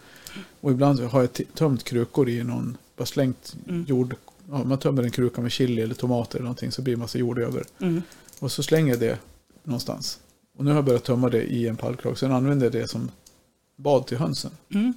och 0.61 0.71
ibland 0.71 1.01
har 1.01 1.21
jag 1.21 1.41
tömt 1.55 1.85
krukor 1.85 2.29
i 2.29 2.45
någon, 2.45 2.77
bara 2.97 3.07
slängt 3.07 3.57
Mm. 3.69 3.85
jord. 3.89 4.15
Ja, 4.51 4.65
man 4.65 4.79
tömmer 4.79 5.03
en 5.03 5.11
kruka 5.11 5.41
med 5.41 5.53
chili 5.53 5.83
eller 5.83 5.95
tomater 5.95 6.39
eller 6.39 6.45
någonting 6.45 6.73
så 6.73 6.83
blir 6.83 6.95
det 6.95 7.01
massa 7.01 7.19
jord 7.19 7.39
över. 7.39 7.65
Mm. 7.81 8.03
Och 8.39 8.53
så 8.53 8.63
slänger 8.63 8.91
jag 8.91 9.01
det 9.01 9.19
någonstans. 9.65 10.21
Och 10.57 10.65
nu 10.65 10.71
har 10.71 10.77
jag 10.77 10.85
börjat 10.85 11.05
tömma 11.05 11.29
det 11.29 11.43
i 11.43 11.69
en 11.69 11.77
pallkrage. 11.77 12.19
Sen 12.19 12.33
använder 12.33 12.67
jag 12.67 12.73
det 12.73 12.89
som 12.89 13.11
bad 13.77 14.07
till 14.07 14.19
hönsen. 14.19 14.51
Mm. 14.75 14.95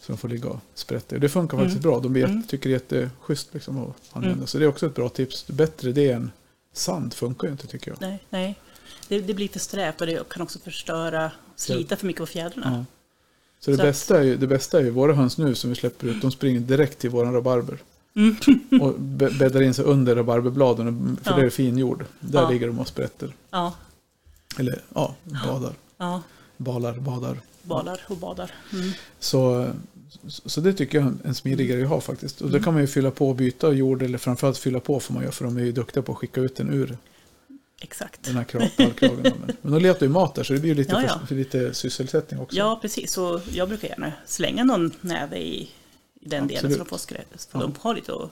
Så 0.00 0.12
de 0.12 0.18
får 0.18 0.28
ligga 0.28 0.48
och 0.48 0.60
sprätta. 0.74 1.18
Det 1.18 1.28
funkar 1.28 1.56
Mm. 1.56 1.66
faktiskt 1.68 1.82
bra. 1.82 2.00
De 2.00 2.16
jätte, 2.16 2.30
Mm. 2.32 2.42
tycker 2.42 2.68
det 2.70 2.92
är 2.92 3.00
jätteschysst 3.00 3.54
liksom 3.54 3.78
att 3.78 3.94
använda. 4.12 4.46
Så 4.46 4.58
det 4.58 4.64
är 4.64 4.68
också 4.68 4.86
ett 4.86 4.94
bra 4.94 5.08
tips. 5.08 5.46
Bättre 5.48 5.92
det 5.92 6.10
än 6.10 6.30
sand 6.76 7.14
funkar 7.14 7.46
ju 7.48 7.52
inte 7.52 7.66
tycker 7.66 7.90
jag. 7.90 8.00
Nej, 8.00 8.24
nej. 8.30 8.54
Det, 9.08 9.20
det 9.20 9.34
blir 9.34 9.48
för 9.48 9.58
strävt 9.58 10.00
och 10.00 10.06
det 10.06 10.28
kan 10.28 10.42
också 10.42 10.58
förstöra, 10.58 11.30
slita 11.56 11.96
för 11.96 12.06
mycket 12.06 12.20
på 12.20 12.26
fjädrarna. 12.26 12.76
Ja. 12.78 12.84
Så 13.60 13.70
det, 13.70 13.76
Så 13.76 13.82
bästa 13.82 14.18
är 14.18 14.22
ju, 14.22 14.36
det 14.36 14.46
bästa 14.46 14.78
är 14.78 14.84
ju 14.84 14.90
våra 14.90 15.14
höns 15.14 15.38
nu 15.38 15.54
som 15.54 15.70
vi 15.70 15.76
släpper 15.76 16.06
ut. 16.06 16.22
De 16.22 16.30
springer 16.32 16.60
direkt 16.60 16.98
till 16.98 17.10
våran 17.10 17.32
rabarber. 17.34 17.78
Mm. 18.16 18.36
Och 18.82 18.94
bä- 18.98 19.38
bäddar 19.38 19.62
in 19.62 19.74
sig 19.74 19.84
under 19.84 20.16
rabarberbladen. 20.16 21.18
För 21.22 21.30
Ja. 21.30 21.36
det 21.36 21.46
är 21.46 21.50
fin 21.50 21.78
jord. 21.78 22.04
Där 22.20 22.42
Ja. 22.42 22.50
ligger 22.50 22.66
de 22.66 22.78
och 22.80 22.88
sprätter. 22.88 23.34
Ja, 23.50 23.74
Eller 24.58 24.82
ja, 24.94 25.14
badar. 25.24 25.72
ja, 25.98 26.22
Balar, 26.56 26.94
badar. 26.98 27.40
badar 27.62 28.00
och 28.08 28.16
badar. 28.16 28.50
Mm. 28.72 28.90
Så, 29.20 29.68
så 30.28 30.60
det 30.60 30.72
tycker 30.72 30.98
jag 30.98 31.06
är 31.06 31.14
en 31.24 31.34
smidig 31.34 31.68
grej 31.68 31.82
att 31.82 31.88
ha 31.88 32.00
faktiskt. 32.00 32.40
Och 32.40 32.46
då 32.48 32.52
Mm. 32.56 32.64
kan 32.64 32.72
man 32.74 32.82
ju 32.82 32.86
fylla 32.86 33.10
på 33.10 33.28
och 33.28 33.36
byta 33.36 33.72
jord. 33.72 34.02
Eller 34.02 34.18
framförallt 34.18 34.58
fylla 34.58 34.80
på 34.80 35.00
får 35.00 35.14
man 35.14 35.22
göra. 35.22 35.32
För 35.32 35.44
de 35.44 35.56
är 35.56 35.60
ju 35.64 35.72
duktiga 35.72 36.02
på 36.02 36.12
att 36.12 36.18
skicka 36.18 36.40
ut 36.40 36.56
den 36.56 36.70
ur 36.74 36.98
Exakt. 37.80 38.22
den 38.24 38.36
här 38.36 38.44
kravpallkragen. 38.44 39.22
men, 39.22 39.56
men 39.62 39.72
de 39.72 39.78
letar 39.82 40.06
ju 40.06 40.12
mat 40.12 40.34
där 40.34 40.42
så 40.42 40.52
det 40.52 40.58
blir 40.60 40.70
ju 40.70 40.74
lite, 40.74 40.92
Ja, 40.92 41.02
ja. 41.02 41.18
För, 41.18 41.26
för 41.26 41.34
lite 41.34 41.74
sysselsättning 41.74 42.40
också. 42.40 42.56
Ja, 42.56 42.78
precis. 42.82 43.12
Så 43.12 43.40
jag 43.52 43.68
brukar 43.68 43.88
gärna 43.88 44.12
slänga 44.26 44.64
någon 44.64 44.90
näve 45.00 45.36
i, 45.38 45.60
i 45.62 45.68
den 46.20 46.46
delen 46.46 46.56
Absolut. 46.56 46.76
så 46.78 46.84
de 46.84 46.88
får, 46.88 46.98
skrä, 46.98 47.20
så 47.36 47.48
Ja. 47.52 47.58
de 47.60 47.74
har 47.80 47.94
lite 47.94 48.12
att, 48.12 48.30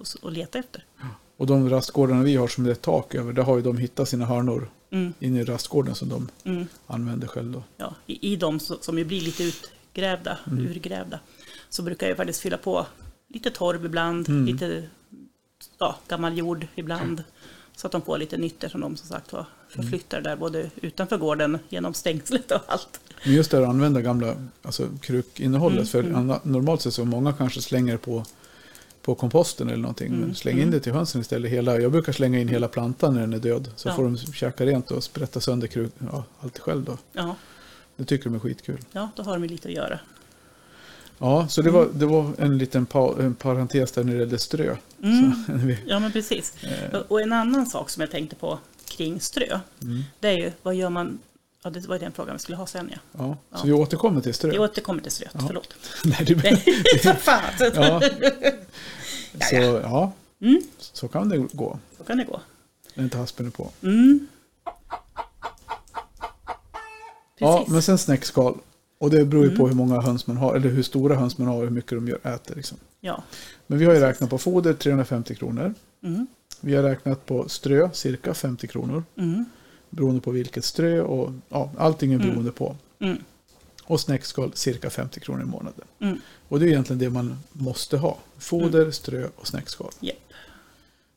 att, 0.00 0.24
att 0.24 0.32
leta 0.32 0.58
efter. 0.58 0.84
Och 1.36 1.46
de 1.46 1.70
rastgårdarna 1.70 2.22
vi 2.22 2.36
har 2.36 2.48
som 2.48 2.64
det 2.64 2.70
är 2.70 2.74
tak 2.74 3.14
över. 3.14 3.32
Där 3.32 3.42
har 3.42 3.56
ju 3.56 3.62
de 3.62 3.78
hittat 3.78 4.08
sina 4.08 4.24
hörnor 4.24 4.70
Mm, 4.90 5.14
inne 5.20 5.40
i 5.40 5.44
rastgården 5.44 5.94
som 5.94 6.08
de 6.08 6.28
mm, 6.44 6.66
använder 6.86 7.26
själv 7.28 7.52
då. 7.52 7.62
ja. 7.76 7.94
I, 8.06 8.32
I 8.32 8.36
de 8.36 8.60
som 8.60 8.98
ju 8.98 9.04
blir 9.04 9.20
lite 9.20 9.52
utgrävda, 9.96 10.38
Mm. 10.46 10.66
urgrävda, 10.66 11.18
så 11.68 11.82
brukar 11.82 12.08
jag 12.08 12.16
faktiskt 12.16 12.40
fylla 12.40 12.56
på 12.56 12.86
lite 13.28 13.50
torv 13.50 13.84
ibland, 13.84 14.28
Mm. 14.28 14.46
lite 14.46 14.88
ja, 15.78 15.96
gammal 16.08 16.38
jord 16.38 16.66
ibland. 16.74 17.24
Så 17.76 17.86
att 17.86 17.92
de 17.92 18.02
får 18.02 18.18
lite 18.18 18.36
nyttor 18.36 18.68
som 18.68 18.80
de 18.80 18.96
som 18.96 19.08
sagt 19.08 19.32
var 19.32 19.46
förflyttar 19.68 20.20
där 20.20 20.36
både 20.36 20.70
utanför 20.82 21.18
gården 21.18 21.58
genom 21.68 21.94
stängslet 21.94 22.50
och 22.50 22.60
allt. 22.66 23.00
Men 23.24 23.34
just 23.34 23.50
det 23.50 23.58
att 23.58 23.68
använda 23.68 24.00
gamla 24.00 24.34
alltså, 24.62 24.88
krukinnehållet. 25.00 25.94
Mm, 25.94 26.12
för 26.12 26.20
mm. 26.20 26.38
normalt 26.42 26.82
sett 26.82 26.94
så 26.94 27.04
många 27.04 27.32
kanske 27.32 27.62
slänger 27.62 27.96
på, 27.96 28.24
på 29.02 29.14
komposten 29.14 29.68
eller 29.68 29.82
någonting. 29.82 30.06
Mm, 30.06 30.20
Men 30.20 30.34
släng 30.34 30.54
in 30.56 30.62
mm. 30.62 30.70
det 30.72 30.80
till 30.80 30.92
hönsen 30.92 31.20
istället. 31.20 31.50
Hela, 31.50 31.78
jag 31.80 31.92
brukar 31.92 32.12
slänga 32.12 32.38
in 32.38 32.48
hela 32.48 32.68
plantan 32.68 33.14
när 33.14 33.20
den 33.20 33.32
är 33.32 33.38
död. 33.38 33.70
Så 33.76 33.88
Ja. 33.88 33.94
får 33.94 34.04
de 34.04 34.16
käka 34.16 34.66
rent 34.66 34.90
och 34.90 35.04
sprätta 35.04 35.40
sönder 35.40 35.66
kruk, 35.66 35.92
ja, 36.12 36.24
allt 36.40 36.58
själv 36.58 36.84
då. 36.84 36.98
Ja, 37.12 37.36
Det 37.96 38.04
tycker 38.04 38.24
de 38.24 38.34
är 38.34 38.38
skitkul. 38.38 38.78
ja, 38.92 39.10
då 39.16 39.22
har 39.22 39.32
de 39.38 39.44
lite 39.46 39.68
att 39.68 39.74
göra. 39.74 39.98
Ja, 41.18 41.48
så 41.48 41.62
det, 41.62 41.68
Mm. 41.70 41.80
var, 41.80 41.88
det 41.94 42.06
var 42.06 42.32
en 42.38 42.58
liten 42.58 42.86
pa, 42.86 43.14
en 43.20 43.34
parentes 43.34 43.92
där 43.92 44.04
när 44.04 44.12
det 44.12 44.18
gällde 44.18 44.38
strö. 44.38 44.76
Mm. 45.02 45.44
Så, 45.46 45.52
vi, 45.66 45.78
Ja, 45.86 45.98
men 45.98 46.12
precis. 46.12 46.64
eh, 46.64 47.00
Och 47.08 47.20
en 47.20 47.32
annan 47.32 47.66
sak 47.66 47.90
som 47.90 48.00
jag 48.00 48.10
tänkte 48.10 48.36
på 48.36 48.58
kring 48.84 49.20
strö, 49.20 49.60
mm, 49.82 50.02
det 50.20 50.28
är 50.28 50.36
ju 50.36 50.52
vad 50.62 50.74
gör 50.74 50.90
man, 50.90 51.18
ja 51.62 51.70
det 51.70 51.86
var 51.88 51.98
den 51.98 52.12
frågan 52.12 52.34
vi 52.34 52.38
skulle 52.38 52.56
ha 52.56 52.66
sen 52.66 52.90
ja. 52.92 52.98
ja. 53.18 53.36
Så 53.52 53.58
Ja. 53.58 53.66
vi 53.66 53.72
återkommer 53.72 54.20
till 54.20 54.34
strö. 54.34 54.52
Jag 54.52 54.62
återkommer 54.62 55.02
till 55.02 55.12
ströet, 55.12 55.32
Ja. 55.34 55.44
förlåt. 55.46 55.74
Nej, 56.04 56.24
det, 56.26 56.34
För 57.02 57.12
fan! 57.14 57.42
ja. 57.74 58.00
Så 59.50 59.54
ja, 59.82 60.12
Mm, 60.40 60.62
så 60.78 61.08
kan 61.08 61.28
det 61.28 61.38
gå. 61.52 61.78
så 61.98 62.04
kan 62.04 62.18
det 62.18 62.24
gå. 62.24 62.40
När 62.94 63.04
inte 63.04 63.18
haspen 63.18 63.46
är 63.46 63.50
på. 63.50 63.70
Mm. 63.82 64.26
Ja, 67.38 67.56
Precis. 67.58 67.72
men 67.72 67.82
sen 67.82 67.98
snäckskal. 67.98 68.58
Och 68.98 69.10
det 69.10 69.24
beror 69.24 69.42
ju 69.44 69.48
Mm. 69.48 69.58
på 69.60 69.68
hur 69.68 69.74
många 69.74 70.00
höns 70.00 70.26
man 70.26 70.36
har, 70.36 70.54
eller 70.56 70.68
hur 70.70 70.82
stora 70.82 71.14
höns 71.16 71.38
man 71.38 71.48
har 71.48 71.56
och 71.56 71.62
hur 71.62 71.70
mycket 71.70 71.90
de 71.90 72.08
gör, 72.08 72.18
äter. 72.22 72.54
Liksom. 72.56 72.78
Ja. 73.00 73.22
Men 73.66 73.78
vi 73.78 73.84
har 73.84 73.94
ju 73.94 74.00
räknat 74.00 74.30
på 74.30 74.38
foder 74.38 74.74
350 74.74 75.34
kronor. 75.34 75.74
Mm. 76.02 76.26
Vi 76.60 76.74
har 76.74 76.82
räknat 76.82 77.26
på 77.26 77.48
strö 77.48 77.90
cirka 77.92 78.34
50 78.34 78.66
kronor. 78.66 79.04
Mm. 79.16 79.44
beroende 79.90 80.20
på 80.20 80.30
vilket 80.30 80.64
strö 80.64 81.00
och 81.00 81.32
ja, 81.48 81.70
allting 81.78 82.12
är 82.12 82.16
Mm. 82.16 82.28
beroende 82.28 82.52
på. 82.52 82.76
Mm. 82.98 83.18
Och 83.84 84.00
snäckskal 84.00 84.52
cirka 84.54 84.90
50 84.90 85.20
kronor 85.20 85.42
i 85.42 85.46
månaden. 85.46 85.84
Mm. 86.00 86.20
Och 86.48 86.60
det 86.60 86.66
är 86.66 86.68
egentligen 86.68 86.98
det 86.98 87.10
man 87.10 87.38
måste 87.52 87.96
ha. 87.96 88.18
Foder, 88.38 88.90
strö 88.90 89.28
och 89.36 89.46
snäckskal. 89.46 89.90
Japp. 90.00 90.16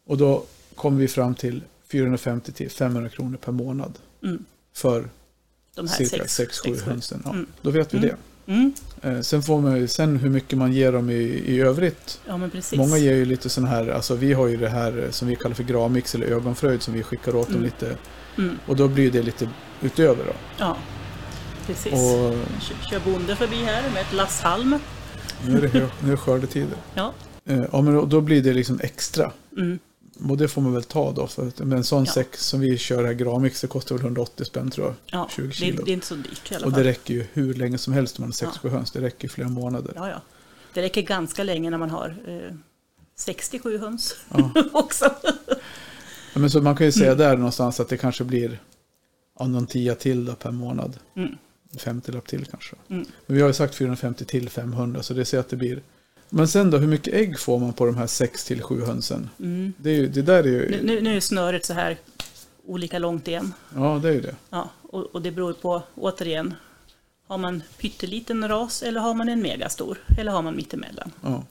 Och 0.05 0.17
då 0.17 0.43
kommer 0.75 0.97
vi 0.99 1.07
fram 1.07 1.35
till 1.35 1.63
450 1.91 2.51
till 2.51 2.69
500 2.71 3.09
kronor 3.09 3.37
per 3.37 3.51
månad 3.51 3.99
för 4.73 5.09
De 5.83 5.87
här 5.87 5.97
cirka 5.97 6.27
sex, 6.27 6.61
6-7 6.61 6.63
sex, 6.63 6.81
sju. 6.83 6.89
hönsen. 6.91 7.21
Ja, 7.25 7.29
Mm. 7.31 7.45
Då 7.61 7.69
vet 7.69 7.93
vi 7.93 7.97
Mm. 7.97 8.09
det. 8.09 8.15
Mm. 8.53 8.73
Eh, 9.01 9.21
sen 9.21 9.43
får 9.43 9.61
man 9.61 9.77
ju, 9.77 9.87
sen 9.87 10.17
hur 10.17 10.29
mycket 10.29 10.57
man 10.57 10.73
ger 10.73 10.91
dem 10.91 11.09
i, 11.09 11.13
i 11.45 11.59
övrigt. 11.61 12.19
Ja, 12.27 12.37
men 12.37 12.49
precis. 12.49 12.77
Många 12.77 12.97
ger 12.97 13.13
ju 13.15 13.25
lite 13.25 13.49
sån 13.49 13.65
här, 13.65 13.87
alltså 13.87 14.15
vi 14.15 14.33
har 14.33 14.47
ju 14.47 14.57
det 14.57 14.69
här 14.69 15.03
eh, 15.03 15.11
som 15.11 15.27
vi 15.27 15.35
kallar 15.35 15.55
för 15.55 15.63
gravmix 15.63 16.15
eller 16.15 16.27
ögonfröjd 16.27 16.81
som 16.81 16.93
vi 16.93 17.03
skickar 17.03 17.35
åt 17.35 17.47
dem 17.47 17.55
Mm. 17.55 17.65
lite. 17.65 17.95
Mm. 18.37 18.57
Och 18.67 18.75
då 18.75 18.87
blir 18.87 19.11
det 19.11 19.21
lite 19.21 19.49
utöver 19.81 20.25
då. 20.25 20.33
Ja, 20.57 20.77
precis. 21.67 21.93
Och 21.93 22.35
Kör- 22.89 23.11
bonde 23.11 23.35
förbi 23.35 23.55
här 23.55 23.83
med 23.93 24.01
ett 24.01 24.13
lass 24.13 24.41
halm. 24.41 24.79
nu 25.47 25.57
är 25.57 25.61
det, 25.61 25.67
hö- 25.67 25.87
nu 25.99 26.07
är 26.07 26.11
det 26.11 26.17
skördetider. 26.17 26.77
Ja. 26.93 27.13
Eh, 27.45 27.63
Ja 27.71 27.81
men 27.81 27.93
då- 27.93 28.05
då 28.05 28.21
blir 28.21 28.41
det 28.43 28.53
liksom 28.53 28.79
extra. 28.83 29.31
Mm. 30.19 30.31
Och 30.31 30.37
det 30.37 30.47
får 30.47 30.61
man 30.61 30.73
väl 30.73 30.83
ta 30.83 31.11
då. 31.11 31.27
För 31.27 31.47
att, 31.47 31.59
men 31.59 31.71
en 31.77 31.83
sån 31.83 32.03
Ja. 32.05 32.11
säck 32.11 32.35
som 32.37 32.59
vi 32.59 32.77
kör 32.77 33.03
här 33.03 33.13
gravmix 33.13 33.61
det 33.61 33.67
kostar 33.67 33.95
väl 33.95 34.05
180 34.05 34.45
spänn 34.45 34.71
tror 34.71 34.87
jag. 34.87 34.95
Ja, 35.05 35.29
20 35.35 35.47
det, 35.47 35.53
kilo. 35.53 35.83
det 35.85 35.91
är 35.91 35.93
inte 35.93 36.07
så 36.07 36.15
dyrt 36.15 36.51
i 36.51 36.55
alla 36.55 36.65
Och 36.67 36.73
fall. 36.73 36.83
det 36.83 36.89
räcker 36.89 37.13
ju 37.13 37.25
hur 37.33 37.53
länge 37.53 37.77
som 37.77 37.93
helst 37.93 38.19
om 38.19 38.23
man 38.23 38.33
har 38.41 38.51
6-7 38.51 38.69
höns. 38.69 38.91
Det 38.91 39.01
räcker 39.01 39.27
flera 39.27 39.49
månader. 39.49 39.93
Ja, 39.95 40.09
ja. 40.09 40.21
Det 40.73 40.81
räcker 40.81 41.01
ganska 41.01 41.43
länge 41.43 41.69
när 41.69 41.77
man 41.77 41.89
har 41.89 42.15
eh, 42.27 42.55
67 43.15 43.77
höns 43.77 44.15
Ja. 44.33 44.51
också. 44.73 45.15
Ja, 46.33 46.39
men 46.39 46.49
så 46.49 46.61
man 46.61 46.75
kan 46.75 46.85
ju 46.87 46.91
Mm. 46.91 46.99
säga 46.99 47.15
där 47.15 47.37
någonstans 47.37 47.79
att 47.79 47.89
det 47.89 47.97
kanske 47.97 48.23
blir 48.23 48.59
ja, 49.39 49.47
någon 49.47 49.67
tia 49.67 49.95
till 49.95 50.25
då 50.25 50.33
per 50.35 50.51
månad. 50.51 50.97
Mm. 51.15 51.31
50 51.79 52.11
lapp 52.11 52.27
till 52.27 52.45
kanske. 52.45 52.75
Mm. 52.89 53.05
Men 53.25 53.35
vi 53.35 53.41
har 53.41 53.47
ju 53.49 53.53
sagt 53.53 53.75
450 53.75 54.25
till 54.25 54.49
500 54.49 55.03
så 55.03 55.13
det 55.13 55.25
ser 55.25 55.39
att 55.39 55.49
det 55.49 55.55
blir. 55.57 55.81
Men 56.29 56.47
sen 56.47 56.71
då, 56.71 56.77
hur 56.77 56.87
mycket 56.87 57.13
ägg 57.13 57.39
får 57.39 57.59
man 57.59 57.73
på 57.73 57.85
de 57.85 57.97
här 57.97 58.07
6 58.07 58.45
till 58.45 58.61
7 58.61 58.81
hönsen? 58.85 59.29
Mm. 59.39 59.73
Det, 59.77 59.89
är 59.89 59.93
ju, 59.95 60.07
det 60.07 60.21
där 60.21 60.43
är 60.43 60.47
ju, 60.47 60.69
Nu, 60.69 60.79
nu, 60.83 61.01
nu 61.01 61.15
är 61.15 61.19
snöret 61.19 61.65
så 61.65 61.73
här 61.73 61.97
olika 62.65 62.99
långt 62.99 63.27
igen. 63.27 63.53
ja 63.75 63.99
det 64.03 64.09
är 64.09 64.13
ju 64.13 64.21
det. 64.21 64.35
Ja, 64.49 64.69
och, 64.81 65.05
och 65.05 65.21
det 65.21 65.31
beror 65.31 65.53
på, 65.53 65.83
återigen, 65.95 66.53
har 67.27 67.37
man 67.37 67.63
pytteliten 67.77 68.47
ras 68.47 68.83
eller 68.83 68.99
har 68.99 69.13
man 69.13 69.29
en 69.29 69.41
megastor? 69.41 69.97
Eller 70.17 70.31
har 70.31 70.41
man 70.41 70.55
mittemellan? 70.55 71.11
Ja. 71.21 71.43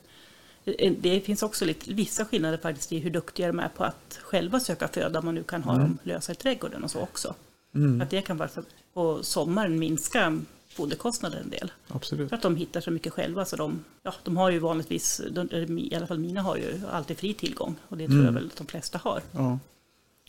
Det- 0.65 0.95
Det 1.01 1.21
finns 1.21 1.43
också 1.43 1.65
lite, 1.65 1.93
vissa 1.95 2.25
skillnader 2.25 2.59
faktiskt 2.59 2.93
i 2.93 2.99
hur 2.99 3.11
duktiga 3.11 3.47
de 3.47 3.59
är 3.61 3.69
på 3.69 3.85
att 3.85 4.19
själva 4.23 4.61
söka 4.61 4.89
föda 4.89 5.19
om 5.19 5.25
man 5.25 5.35
nu 5.35 5.43
kan 5.43 5.63
ha 5.63 5.73
Mm. 5.75 5.85
dem 5.85 5.99
lösa 6.03 6.33
i 6.33 6.35
trädgården 6.35 6.85
och 6.85 6.91
så 6.91 7.01
också. 7.01 7.35
Mm, 7.75 8.01
Att 8.01 8.11
det 8.11 8.21
kan 8.23 8.37
vara 8.37 8.49
på 8.95 9.19
sommaren 9.23 9.79
minska 9.79 10.39
foderkostnaden 10.69 11.43
en 11.43 11.51
del. 11.51 11.73
absolut. 11.89 12.29
För 12.29 12.37
att 12.37 12.43
de 12.43 12.57
hittar 12.57 12.81
så 12.81 12.91
mycket 12.91 13.13
själva 13.13 13.45
så 13.45 13.57
de, 13.57 13.85
ja, 14.03 14.15
de 14.25 14.37
har 14.37 14.51
ju 14.51 14.59
vanligtvis, 14.59 15.21
de, 15.31 15.49
i 15.79 15.95
alla 15.97 16.07
fall 16.07 16.19
mina 16.19 16.43
har 16.43 16.57
ju 16.57 16.81
alltid 16.93 17.19
fri 17.19 17.35
tillgång. 17.35 17.75
Och 17.89 17.97
det 17.97 18.07
tror 18.07 18.19
jag 18.19 18.23
Mm. 18.29 18.35
väl 18.35 18.47
att 18.47 18.57
de 18.57 18.67
flesta 18.67 18.99
har. 18.99 19.23
Ja. 19.33 19.59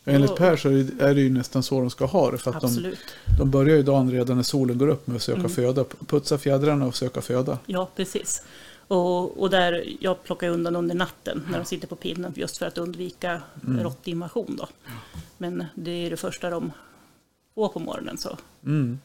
Enligt 0.06 0.36
Per 0.36 0.58
så 0.58 0.69
är 0.69 1.13
det- 1.13 1.21
ju 1.21 1.30
nästan 1.30 1.63
så 1.63 1.80
de 1.80 1.89
ska 1.89 2.06
ha 2.06 2.32
det. 2.32 2.38
För 2.38 2.52
att 2.54 2.62
de, 2.62 2.93
de 3.39 3.52
börjar 3.52 3.75
ju 3.78 3.84
dagen 3.84 4.12
redan 4.12 4.36
när 4.36 4.43
solen 4.43 4.78
går 4.78 4.88
upp 4.88 5.08
med 5.08 5.15
att 5.15 5.21
söka 5.21 5.39
Mm. 5.39 5.52
föda. 5.52 5.84
Putsa 5.84 6.38
fjädrarna 6.38 6.86
och 6.86 6.95
söka 6.95 7.21
föda. 7.21 7.60
Ja, 7.65 7.89
precis. 7.95 8.43
Och, 8.88 9.41
och 9.41 9.49
där 9.49 9.97
jag 9.99 10.23
plockar 10.23 10.49
undan 10.49 10.75
under 10.75 10.95
natten 10.95 11.45
när 11.52 11.60
de 11.60 11.65
sitter 11.65 11.88
på 11.88 11.95
pinnen 11.95 12.34
just 12.36 12.58
för 12.58 12.65
att 12.65 12.78
undvika 12.78 13.41
Mm. 13.67 13.84
råttinvasion. 13.84 14.56
Då. 14.60 14.67
Men 15.38 15.65
det 15.75 15.91
är 15.91 16.10
det 16.10 16.17
första 16.17 16.49
de 16.49 16.71
får 17.56 17.69
på 17.69 17.80
morgonen 17.80 18.17
så, 18.17 18.38
Mm. 18.65 18.99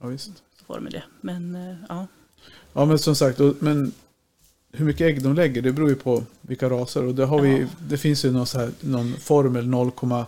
Ja, 0.00 0.06
visst. 0.08 0.30
Får 0.74 0.80
de 0.80 0.90
det. 0.90 1.02
Men 1.20 1.54
eh, 1.54 1.76
ja, 1.88 2.06
Ja 2.72 2.84
men 2.84 2.98
som 2.98 3.14
sagt, 3.14 3.38
men 3.60 3.92
hur 4.72 4.84
mycket 4.84 5.00
ägg 5.06 5.22
de 5.22 5.34
lägger 5.34 5.62
det 5.62 5.72
beror 5.72 5.88
ju 5.88 5.94
på 5.94 6.22
vilka 6.40 6.70
raser. 6.70 7.04
Och 7.04 7.14
det, 7.14 7.24
har 7.24 7.40
vi, 7.40 7.60
Ja. 7.60 7.66
det 7.88 7.98
finns 7.98 8.24
ju 8.24 8.30
någon, 8.32 8.46
så 8.46 8.58
här, 8.58 8.70
någon 8.80 9.14
formel 9.16 9.64
0,3, 9.64 10.26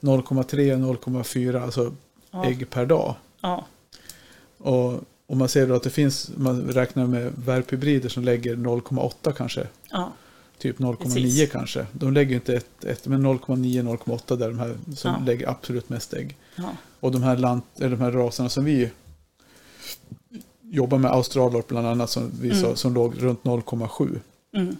0,4 0.00 1.62
alltså 1.62 1.92
ja, 2.30 2.44
ägg 2.44 2.70
per 2.70 2.86
dag. 2.86 3.14
ja, 3.40 3.66
Och 4.58 4.92
om 5.26 5.38
man 5.38 5.48
ser 5.48 5.66
då 5.66 5.74
att 5.74 5.82
det 5.82 5.90
finns, 5.90 6.30
man 6.36 6.60
räknar 6.62 7.06
med 7.06 7.32
värphybrider 7.36 8.08
som 8.08 8.24
lägger 8.24 8.56
0,8 8.56 9.32
kanske. 9.32 9.66
ja, 9.90 10.12
Typ 10.58 10.78
0,9 10.78 11.02
Precis. 11.02 11.52
kanske. 11.52 11.86
De 11.92 12.12
lägger 12.12 12.34
inte 12.34 12.54
ett, 12.54 12.84
ett 12.84 13.06
men 13.06 13.26
0,9-0,8 13.26 14.36
där 14.36 14.48
de 14.48 14.58
här 14.58 14.76
som 14.96 15.24
lägger 15.24 15.48
absolut 15.48 15.88
mest 15.88 16.14
ägg. 16.14 16.36
Och 17.00 17.12
de 17.12 17.22
här, 17.22 17.36
eller 17.36 17.90
de 17.90 18.00
här 18.00 18.10
raserna 18.12 18.48
som 18.48 18.64
vi 18.64 18.90
jobbar 20.70 20.98
med, 20.98 21.10
Australorp 21.10 21.68
bland 21.68 21.86
annat, 21.86 22.10
som, 22.10 22.30
vi 22.40 22.48
Mm. 22.50 22.60
sa, 22.62 22.76
som 22.76 22.94
låg 22.94 23.14
runt 23.22 23.42
0,7. 23.42 24.20
mm. 24.56 24.76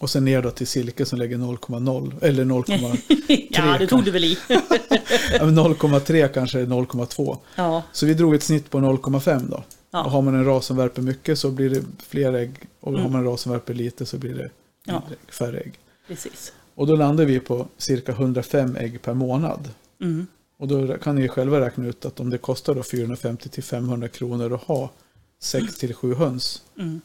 Och 0.00 0.10
sen 0.10 0.24
ner 0.24 0.42
då 0.42 0.50
till 0.50 0.66
silke 0.66 1.04
som 1.06 1.18
lägger 1.18 1.36
0,0 1.36 2.12
eller 2.24 2.44
0,3 2.44 3.46
ja 3.50 3.76
det 3.78 3.86
tog 3.86 4.04
du 4.04 4.10
väl 4.10 4.24
i. 4.24 4.38
ja, 4.48 5.44
men 5.44 5.58
0,3 5.58 6.28
kanske 6.28 6.58
0,2. 6.64 7.36
ja, 7.56 7.82
Så 7.92 8.06
vi 8.06 8.14
drog 8.14 8.34
ett 8.34 8.42
snitt 8.42 8.70
på 8.70 8.78
0,5 8.78 9.50
då. 9.50 9.56
Och 9.56 9.62
ja, 9.90 9.98
har 9.98 10.22
man 10.22 10.34
en 10.34 10.44
ras 10.44 10.66
som 10.66 10.76
värper 10.76 11.02
mycket 11.02 11.38
så 11.38 11.50
blir 11.50 11.70
det 11.70 11.82
fler 12.08 12.32
ägg. 12.32 12.54
Och 12.80 12.88
Mm. 12.92 13.02
har 13.02 13.10
man 13.10 13.20
en 13.20 13.26
ras 13.26 13.40
som 13.40 13.52
värper 13.52 13.74
lite 13.74 14.06
så 14.06 14.18
blir 14.18 14.34
det 14.34 14.50
Ja. 14.84 15.02
färre 15.32 15.58
ägg. 15.58 15.72
precis. 16.08 16.52
Och 16.74 16.86
då 16.86 16.96
landar 16.96 17.24
vi 17.24 17.40
på 17.40 17.66
cirka 17.78 18.12
105 18.12 18.76
ägg 18.76 19.02
per 19.02 19.14
månad. 19.14 19.68
Mm. 20.00 20.26
Och 20.58 20.68
då 20.68 20.96
kan 20.98 21.14
ni 21.16 21.28
själva 21.28 21.60
räkna 21.60 21.86
ut 21.86 22.04
att 22.04 22.20
om 22.20 22.30
det 22.30 22.38
kostar 22.38 22.74
då 22.74 22.82
450 22.82 23.48
till 23.48 23.62
500 23.62 24.08
kronor 24.08 24.52
att 24.54 24.62
ha 24.62 24.90
6 25.40 25.78
till 25.78 25.94
7 25.94 26.14
höns. 26.14 26.62
Mm. 26.78 27.00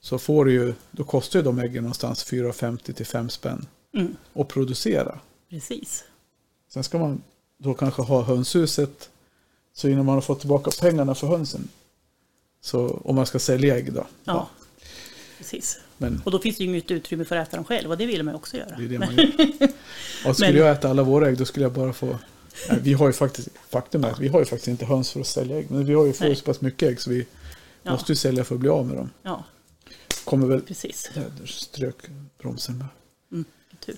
Så 0.00 0.18
får 0.18 0.44
du 0.44 0.52
ju, 0.52 0.74
då 0.90 1.04
kostar 1.04 1.38
ju 1.38 1.42
de 1.42 1.58
äggen 1.58 1.82
någonstans 1.82 2.24
450 2.24 2.92
till 2.92 3.06
5 3.06 3.30
spänn 3.30 3.66
Mm. 3.94 4.16
att 4.34 4.48
producera. 4.48 5.18
Precis. 5.50 6.04
Sen 6.68 6.84
ska 6.84 6.98
man 6.98 7.22
då 7.58 7.74
kanske 7.74 8.02
ha 8.02 8.22
hönshuset. 8.22 9.10
Så 9.74 9.88
innan 9.88 10.04
man 10.04 10.14
har 10.14 10.22
fått 10.22 10.40
tillbaka 10.40 10.70
pengarna 10.80 11.14
för 11.14 11.26
hönsen. 11.26 11.68
Så 12.60 13.00
om 13.04 13.16
man 13.16 13.26
ska 13.26 13.38
sälja 13.38 13.76
ägg 13.76 13.92
då. 13.92 14.06
Ja, 14.24 14.48
precis. 15.38 15.78
Men 15.98 16.22
Och 16.24 16.30
då 16.30 16.38
finns 16.38 16.56
det 16.56 16.64
ju 16.64 16.70
inget 16.70 16.90
utrymme 16.90 17.24
för 17.24 17.36
att 17.36 17.48
äta 17.48 17.56
dem 17.56 17.64
själv 17.64 17.90
och 17.90 17.98
det 17.98 18.06
vill 18.06 18.22
man 18.22 18.34
ju 18.34 18.36
också 18.36 18.56
göra. 18.56 18.76
det 18.78 18.84
är 18.84 18.88
det 18.88 18.98
man 18.98 19.14
gör. 19.16 19.26
Och 20.28 20.34
skulle 20.36 20.52
Men- 20.52 20.60
jag 20.62 20.70
äta 20.72 20.90
alla 20.90 21.02
våra 21.02 21.28
ägg 21.28 21.38
då 21.38 21.44
skulle 21.44 21.64
jag 21.64 21.72
bara 21.72 21.92
få. 21.92 22.18
Nej, 22.70 22.78
vi 22.82 22.92
har 22.92 23.06
ju 23.06 23.12
faktiskt, 23.12 23.48
faktum 23.68 24.04
är 24.04 24.08
att 24.10 24.18
vi 24.20 24.28
har 24.28 24.38
ju 24.38 24.44
faktiskt 24.44 24.68
inte 24.68 24.84
höns 24.84 25.10
för 25.10 25.20
att 25.20 25.26
sälja 25.26 25.58
ägg. 25.58 25.70
Men 25.70 25.84
vi 25.86 25.94
har 25.94 26.06
ju 26.06 26.12
Nej. 26.20 26.36
så 26.36 26.44
pass 26.44 26.60
mycket 26.60 26.88
ägg 26.88 27.00
så 27.00 27.10
vi 27.10 27.26
Ja, 27.82 27.92
måste 27.92 28.12
ju 28.12 28.16
sälja 28.16 28.44
för 28.44 28.54
att 28.54 28.60
bli 28.60 28.68
av 28.68 28.86
med 28.86 28.96
dem. 28.96 29.10
ja 29.22 29.44
Kommer 30.24 30.46
väl, 30.46 30.60
precis. 30.60 31.10
där 31.14 31.46
strök 31.46 31.94
bromsen 32.38 32.78
med. 32.78 33.44
Tur. 33.86 33.96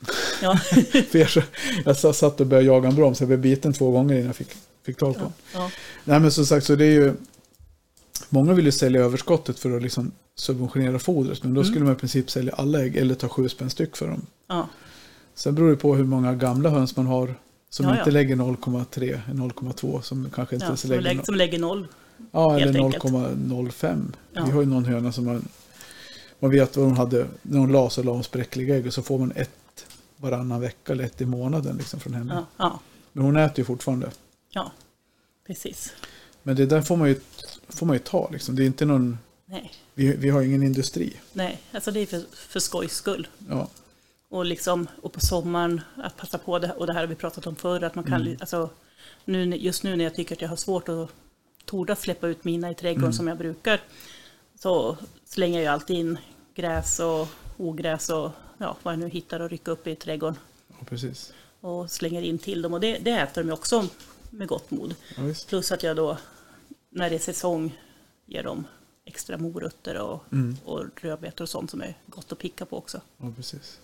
Ja, 0.42 0.56
För 1.10 1.18
jag, 1.18 1.28
jag 1.84 2.14
satt 2.16 2.40
och 2.40 2.46
började 2.46 2.66
jaga 2.66 2.88
en 2.88 2.94
broms. 2.94 3.20
Jag 3.20 3.28
blev 3.28 3.40
biten 3.40 3.72
två 3.72 3.90
gånger 3.90 4.14
innan 4.14 4.26
jag 4.26 4.36
fick, 4.36 4.48
fick 4.82 4.96
tag 4.96 5.14
på 5.14 5.20
ja, 5.20 5.32
ja, 5.54 5.70
Nej 6.04 6.20
men 6.20 6.32
som 6.32 6.46
sagt 6.46 6.66
så 6.66 6.74
det 6.76 6.84
är 6.84 6.90
ju 6.92 7.14
Många 8.28 8.52
vill 8.52 8.64
ju 8.64 8.72
sälja 8.72 9.00
överskottet 9.00 9.58
för 9.58 9.76
att 9.76 9.82
liksom 9.82 10.12
subventionera 10.34 10.98
fodret. 10.98 11.42
Men 11.42 11.54
då 11.54 11.60
Mm. 11.60 11.72
skulle 11.72 11.84
man 11.84 11.94
i 11.94 11.98
princip 11.98 12.30
sälja 12.30 12.54
alla 12.54 12.82
ägg 12.82 12.96
eller 12.96 13.14
ta 13.14 13.28
sju 13.28 13.48
spänn 13.48 13.70
styck 13.70 13.96
för 13.96 14.08
dem. 14.08 14.26
ja, 14.46 14.68
Sen 15.34 15.54
beror 15.54 15.70
det 15.70 15.76
på 15.76 15.94
hur 15.94 16.04
många 16.04 16.34
gamla 16.34 16.70
höns 16.70 16.96
man 16.96 17.06
har. 17.06 17.34
Som 17.70 17.86
Ja, 17.86 17.92
ja. 17.92 17.98
inte 17.98 18.10
lägger 18.10 18.36
0,3, 18.36 19.20
0,2 19.32 20.00
som 20.00 20.30
kanske 20.34 20.56
inte 20.56 20.64
ja 20.64 20.68
ens 20.68 20.84
lägger 20.84 21.22
som 21.22 21.34
lägger 21.34 21.58
noll. 21.58 21.86
Ja, 22.30 22.58
eller 22.60 22.84
enkelt. 22.84 23.04
0,05. 23.04 24.12
Ja. 24.32 24.44
Vi 24.44 24.50
har 24.50 24.60
ju 24.60 24.66
någon 24.66 24.84
höna 24.84 25.12
som 25.12 25.24
man, 25.24 25.48
man 26.38 26.50
vet 26.50 26.76
vad 26.76 26.86
hon 26.86 26.96
hade, 26.96 27.26
när 27.42 27.58
hon 27.58 27.72
la 27.72 27.90
så 27.90 28.02
la 28.02 28.12
hon 28.12 28.24
spräckliga 28.24 28.76
ägg 28.76 28.86
och 28.86 28.94
så 28.94 29.02
får 29.02 29.18
man 29.18 29.32
ett 29.36 29.86
varannan 30.16 30.60
vecka 30.60 30.92
eller 30.92 31.04
ett 31.04 31.20
i 31.20 31.26
månaden 31.26 31.76
liksom 31.76 32.00
från 32.00 32.14
henne. 32.14 32.34
Ja, 32.34 32.46
ja, 32.56 32.80
Men 33.12 33.24
hon 33.24 33.36
äter 33.36 33.58
ju 33.58 33.64
fortfarande. 33.64 34.10
ja, 34.50 34.72
precis. 35.46 35.92
Men 36.42 36.56
det 36.56 36.66
där 36.66 36.82
får 36.82 36.96
man 36.96 37.08
ju, 37.08 37.20
får 37.68 37.86
man 37.86 37.96
ju 37.96 38.00
ta 38.00 38.28
liksom. 38.32 38.56
Det 38.56 38.62
är 38.62 38.66
inte 38.66 38.84
någon, 38.84 39.18
Nej, 39.46 39.72
vi, 39.94 40.16
vi 40.16 40.30
har 40.30 40.42
ingen 40.42 40.62
industri. 40.62 41.16
nej, 41.32 41.60
alltså 41.72 41.90
det 41.90 42.00
är 42.00 42.06
för, 42.06 42.22
för 42.32 42.60
skojs 42.60 42.92
skull. 42.92 43.28
Ja, 43.48 43.68
Och, 44.28 44.44
liksom, 44.44 44.86
och 45.02 45.12
på 45.12 45.20
sommaren 45.20 45.80
att 45.96 46.16
passa 46.16 46.38
på 46.38 46.58
det, 46.58 46.72
och 46.72 46.86
det 46.86 46.92
här 46.92 47.00
har 47.00 47.06
vi 47.06 47.14
pratat 47.14 47.46
om 47.46 47.56
förr, 47.56 47.82
att 47.84 47.94
man 47.94 48.04
kan, 48.04 48.20
Mm. 48.22 48.36
alltså, 48.40 48.70
nu, 49.24 49.44
just 49.56 49.82
nu 49.82 49.96
när 49.96 50.04
jag 50.04 50.14
tycker 50.14 50.34
att 50.34 50.42
jag 50.42 50.48
har 50.48 50.56
svårt 50.56 50.88
att 50.88 51.08
torda 51.68 51.96
släppa 51.96 52.26
ut 52.28 52.44
mina 52.44 52.70
i 52.70 52.74
trädgården 52.74 53.04
Mm. 53.04 53.12
som 53.12 53.28
jag 53.28 53.38
brukar, 53.38 53.80
så 54.60 54.96
slänger 55.24 55.62
jag 55.62 55.72
alltid 55.72 55.96
in 55.96 56.18
gräs 56.54 57.00
och 57.00 57.28
ogräs 57.56 58.08
och 58.10 58.30
ja, 58.58 58.76
vad 58.82 58.94
jag 58.94 58.98
nu 58.98 59.08
hittar 59.08 59.40
och 59.40 59.50
rycka 59.50 59.70
upp 59.70 59.86
i 59.86 59.96
trädgården 59.96 60.36
ja 60.68 60.86
precis. 60.88 61.32
och 61.60 61.90
slänger 61.90 62.22
in 62.22 62.38
till 62.38 62.62
dem. 62.62 62.74
Och 62.74 62.80
det, 62.80 62.98
det 62.98 63.10
äter 63.10 63.44
de 63.44 63.52
också 63.52 63.86
med 64.30 64.48
gott 64.48 64.70
mod. 64.70 64.94
Ja. 65.16 65.22
Plus 65.48 65.72
att 65.72 65.82
jag 65.82 65.96
då, 65.96 66.18
när 66.90 67.10
det 67.10 67.16
är 67.16 67.20
säsong, 67.20 67.78
ger 68.26 68.42
dem 68.42 68.64
extra 69.08 69.38
morötter 69.38 70.00
och, 70.00 70.24
Mm. 70.32 70.56
och 70.64 70.84
rödbetor 71.00 71.44
och 71.44 71.48
sånt 71.48 71.70
som 71.70 71.80
är 71.80 71.96
gott 72.06 72.32
att 72.32 72.38
picka 72.38 72.64
på 72.66 72.76
också. 72.78 73.00
Ja, 73.18 73.32
precis. 73.36 73.78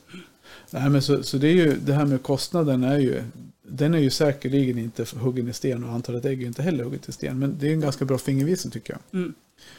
Nej, 0.70 0.90
men 0.90 1.02
så, 1.02 1.22
så 1.22 1.36
det 1.38 1.48
är 1.48 1.52
ju 1.52 1.76
det 1.76 1.92
här 1.92 2.04
med 2.06 2.22
kostnaden 2.22 2.84
är 2.84 2.98
ju 2.98 3.22
den 3.62 3.94
är 3.94 3.98
ju 3.98 4.10
säkerligen 4.10 4.78
inte 4.78 5.04
huggen 5.16 5.48
i 5.48 5.52
sten 5.52 5.84
och 5.84 5.90
antalet 5.92 6.24
ägg 6.24 6.42
är 6.42 6.46
inte 6.46 6.62
heller 6.62 6.84
hugget 6.84 7.08
i 7.08 7.12
sten. 7.12 7.38
Men 7.38 7.56
det 7.58 7.68
är 7.68 7.72
en 7.72 7.80
ganska 7.80 8.04
bra 8.04 8.18
fingervisning 8.18 8.70
tycker 8.70 8.92
jag. 8.92 9.20
Mm. 9.20 9.34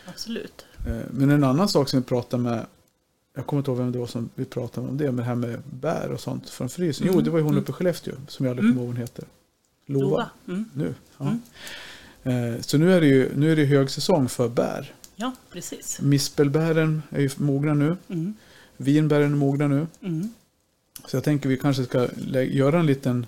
Absolut. 0.06 0.66
Eh, 0.88 0.98
Men 1.12 1.30
en 1.30 1.43
annan 1.43 1.70
sak 1.70 1.89
som 1.89 2.00
vi 2.00 2.06
pratade 2.06 2.43
med, 2.43 2.66
jag 3.36 3.46
kommer 3.46 3.60
inte 3.60 3.72
ihåg 3.72 3.78
vem 3.78 3.91
det 3.91 4.00
var 4.00 4.08
som 4.08 4.30
vi 4.36 4.46
pratade 4.46 4.88
om 4.88 4.98
det, 4.98 5.06
men 5.06 5.16
det 5.16 5.24
här 5.24 5.36
med 5.36 5.62
bär 5.72 6.12
och 6.12 6.20
sånt 6.20 6.50
från 6.50 6.70
frysen. 6.70 7.08
Jo, 7.08 7.14
Mm. 7.14 7.24
det 7.26 7.30
var 7.32 7.38
ju 7.39 7.43
hon 7.43 7.52
Mm. 7.54 7.62
uppe 7.64 7.72
i 7.72 7.74
Skellefteå 7.74 8.14
som 8.28 8.46
jag 8.46 8.52
aldrig 8.52 8.64
Mm. 8.66 8.76
kommer 8.78 8.86
ihåg 8.86 8.88
vad 8.88 8.96
hon 8.98 9.02
heter. 9.02 9.26
Lova. 9.86 10.06
Lova. 10.10 10.30
Mm. 10.48 10.66
Nu. 10.74 10.93
Ja. 11.18 11.36
Mm. 12.24 12.54
Eh, 12.56 12.62
Så 12.62 12.78
nu 12.78 12.93
är 12.93 13.02
det 13.02 13.08
ju 13.08 13.32
nu 13.36 13.52
är 13.52 13.56
det 13.56 13.66
högsäsong 13.66 14.30
för 14.30 14.50
bär. 14.50 14.93
Ja, 15.16 15.32
precis. 15.51 15.99
Mispelbären 16.01 17.01
är 17.09 17.22
ju 17.22 17.30
mogna 17.38 17.74
nu. 17.74 17.97
Mm. 18.09 18.34
Vinbären 18.78 19.32
är 19.32 19.36
mogna 19.36 19.68
nu. 19.68 19.88
Mm. 20.01 20.34
Så 21.07 21.16
jag 21.18 21.24
tänker 21.24 21.49
vi 21.49 21.57
kanske 21.57 21.84
ska 21.84 22.07
göra 22.43 22.80
en 22.80 22.86
liten... 22.86 23.26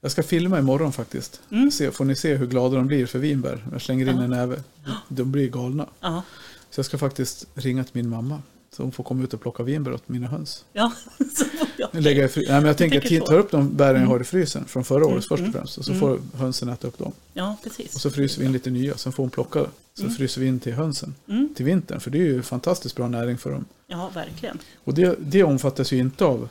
Jag 0.00 0.10
ska 0.10 0.22
filma 0.22 0.58
imorgon 0.58 0.92
faktiskt. 0.92 1.40
Mm. 1.50 1.70
Se, 1.70 1.90
får 1.90 2.04
ni 2.04 2.16
se 2.16 2.34
hur 2.34 2.46
glada 2.46 2.76
de 2.76 2.86
blir 2.86 3.06
för 3.06 3.18
vinbär. 3.18 3.64
Jag 3.72 3.82
slänger 3.82 4.08
in 4.08 4.16
Ja. 4.16 4.22
en 4.24 4.30
näve. 4.30 4.62
De 5.08 5.32
blir 5.32 5.48
galna. 5.50 5.86
Ja. 6.00 6.22
Så 6.70 6.78
jag 6.78 6.86
ska 6.86 6.98
faktiskt 6.98 7.46
ringa 7.54 7.84
till 7.84 7.92
min 7.96 8.08
mamma. 8.08 8.42
Så 8.76 8.82
hon 8.82 8.92
får 8.92 9.04
komma 9.04 9.24
ut 9.24 9.34
och 9.34 9.40
plocka 9.40 9.62
vinbär 9.62 9.92
åt 9.92 10.08
mina 10.08 10.26
höns. 10.26 10.64
ja. 10.72 10.92
Så 11.36 11.44
jag. 11.76 11.94
I 11.94 12.28
fry- 12.28 12.44
Nej, 12.48 12.54
men 12.56 12.64
jag 12.64 12.76
tänker 12.78 12.98
att 12.98 13.08
så. 13.08 13.26
ta 13.26 13.34
upp 13.34 13.50
de 13.50 13.76
bären 13.76 13.88
jag 13.90 13.96
Mm. 13.96 14.08
har 14.10 14.20
i 14.20 14.24
frysen 14.24 14.64
från 14.64 14.84
förra 14.84 15.04
året 15.06 15.10
Mm, 15.10 15.20
först 15.22 15.32
och 15.32 15.38
mm, 15.38 15.52
främst. 15.52 15.78
Och 15.78 15.84
så 15.84 15.94
får 15.94 16.18
hönsen 16.34 16.68
äta 16.68 16.88
upp 16.88 16.98
dem. 16.98 17.12
Ja, 17.32 17.56
precis. 17.64 17.94
Och 17.94 18.00
så 18.00 18.10
fryser 18.10 18.40
vi 18.40 18.46
in 18.46 18.52
lite 18.52 18.70
nya. 18.70 18.96
Sen 18.96 19.12
får 19.12 19.22
hon 19.22 19.30
plocka. 19.30 19.66
Så 19.94 20.02
Mm. 20.02 20.14
fryser 20.14 20.40
vi 20.40 20.46
in 20.46 20.60
till 20.60 20.72
hönsen. 20.72 21.14
Till 21.56 21.64
vintern. 21.64 22.00
För 22.00 22.10
det 22.10 22.18
är 22.18 22.22
ju 22.22 22.42
fantastiskt 22.42 22.96
bra 22.96 23.08
näring 23.08 23.38
för 23.38 23.50
dem. 23.50 23.64
Ja, 23.86 24.10
verkligen. 24.14 24.58
Och 24.84 24.94
det, 24.94 25.16
det 25.20 25.42
omfattas 25.44 25.92
ju 25.92 25.98
inte 25.98 26.24
av 26.24 26.48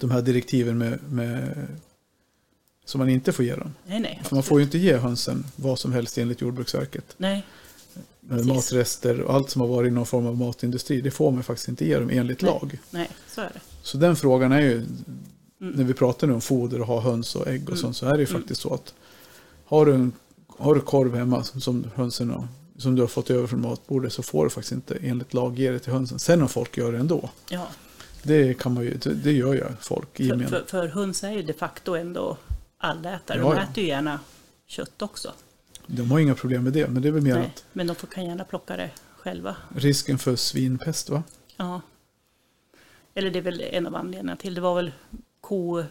de 0.00 0.10
här 0.10 0.22
direktiven 0.22 0.78
med, 0.78 0.98
med 1.12 1.66
som 2.84 2.98
man 2.98 3.08
inte 3.08 3.32
får 3.32 3.44
ge 3.44 3.54
dem. 3.54 3.74
Nej, 3.86 4.00
nej. 4.00 4.20
För 4.24 4.34
man 4.36 4.42
får 4.42 4.58
ju 4.60 4.64
inte 4.64 4.78
ge 4.78 4.96
hönsen 4.96 5.44
vad 5.56 5.78
som 5.78 5.92
helst 5.92 6.18
enligt 6.18 6.40
Jordbruksverket. 6.40 7.14
Nej, 7.16 7.44
Precis. 8.28 8.46
Matrester 8.46 9.20
och 9.20 9.34
allt 9.34 9.50
som 9.50 9.60
har 9.60 9.68
varit 9.68 9.88
i 9.88 9.90
någon 9.90 10.06
form 10.06 10.26
av 10.26 10.36
matindustri, 10.36 11.00
det 11.00 11.10
får 11.10 11.30
man 11.30 11.42
faktiskt 11.42 11.68
inte 11.68 11.84
ge 11.86 11.98
dem 11.98 12.10
enligt 12.10 12.42
Nej. 12.42 12.50
lag. 12.50 12.78
nej, 12.90 13.10
så 13.34 13.40
är 13.40 13.50
det. 13.54 13.60
Så 13.82 13.96
den 13.98 14.16
frågan 14.16 14.52
är 14.52 14.60
ju, 14.60 14.86
när 15.58 15.72
Mm. 15.74 15.86
vi 15.86 15.94
pratar 15.94 16.26
nu 16.26 16.32
om 16.32 16.40
foder 16.40 16.80
och 16.80 16.86
ha 16.86 17.00
höns 17.00 17.36
och 17.36 17.48
ägg 17.48 17.62
och 17.62 17.68
Mm. 17.68 17.80
sånt, 17.80 17.96
så 17.96 18.06
är 18.06 18.12
det 18.12 18.18
ju 18.22 18.26
Mm. 18.28 18.40
faktiskt 18.40 18.60
så 18.60 18.74
att 18.74 18.94
har 19.64 19.86
du, 19.86 19.94
en, 19.94 20.12
har 20.58 20.74
du 20.74 20.80
korv 20.80 21.14
hemma 21.14 21.44
som, 21.44 21.60
som 21.60 21.84
hönsen 21.94 22.30
har, 22.30 22.48
som 22.78 22.94
du 22.94 23.02
har 23.02 23.06
fått 23.08 23.30
över 23.30 23.46
från 23.46 23.60
matbordet 23.60 24.12
så 24.12 24.22
får 24.22 24.44
du 24.44 24.50
faktiskt 24.50 24.72
inte 24.72 24.98
enligt 25.02 25.34
lag 25.34 25.58
ge 25.58 25.70
det 25.70 25.78
till 25.78 25.92
hönsen. 25.92 26.18
Sen 26.18 26.42
om 26.42 26.48
folk 26.48 26.76
gör 26.76 26.92
det 26.92 26.98
ändå, 26.98 27.30
Ja, 27.50 27.66
det 28.22 28.58
kan 28.58 28.74
man 28.74 28.84
ju, 28.84 28.96
det 29.24 29.32
gör 29.32 29.54
ju 29.54 29.64
folk 29.80 30.20
i 30.20 30.28
för, 30.28 30.34
gemen. 30.34 30.48
för, 30.48 30.64
för 30.68 30.88
höns 30.88 31.24
är 31.24 31.30
ju 31.30 31.42
de 31.42 31.52
facto 31.52 31.94
ändå 31.94 32.36
allätare. 32.78 33.38
Ja, 33.38 33.44
De 33.50 33.56
ja. 33.56 33.62
äter 33.62 33.82
ju 33.84 33.88
gärna 33.88 34.20
kött 34.66 35.02
också. 35.02 35.32
De 35.86 36.10
har 36.10 36.18
inga 36.18 36.34
problem 36.34 36.64
med 36.64 36.72
det, 36.72 36.88
men 36.88 37.02
det 37.02 37.08
är 37.08 37.12
väl 37.12 37.22
mer 37.22 37.34
Nej, 37.34 37.46
att 37.46 37.64
men 37.72 37.86
de 37.86 37.96
får, 37.96 38.06
kan 38.06 38.26
gärna 38.26 38.44
plocka 38.44 38.76
det 38.76 38.90
själva. 39.16 39.56
risken 39.76 40.18
för 40.18 40.36
svinpest 40.36 41.10
va? 41.10 41.22
Ja. 41.56 41.80
Eller 43.14 43.30
det 43.30 43.38
är 43.38 43.42
väl 43.42 43.60
en 43.60 43.86
av 43.86 43.94
anledningarna 43.96 44.36
till. 44.36 44.54
Det 44.54 44.60
var 44.60 44.74
väl 44.74 44.92
ko, 45.40 45.84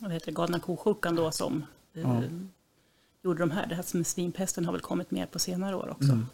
vad 0.00 0.12
heter 0.12 0.26
det, 0.26 0.32
galna 0.32 0.58
ko-sjukan 0.60 1.16
då 1.16 1.30
som 1.32 1.64
eh, 1.94 2.02
Ja. 2.02 2.22
gjorde 3.24 3.38
de 3.38 3.50
här. 3.50 3.66
Det 3.66 3.74
här 3.74 3.96
med 3.96 4.06
svinpesten 4.06 4.64
har 4.64 4.72
väl 4.72 4.80
kommit 4.80 5.10
mer 5.10 5.26
på 5.26 5.38
senare 5.38 5.76
år 5.76 5.88
också. 5.90 6.12
Mm. 6.12 6.26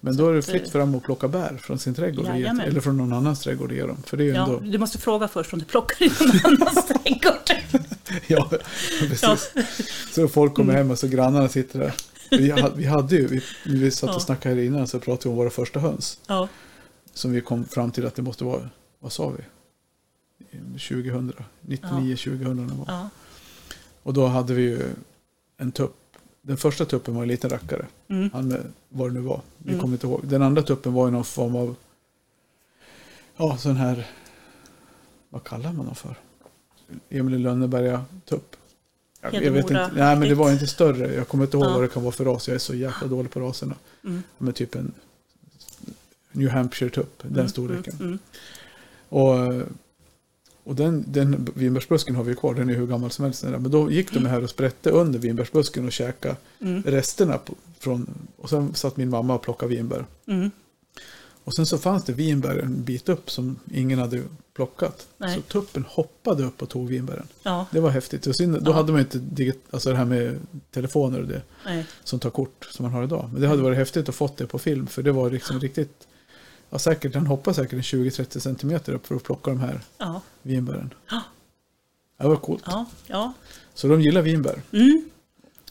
Men 0.00 0.16
då 0.16 0.28
är 0.28 0.34
det 0.34 0.42
fritt 0.42 0.62
eh, 0.66 0.70
fram 0.70 0.94
att 0.94 1.02
plocka 1.02 1.28
bär 1.28 1.56
från 1.56 1.78
sin 1.78 1.94
trädgård 1.94 2.26
Jajamän. 2.26 2.66
eller 2.68 2.80
från 2.80 2.96
någon 2.96 3.12
annans 3.12 3.40
trädgård 3.40 3.70
och 3.70 3.76
ge 3.76 3.86
dem. 3.86 4.02
För 4.02 4.16
det 4.16 4.24
är 4.30 4.34
Ja, 4.34 4.42
ändå, 4.46 4.58
du 4.58 4.78
måste 4.78 4.98
fråga 4.98 5.28
först 5.28 5.52
om 5.52 5.58
du 5.58 5.64
plockar 5.64 6.02
i 6.06 6.08
någon 6.08 6.40
annans 6.62 6.86
trädgård. 6.86 7.50
ja, 8.26 8.50
precis. 9.00 9.22
Ja. 9.54 9.62
Så 10.12 10.28
folk 10.28 10.54
kommer 10.54 10.72
hem 10.74 10.90
och 10.90 10.98
så 10.98 11.08
grannarna 11.08 11.48
sitter 11.48 11.78
där. 11.78 11.94
Vi, 12.30 12.50
ha- 12.50 12.70
vi 12.76 12.84
hade 12.84 13.16
ju, 13.16 13.26
vi, 13.26 13.42
vi 13.66 13.90
satt 13.90 14.10
och 14.10 14.16
Ja. 14.16 14.20
snackade 14.20 14.54
här 14.54 14.62
innan 14.62 14.88
så 14.88 15.00
pratade 15.00 15.28
vi 15.28 15.30
om 15.30 15.36
våra 15.36 15.50
första 15.50 15.80
höns. 15.80 16.20
Ja, 16.26 16.48
Som 17.14 17.32
vi 17.32 17.40
kom 17.40 17.64
fram 17.64 17.90
till 17.90 18.06
att 18.06 18.14
det 18.14 18.22
måste 18.22 18.44
vara, 18.44 18.68
vad 18.98 19.12
sa 19.12 19.28
vi? 19.28 19.42
2000, 20.72 21.32
99, 21.60 22.16
2000 22.16 22.56
någon 22.56 22.68
gång. 22.68 23.08
Och 24.02 24.14
då 24.14 24.26
hade 24.26 24.54
vi 24.54 24.62
ju 24.62 24.82
en 25.56 25.72
tupp. 25.72 25.96
Den 26.42 26.56
första 26.56 26.84
tuppen 26.84 27.14
var 27.14 27.22
en 27.22 27.28
liten 27.28 27.50
rackare. 27.50 27.86
Mm. 28.08 28.30
Han 28.32 28.48
med 28.48 28.60
vad 28.88 29.10
det 29.10 29.14
nu 29.14 29.20
var. 29.20 29.40
Vi 29.58 29.68
Mm. 29.68 29.80
kommer 29.80 29.94
inte 29.94 30.06
ihåg. 30.06 30.20
Den 30.24 30.42
andra 30.42 30.62
tuppen 30.62 30.92
var 30.92 31.06
ju 31.06 31.12
någon 31.12 31.24
form 31.24 31.56
av, 31.56 31.76
ja 33.36 33.56
sån 33.56 33.76
här, 33.76 34.06
vad 35.28 35.44
kallar 35.44 35.72
man 35.72 35.86
dem 35.86 35.94
för? 35.94 36.14
Emil 37.10 37.34
i 37.34 37.38
Lönneberga 37.38 38.04
tupp. 38.28 38.56
Jag, 39.20 39.34
jag 39.34 39.52
vet 39.52 39.62
inte. 39.70 39.90
Nej 39.94 40.16
men 40.16 40.28
det 40.28 40.34
var 40.34 40.50
inte 40.52 40.66
större. 40.66 41.14
Jag 41.14 41.28
kommer 41.28 41.44
inte 41.44 41.56
ihåg 41.56 41.66
Ja. 41.66 41.72
vad 41.72 41.82
det 41.82 41.88
kan 41.88 42.02
vara 42.02 42.12
för 42.12 42.24
ras. 42.24 42.48
Jag 42.48 42.54
är 42.54 42.58
så 42.58 42.74
jäkla 42.74 43.08
dålig 43.08 43.30
på 43.30 43.40
raserna. 43.40 43.74
Mm. 44.04 44.22
Men 44.38 44.52
typ 44.52 44.74
en 44.74 44.92
New 46.32 46.48
Hampshire 46.48 46.90
tupp. 46.90 47.22
Den 47.22 47.32
Mm, 47.32 47.48
storleken. 47.48 47.94
Mm. 48.00 48.06
Mm. 48.06 48.18
Och, 49.08 49.62
och 50.64 50.74
den, 50.74 51.04
den 51.08 51.48
vinbärsbusken 51.54 52.14
har 52.14 52.24
vi 52.24 52.34
kvar. 52.34 52.54
Den 52.54 52.70
är 52.70 52.74
hur 52.74 52.86
gammal 52.86 53.10
som 53.10 53.24
helst. 53.24 53.42
Men 53.44 53.70
då 53.70 53.90
gick 53.90 54.12
de 54.12 54.26
här 54.26 54.42
och 54.44 54.50
sprätte 54.50 54.90
under 54.90 55.18
vinbärsbusken 55.18 55.86
och 55.86 55.92
käkade 55.92 56.36
Mm. 56.60 56.82
resterna 56.82 57.38
på, 57.38 57.54
från. 57.78 58.06
Och 58.36 58.50
sen 58.50 58.74
satt 58.74 58.96
min 58.96 59.10
mamma 59.10 59.34
och 59.34 59.42
plockade 59.42 59.74
vinbär. 59.74 60.04
Och 61.44 61.54
sen 61.54 61.66
så 61.66 61.78
fanns 61.78 62.04
det 62.04 62.12
vinbär 62.12 62.58
en 62.58 62.84
bit 62.84 63.08
upp 63.08 63.30
som 63.30 63.58
ingen 63.72 63.98
hade 63.98 64.22
plockat. 64.54 65.06
Nej. 65.18 65.34
Så 65.34 65.40
tuppen 65.40 65.84
hoppade 65.88 66.44
upp 66.44 66.62
och 66.62 66.68
tog 66.68 66.88
vinbären. 66.88 67.26
Ja, 67.42 67.66
Det 67.70 67.80
var 67.80 67.90
häftigt. 67.90 68.26
Och 68.26 68.36
sen, 68.36 68.52
då 68.64 68.70
Ja. 68.70 68.74
hade 68.74 68.92
man 68.92 69.00
inte 69.00 69.18
digit, 69.18 69.64
alltså 69.70 69.90
det 69.90 69.96
här 69.96 70.04
med 70.04 70.38
telefoner 70.70 71.20
och 71.20 71.26
det 71.28 71.42
nej. 71.64 71.86
som 72.04 72.18
tar 72.18 72.30
kort 72.30 72.68
som 72.70 72.82
man 72.82 72.92
har 72.92 73.04
idag. 73.04 73.28
Men 73.32 73.40
det 73.42 73.48
hade 73.48 73.62
varit 73.62 73.78
häftigt 73.78 74.08
att 74.08 74.14
fått 74.14 74.36
det 74.36 74.46
på 74.46 74.58
film. 74.58 74.86
För 74.86 75.02
det 75.02 75.12
var 75.12 75.30
liksom 75.30 75.60
riktigt, 75.60 76.08
ja 76.70 76.78
säkert, 76.78 77.14
han 77.14 77.26
hoppade 77.26 77.54
säkert 77.54 77.72
en 77.72 77.80
20-30 77.82 78.38
centimeter 78.38 78.92
upp 78.92 79.06
för 79.06 79.14
att 79.14 79.22
plocka 79.22 79.50
de 79.50 79.60
här 79.60 79.80
Ja, 79.98 80.22
vinbären. 80.42 80.94
Ja. 81.10 81.22
Det 82.18 82.28
var 82.28 82.36
coolt. 82.36 82.62
ja, 82.66 82.86
ja. 83.06 83.32
Så 83.74 83.88
de 83.88 84.00
gillar 84.00 84.22
vinbär. 84.22 84.62
Mm. 84.72 85.10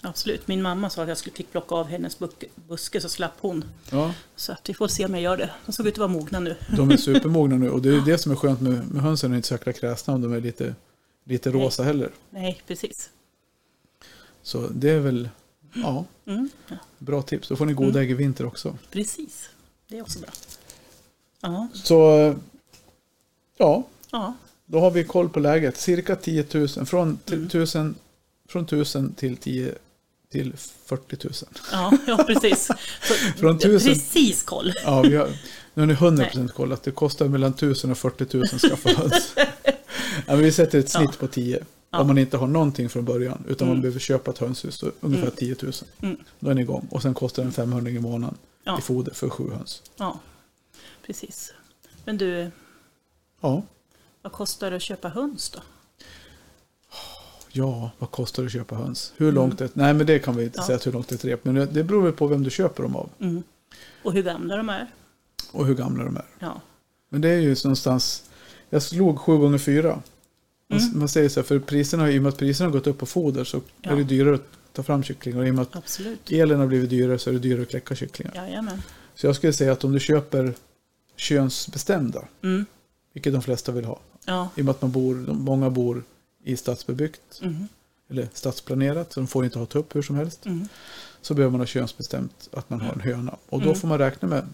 Absolut. 0.01 0.47
Min 0.47 0.61
mamma 0.61 0.89
sa 0.89 1.01
att 1.01 1.07
jag 1.07 1.17
skulle 1.17 1.35
fick 1.35 1.51
plocka 1.51 1.75
av 1.75 1.87
hennes 1.87 2.17
buske, 2.67 3.01
så 3.01 3.09
slapp 3.09 3.33
hon. 3.39 3.65
Ja, 3.91 4.13
Så 4.35 4.51
att 4.51 4.69
vi 4.69 4.73
får 4.73 4.87
se 4.87 5.05
om 5.05 5.13
jag 5.13 5.21
gör 5.23 5.37
det. 5.37 5.49
De 5.65 5.71
såg 5.71 5.87
ut 5.87 5.93
att 5.93 5.97
vara 5.97 6.07
mogna 6.07 6.39
nu. 6.39 6.55
de 6.77 6.91
är 6.91 6.97
supermogna 7.07 7.57
nu. 7.57 7.69
Och 7.69 7.81
det 7.81 7.89
är 7.95 8.01
det 8.05 8.17
som 8.17 8.31
är 8.31 8.35
skönt 8.35 8.61
med, 8.61 8.91
med 8.91 9.01
hönsen. 9.03 9.29
De 9.31 9.33
är 9.33 9.37
inte 9.37 9.47
så 9.47 9.53
jäkla 9.53 9.73
kräsna 9.73 10.13
om 10.13 10.21
de 10.21 10.33
är 10.33 10.41
lite, 10.41 10.75
lite 11.23 11.49
Nej. 11.51 11.61
rosa 11.65 11.83
heller. 11.83 12.09
Nej, 12.29 12.61
precis. 12.67 13.09
Så 14.43 14.67
det 14.67 14.89
är 14.89 14.99
väl, 14.99 15.29
ja, 15.73 16.05
Mm. 16.25 16.49
Bra 16.97 17.21
tips. 17.21 17.47
Då 17.47 17.55
får 17.55 17.65
ni 17.65 17.73
goda 17.73 17.89
Mm. 17.89 18.01
ägg 18.01 18.11
i 18.11 18.13
vinter 18.13 18.45
också. 18.45 18.77
precis. 18.91 19.49
Det 19.87 19.97
är 19.97 20.01
också 20.01 20.19
bra. 20.19 20.29
Ja, 21.41 21.67
Så, 21.73 22.35
ja, 23.57 23.83
ja. 24.11 24.33
då 24.65 24.79
har 24.79 24.91
vi 24.91 25.03
koll 25.03 25.29
på 25.29 25.39
läget. 25.39 25.77
Cirka 25.77 26.15
10 26.15 26.45
000, 26.53 26.67
från, 26.67 27.19
Mm. 27.31 27.45
1000, 27.45 27.95
från 28.49 28.63
1000 28.65 29.13
till 29.13 29.37
10 29.37 29.75
till 30.31 30.53
40 30.85 31.17
000. 31.23 31.33
Ja, 31.71 31.93
ja 32.07 32.17
precis. 32.27 32.67
Från 33.37 33.57
tusen- 33.59 33.93
Precis 33.93 34.43
koll. 34.43 34.73
Ja, 34.83 35.01
vi 35.01 35.15
har, 35.15 35.29
nu 35.73 35.81
har 35.95 36.11
ni 36.11 36.23
100% 36.23 36.47
koll 36.47 36.73
att 36.73 36.83
det 36.83 36.91
kostar 36.91 37.27
mellan 37.27 37.51
1000 37.51 37.91
och 37.91 37.97
40 37.97 38.37
000 38.37 38.43
att 38.53 38.61
skaffa 38.61 38.89
höns. 38.89 39.33
ja, 40.27 40.35
vi 40.35 40.51
sätter 40.51 40.79
ett 40.79 40.89
snitt 40.89 41.09
Ja. 41.11 41.17
på 41.19 41.27
10. 41.27 41.63
Ja. 41.91 41.99
Om 41.99 42.07
man 42.07 42.17
inte 42.17 42.37
har 42.37 42.47
någonting 42.47 42.89
från 42.89 43.05
början, 43.05 43.43
utan 43.47 43.67
man 43.67 43.73
Mm. 43.75 43.81
behöver 43.81 43.99
köpa 43.99 44.31
ett 44.31 44.37
hönshus, 44.37 44.75
så 44.75 44.91
ungefär 44.99 45.23
Mm. 45.23 45.35
10 45.37 45.55
000. 45.61 45.73
Mm. 46.01 46.17
Då 46.39 46.49
är 46.49 46.53
ni 46.53 46.61
igång. 46.61 46.87
Och 46.91 47.01
sen 47.01 47.13
kostar 47.13 47.43
den 47.43 47.51
500 47.51 47.91
i 47.91 47.99
månaden 47.99 48.37
Ja. 48.63 48.77
i 48.79 48.81
foder 48.81 49.13
för 49.13 49.29
sju 49.29 49.49
höns. 49.51 49.81
Ja, 49.97 50.19
precis. 51.05 51.53
Men 52.05 52.17
du, 52.17 52.51
Ja. 53.41 53.63
vad 54.21 54.31
kostar 54.31 54.69
det 54.71 54.75
att 54.77 54.81
köpa 54.83 55.09
höns 55.09 55.49
då? 55.49 55.59
Ja, 57.51 57.91
vad 57.99 58.11
kostar 58.11 58.43
det 58.43 58.47
att 58.47 58.53
köpa 58.53 58.75
höns? 58.75 59.13
Hur 59.17 59.25
Mm. 59.25 59.35
långt 59.35 59.61
ett... 59.61 59.75
Nej, 59.75 59.93
men 59.93 60.05
det 60.05 60.19
kan 60.19 60.35
vi 60.35 60.43
inte 60.43 60.59
Ja. 60.59 60.63
säga 60.65 60.79
hur 60.85 60.91
långt 60.91 61.11
ett 61.11 61.25
rep. 61.25 61.45
Men 61.45 61.55
det 61.55 61.83
beror 61.83 62.01
väl 62.03 62.13
på 62.13 62.27
vem 62.27 62.43
du 62.43 62.49
köper 62.49 62.83
dem 62.83 62.95
av. 62.95 63.09
Mm. 63.19 63.43
Och 64.03 64.13
hur 64.13 64.23
gamla 64.23 64.57
de 64.57 64.69
är? 64.69 64.87
Och 65.51 65.65
hur 65.65 65.75
gamla 65.75 66.03
de 66.03 66.17
är. 66.17 66.25
Ja, 66.39 66.61
Men 67.09 67.21
det 67.21 67.29
är 67.29 67.39
ju 67.39 67.55
någonstans... 67.63 68.23
Jag 68.69 68.81
slog 68.83 69.19
sju 69.19 69.37
gånger 69.37 69.57
fyra. 69.57 70.01
Man, 70.69 70.79
Mm. 70.79 70.99
man 70.99 71.07
säger 71.09 71.29
så 71.29 71.39
här, 71.39 71.45
för 71.47 71.59
priserna, 71.59 72.11
i 72.11 72.19
och 72.19 72.23
med 72.23 72.29
att 72.29 72.37
priserna 72.37 72.67
har 72.69 72.73
gått 72.73 72.87
upp 72.87 72.97
på 72.97 73.05
foder 73.05 73.43
så 73.43 73.61
Ja. 73.81 73.91
är 73.91 73.95
det 73.95 74.03
dyrare 74.03 74.35
att 74.35 74.47
ta 74.73 74.83
fram 74.83 75.03
kycklingar. 75.03 75.39
Och 75.39 75.47
i 75.47 75.51
och 75.51 75.55
med 75.55 75.61
att 75.61 75.75
absolut. 75.75 76.31
elen 76.31 76.59
har 76.59 76.67
blivit 76.67 76.89
dyrare 76.89 77.19
så 77.19 77.29
är 77.29 77.33
det 77.33 77.39
dyrare 77.39 77.61
att 77.61 77.69
kläcka 77.69 77.95
kycklingar. 77.95 78.35
Jajamän. 78.35 78.81
Så 79.15 79.25
jag 79.27 79.35
skulle 79.35 79.53
säga 79.53 79.71
att 79.71 79.83
om 79.83 79.91
du 79.91 79.99
köper 79.99 80.53
könsbestämda, 81.15 82.25
Mm. 82.43 82.65
vilket 83.13 83.33
de 83.33 83.41
flesta 83.41 83.71
vill 83.71 83.85
ha. 83.85 83.99
Ja. 84.25 84.49
I 84.55 84.61
och 84.61 84.65
med 84.65 84.71
att 84.71 84.81
man 84.81 84.91
bor, 84.91 85.15
många 85.15 85.69
bor 85.69 86.03
i 86.43 86.57
stadsbebyggt 86.57 87.39
Mm. 87.41 87.67
eller 88.09 88.27
stadsplanerat, 88.33 89.13
så 89.13 89.19
de 89.19 89.27
får 89.27 89.45
inte 89.45 89.59
ha 89.59 89.65
tupp 89.65 89.95
hur 89.95 90.01
som 90.01 90.15
helst. 90.15 90.45
Mm. 90.45 90.67
så 91.21 91.33
behöver 91.33 91.51
man 91.51 91.61
ha 91.61 91.65
könsbestämt 91.65 92.49
att 92.51 92.69
man 92.69 92.81
har 92.81 92.93
en 92.93 92.99
höna. 93.01 93.35
Och 93.49 93.59
då 93.59 93.65
Mm. 93.65 93.79
får 93.79 93.87
man 93.87 93.97
räkna 93.97 94.27
med, 94.27 94.47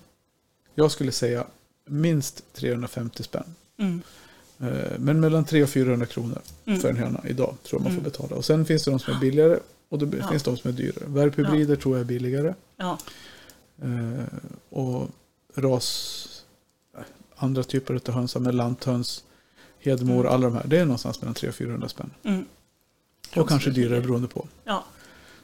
jag 0.76 0.92
skulle 0.92 1.12
säga 1.12 1.48
minst 1.88 2.54
350 2.54 3.24
spänn. 3.24 3.56
Mm. 3.78 4.02
Eh, 4.60 5.00
Men 5.00 5.20
mellan 5.20 5.46
300 5.46 5.64
och 5.64 5.70
400 5.70 6.06
kronor 6.06 6.42
Mm. 6.66 6.80
för 6.80 6.90
en 6.90 6.98
höna 6.98 7.22
idag 7.28 7.56
tror 7.64 7.80
jag 7.80 7.84
man 7.84 7.92
får 7.92 8.00
Mm. 8.00 8.04
betala. 8.12 8.36
Och 8.36 8.46
sen 8.46 8.66
finns 8.66 8.84
det 8.84 8.92
de 8.92 9.00
som 9.00 9.14
är 9.14 9.20
billigare 9.20 9.60
och 9.90 10.00
då 10.00 10.18
Ja. 10.18 10.28
finns 10.30 10.44
det 10.44 10.52
de 10.52 10.58
som 10.58 10.70
är 10.70 10.74
dyrare. 10.74 11.04
Värphybrider 11.08 11.76
tror 11.76 11.96
jag 11.96 12.02
är 12.02 12.06
billigare. 12.06 12.54
Ja. 12.78 12.98
Eh, 13.82 14.24
och 14.70 15.10
ras, 15.56 16.28
eh, 16.98 17.04
andra 17.36 17.64
typer 17.64 17.94
av 17.94 18.12
höns, 18.12 18.36
med 18.36 18.56
lanthöns, 18.56 19.24
hedmor, 19.86 20.20
Mm. 20.22 20.34
alla 20.34 20.46
de 20.48 20.56
här. 20.56 20.64
Det 20.68 20.78
är 20.78 20.86
någonstans 20.86 21.22
mellan 21.22 21.34
300 21.34 21.50
och 21.50 21.56
400 21.56 21.90
spänn. 21.90 22.12
Mm. 22.24 22.46
Och 23.36 23.50
kanske 23.50 23.70
dyrare 23.70 24.02
beroende 24.02 24.28
på. 24.28 24.48
Ja. 24.64 24.86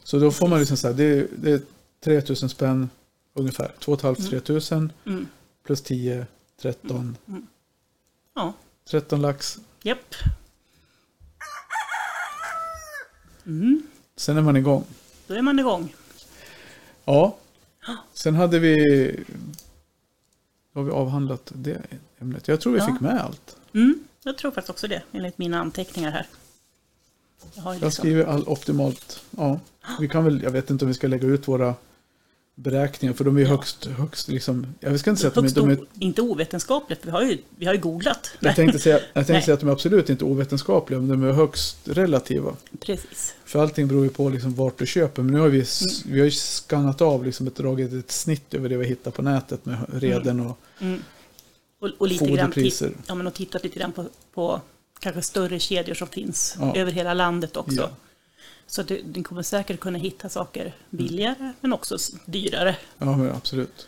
Så 0.03 0.19
då 0.19 0.31
får 0.31 0.47
man 0.47 0.59
liksom 0.59 0.77
så 0.77 0.87
här, 0.87 0.93
det 0.95 1.03
är, 1.03 1.27
det 1.35 1.51
är 1.51 1.61
3000 2.03 2.49
spänn 2.49 2.89
ungefär. 3.33 3.71
2 3.79 3.97
500 3.97 4.19
Mm. 4.19 4.29
3000 4.29 4.91
Mm. 5.05 5.27
plus 5.63 5.81
10, 5.81 6.25
13. 6.61 7.17
Mm. 7.27 7.47
Ja. 8.35 8.53
13 8.89 9.21
lax. 9.21 9.59
Japp. 9.83 10.15
Mm. 13.45 13.81
Sen 14.15 14.37
är 14.37 14.41
man 14.41 14.57
igång. 14.57 14.83
Då 15.27 15.33
är 15.33 15.41
man 15.41 15.59
igång. 15.59 15.95
Ja. 17.05 17.37
Sen 18.13 18.35
hade 18.35 18.59
vi... 18.59 18.75
Då 20.73 20.79
har 20.79 20.83
vi 20.85 20.91
avhandlat 20.91 21.51
det 21.55 21.81
ämnet. 22.19 22.47
Jag 22.47 22.61
tror 22.61 22.73
vi 22.73 22.79
Ja. 22.79 22.85
fick 22.87 22.99
med 23.01 23.21
allt. 23.21 23.57
Mm. 23.73 23.99
Jag 24.24 24.38
tror 24.38 24.51
faktiskt 24.51 24.69
också 24.69 24.88
det, 24.88 25.01
enligt 25.11 25.38
mina 25.38 25.59
anteckningar 25.59 26.11
här. 26.11 26.26
Jag 27.53 27.63
ju 27.63 27.67
Jag 27.69 27.74
liksom, 27.74 27.91
skriver 27.91 28.26
all 28.26 28.43
optimalt. 28.47 29.24
Ja. 29.38 29.59
Vi 29.99 30.07
kan 30.07 30.24
väl, 30.24 30.41
jag 30.43 30.51
vet 30.51 30.69
inte 30.69 30.86
om 30.86 30.88
vi 30.89 30.93
ska 30.93 31.07
lägga 31.07 31.28
ut 31.28 31.47
våra 31.47 31.76
beräkningar. 32.55 33.13
För 33.13 33.24
de 33.24 33.38
är 33.38 33.41
Ja. 33.41 33.47
högst, 33.47 33.86
högst 33.86 34.28
liksom. 34.28 34.67
Jag 34.80 34.99
ska 34.99 35.09
inte 35.09 35.22
säga 35.22 35.28
att 35.30 35.34
de, 35.36 35.39
är- 35.39 35.43
högst 35.43 35.55
de 35.55 35.69
är... 35.69 35.80
inte 35.99 36.22
ovetenskapligt, 36.22 37.05
vi 37.05 37.11
har 37.11 37.22
ju, 37.22 37.38
vi 37.57 37.65
har 37.65 37.74
ju 37.74 37.80
googlat. 37.80 38.32
Jag 38.39 38.55
tänkte, 38.55 38.80
säga, 38.80 38.99
jag 39.13 39.28
tänkte 39.28 39.45
säga 39.45 39.53
att 39.53 39.59
de 39.59 39.69
är 39.69 39.74
absolut 39.74 40.09
inte 40.09 40.26
ovetenskapliga, 40.26 40.99
men 40.99 41.07
de 41.09 41.30
är 41.30 41.32
högst 41.34 41.78
relativa. 41.88 42.55
Precis. 42.80 43.36
För 43.45 43.59
allting 43.61 43.88
beror 43.88 44.03
ju 44.03 44.09
på 44.09 44.30
liksom 44.30 44.55
vart 44.55 44.78
du 44.78 44.86
köper. 44.86 45.22
Men 45.22 45.34
nu 45.34 45.39
har 45.39 45.49
vi, 45.49 45.57
Mm. 45.57 45.93
vi 46.05 46.19
har 46.19 46.26
ju 46.26 46.32
skannat 46.32 47.01
av, 47.01 47.26
liksom 47.26 47.47
ett, 47.47 47.55
dragit 47.55 47.93
ett 47.93 48.11
snitt 48.11 48.53
över 48.53 48.69
det 48.69 48.78
vi 48.78 48.86
hittar 48.86 49.11
på 49.11 49.22
nätet 49.22 49.65
med 49.65 49.78
reden 49.93 50.39
och 50.39 50.57
Mm. 50.80 50.99
Och, 51.82 51.89
och 51.97 52.07
lite 52.07 52.25
grann 52.25 52.53
ja, 53.07 53.15
men 53.15 53.27
och 53.27 53.34
tittat 53.34 53.63
lite 53.63 53.79
grann 53.79 53.91
på, 53.91 54.05
på 54.34 54.61
kanske 54.99 55.21
större 55.21 55.59
kedjor 55.59 55.95
som 55.95 56.07
finns 56.07 56.55
Ja. 56.59 56.75
över 56.75 56.91
hela 56.91 57.13
landet 57.13 57.57
också. 57.57 57.75
Ja. 57.82 57.89
Så 58.67 58.84
du, 58.84 59.01
du 59.05 59.23
kommer 59.23 59.43
säkert 59.43 59.79
kunna 59.79 59.97
hitta 59.97 60.29
saker 60.29 60.75
billigare 60.89 61.53
men 61.61 61.73
också 61.73 61.97
dyrare. 62.25 62.75
Ja, 62.97 63.17
men 63.17 63.32
absolut. 63.32 63.88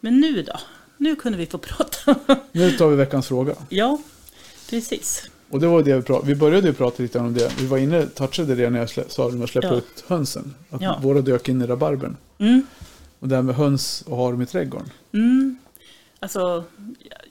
Men 0.00 0.20
nu 0.20 0.42
då? 0.42 0.60
Nu 0.96 1.16
kunde 1.16 1.38
vi 1.38 1.46
få 1.46 1.58
prata. 1.76 2.14
Nu 2.52 2.70
tar 2.72 2.88
vi 2.88 2.96
veckans 2.96 3.26
fråga. 3.28 3.54
ja, 3.68 3.98
precis. 4.70 5.28
Och 5.50 5.60
det 5.60 5.66
var 5.66 5.82
det 5.82 5.96
vi 5.96 6.02
pratade 6.02 6.32
Vi 6.32 6.34
började 6.40 6.66
ju 6.66 6.72
prata 6.74 7.02
lite 7.02 7.18
om 7.18 7.34
det. 7.34 7.52
Vi 7.60 7.66
var 7.66 7.78
inne, 7.78 8.06
touchade 8.06 8.54
det 8.54 8.70
när 8.70 8.78
jag 8.78 8.90
slä, 8.90 9.04
sa 9.08 9.28
att 9.28 9.50
släppa 9.50 9.68
Ja. 9.68 9.74
ut 9.74 10.04
hönsen. 10.06 10.54
Att 10.70 10.82
Ja. 10.82 10.98
våra 11.02 11.20
dök 11.20 11.48
in 11.48 11.62
i 11.62 11.66
rabarbern. 11.66 12.16
Mm. 12.38 12.62
Och 13.18 13.28
det 13.28 13.34
här 13.34 13.42
med 13.42 13.54
höns 13.54 14.02
och 14.06 14.16
ha 14.16 14.30
dem 14.30 14.42
i 14.42 14.46
trädgården. 14.46 14.90
Mm. 15.12 15.58
Alltså, 16.20 16.64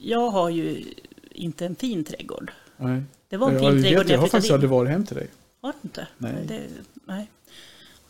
jag 0.00 0.30
har 0.30 0.50
ju 0.50 0.84
inte 1.30 1.66
en 1.66 1.76
fin 1.76 2.04
trädgård. 2.04 2.52
Nej. 2.76 3.02
Det 3.28 3.36
var 3.36 3.48
en 3.48 3.54
jag, 3.54 3.72
fin 3.72 3.82
trädgård 3.82 4.06
jag 4.06 4.10
jag 4.10 4.20
har 4.20 4.28
faktiskt 4.28 4.52
aldrig 4.52 4.70
varit 4.70 4.90
hem 4.90 5.06
till 5.06 5.16
dig. 5.16 5.28
Har 5.62 5.72
du 5.72 5.78
inte? 5.82 6.06
Nej. 6.18 6.34
Det, 6.48 6.60
nej. 7.04 7.30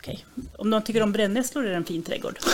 Okej. 0.07 0.25
Om 0.57 0.69
någon 0.69 0.81
tycker 0.81 1.01
om 1.03 1.11
brännässlor 1.11 1.65
är 1.65 1.69
det 1.69 1.75
en 1.75 1.85
fin 1.85 2.03
trädgård. 2.03 2.39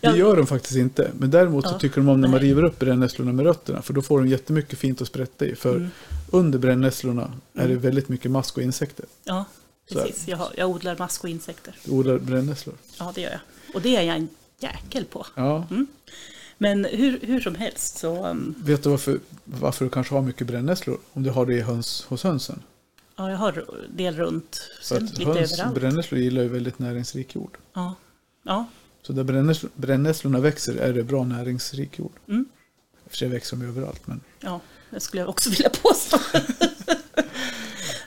Det 0.00 0.16
gör 0.16 0.36
de 0.36 0.46
faktiskt 0.46 0.76
inte. 0.76 1.10
Men 1.18 1.30
däremot 1.30 1.66
så 1.66 1.74
Ja. 1.74 1.78
tycker 1.78 1.96
de 1.96 2.08
om 2.08 2.20
när 2.20 2.28
man 2.28 2.40
Nej. 2.40 2.48
river 2.48 2.62
upp 2.62 2.78
brännässlorna 2.78 3.32
med 3.32 3.44
rötterna. 3.46 3.82
För 3.82 3.92
då 3.92 4.02
får 4.02 4.18
de 4.18 4.28
jättemycket 4.28 4.78
fint 4.78 5.00
att 5.02 5.08
sprätta 5.08 5.46
i. 5.46 5.54
För 5.54 5.76
Mm. 5.76 5.90
under 6.30 6.58
brännässlorna 6.58 7.22
är 7.54 7.58
det 7.58 7.64
Mm. 7.64 7.80
väldigt 7.80 8.08
mycket 8.08 8.30
mask 8.30 8.56
och 8.56 8.62
insekter. 8.62 9.04
Ja, 9.24 9.44
Så 9.92 9.94
precis. 9.98 10.28
Jag, 10.28 10.36
har, 10.36 10.48
jag 10.56 10.70
odlar 10.70 10.96
mask 10.98 11.24
och 11.24 11.30
insekter. 11.30 11.74
Du 11.84 11.90
odlar 11.92 12.18
brännässlor. 12.18 12.74
Ja, 12.98 13.12
det 13.14 13.20
gör 13.20 13.30
jag. 13.30 13.40
Och 13.74 13.82
det 13.82 13.96
är 13.96 14.02
jag 14.02 14.16
en 14.16 14.28
jäkel 14.58 15.04
på. 15.04 15.26
Ja. 15.34 15.66
Men 16.58 16.84
hur, 16.84 17.18
hur 17.22 17.40
som 17.40 17.54
helst 17.54 17.98
så... 17.98 18.26
um, 18.26 18.54
Vet 18.58 18.82
du 18.82 18.90
varför, 18.90 19.18
varför 19.44 19.84
du 19.84 19.90
kanske 19.90 20.14
har 20.14 20.22
mycket 20.22 20.46
brännässlor? 20.46 20.98
Om 21.12 21.22
du 21.22 21.30
har 21.30 21.46
det 21.46 21.54
i 21.54 21.60
höns, 21.60 22.04
hos 22.08 22.22
hönsen. 22.24 22.62
Ja, 23.20 23.30
jag 23.30 23.38
har 23.38 23.64
del 23.96 24.16
runt. 24.16 24.70
Sen 24.80 25.04
lite 25.04 25.24
höns, 25.24 25.52
överallt. 25.52 25.74
brännässlor 25.74 26.20
gillar 26.20 26.42
ju 26.42 26.48
väldigt 26.48 26.78
näringsrik 26.78 27.34
jord. 27.34 27.58
Ja. 27.72 27.94
Ja. 28.42 28.66
Så 29.02 29.12
där 29.12 29.24
brännässlor, 29.24 29.70
brännässlorna 29.74 30.40
växer 30.40 30.76
är 30.76 30.92
det 30.92 31.02
bra 31.02 31.24
näringsrik 31.24 31.98
jord. 31.98 32.12
Mm. 32.28 32.44
I 33.04 33.06
och 33.06 33.10
för 33.10 33.16
sig 33.16 33.28
växer 33.28 33.56
de 33.56 33.66
överallt. 33.66 34.06
Men, 34.06 34.20
ja, 34.40 34.60
det 34.90 35.00
skulle 35.00 35.22
jag 35.22 35.28
också 35.28 35.50
vilja 35.50 35.70
påstå. 35.70 36.18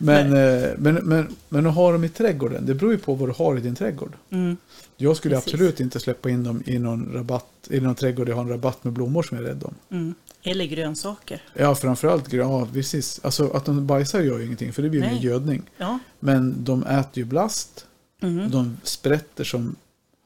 men, 0.05 0.33
eh, 0.33 0.69
men, 0.77 0.95
men, 0.95 1.35
men 1.49 1.65
att 1.67 1.75
ha 1.75 1.91
dem 1.91 2.03
i 2.03 2.09
trädgården, 2.09 2.65
det 2.65 2.73
beror 2.73 2.91
ju 2.91 2.97
på 2.97 3.13
vad 3.15 3.29
du 3.29 3.33
har 3.33 3.57
i 3.57 3.61
din 3.61 3.75
trädgård. 3.75 4.13
Mm. 4.29 4.57
Jag 4.97 5.17
skulle 5.17 5.35
Precis. 5.35 5.53
absolut 5.53 5.79
inte 5.79 5.99
släppa 5.99 6.29
in 6.29 6.43
dem 6.43 6.63
i 6.65 6.79
någon 6.79 7.11
rabatt, 7.13 7.67
i 7.69 7.79
någon 7.79 7.95
trädgård 7.95 8.29
jag 8.29 8.35
har 8.35 8.41
en 8.43 8.49
rabatt 8.49 8.83
med 8.83 8.93
blommor 8.93 9.23
som 9.23 9.37
jag 9.37 9.45
är 9.45 9.49
rädd 9.49 9.63
om. 9.63 9.75
Mm. 9.89 10.13
Eller 10.43 10.65
grönsaker. 10.65 11.41
Ja, 11.53 11.75
framförallt 11.75 12.27
grön, 12.27 12.49
ja, 12.49 12.67
precis. 12.73 13.19
Alltså 13.23 13.49
att 13.51 13.65
de 13.65 13.87
bajsar 13.87 14.21
gör 14.21 14.39
ju 14.39 14.45
ingenting, 14.45 14.73
för 14.73 14.81
det 14.81 14.89
blir 14.89 14.99
ju 15.01 15.05
Nej. 15.07 15.15
en 15.17 15.21
gödning. 15.21 15.61
Ja. 15.77 15.99
Men 16.19 16.63
de 16.63 16.83
äter 16.83 17.17
ju 17.17 17.23
blast, 17.25 17.85
Mm. 18.21 18.51
de 18.51 18.77
sprätter 18.83 19.43
som 19.43 19.75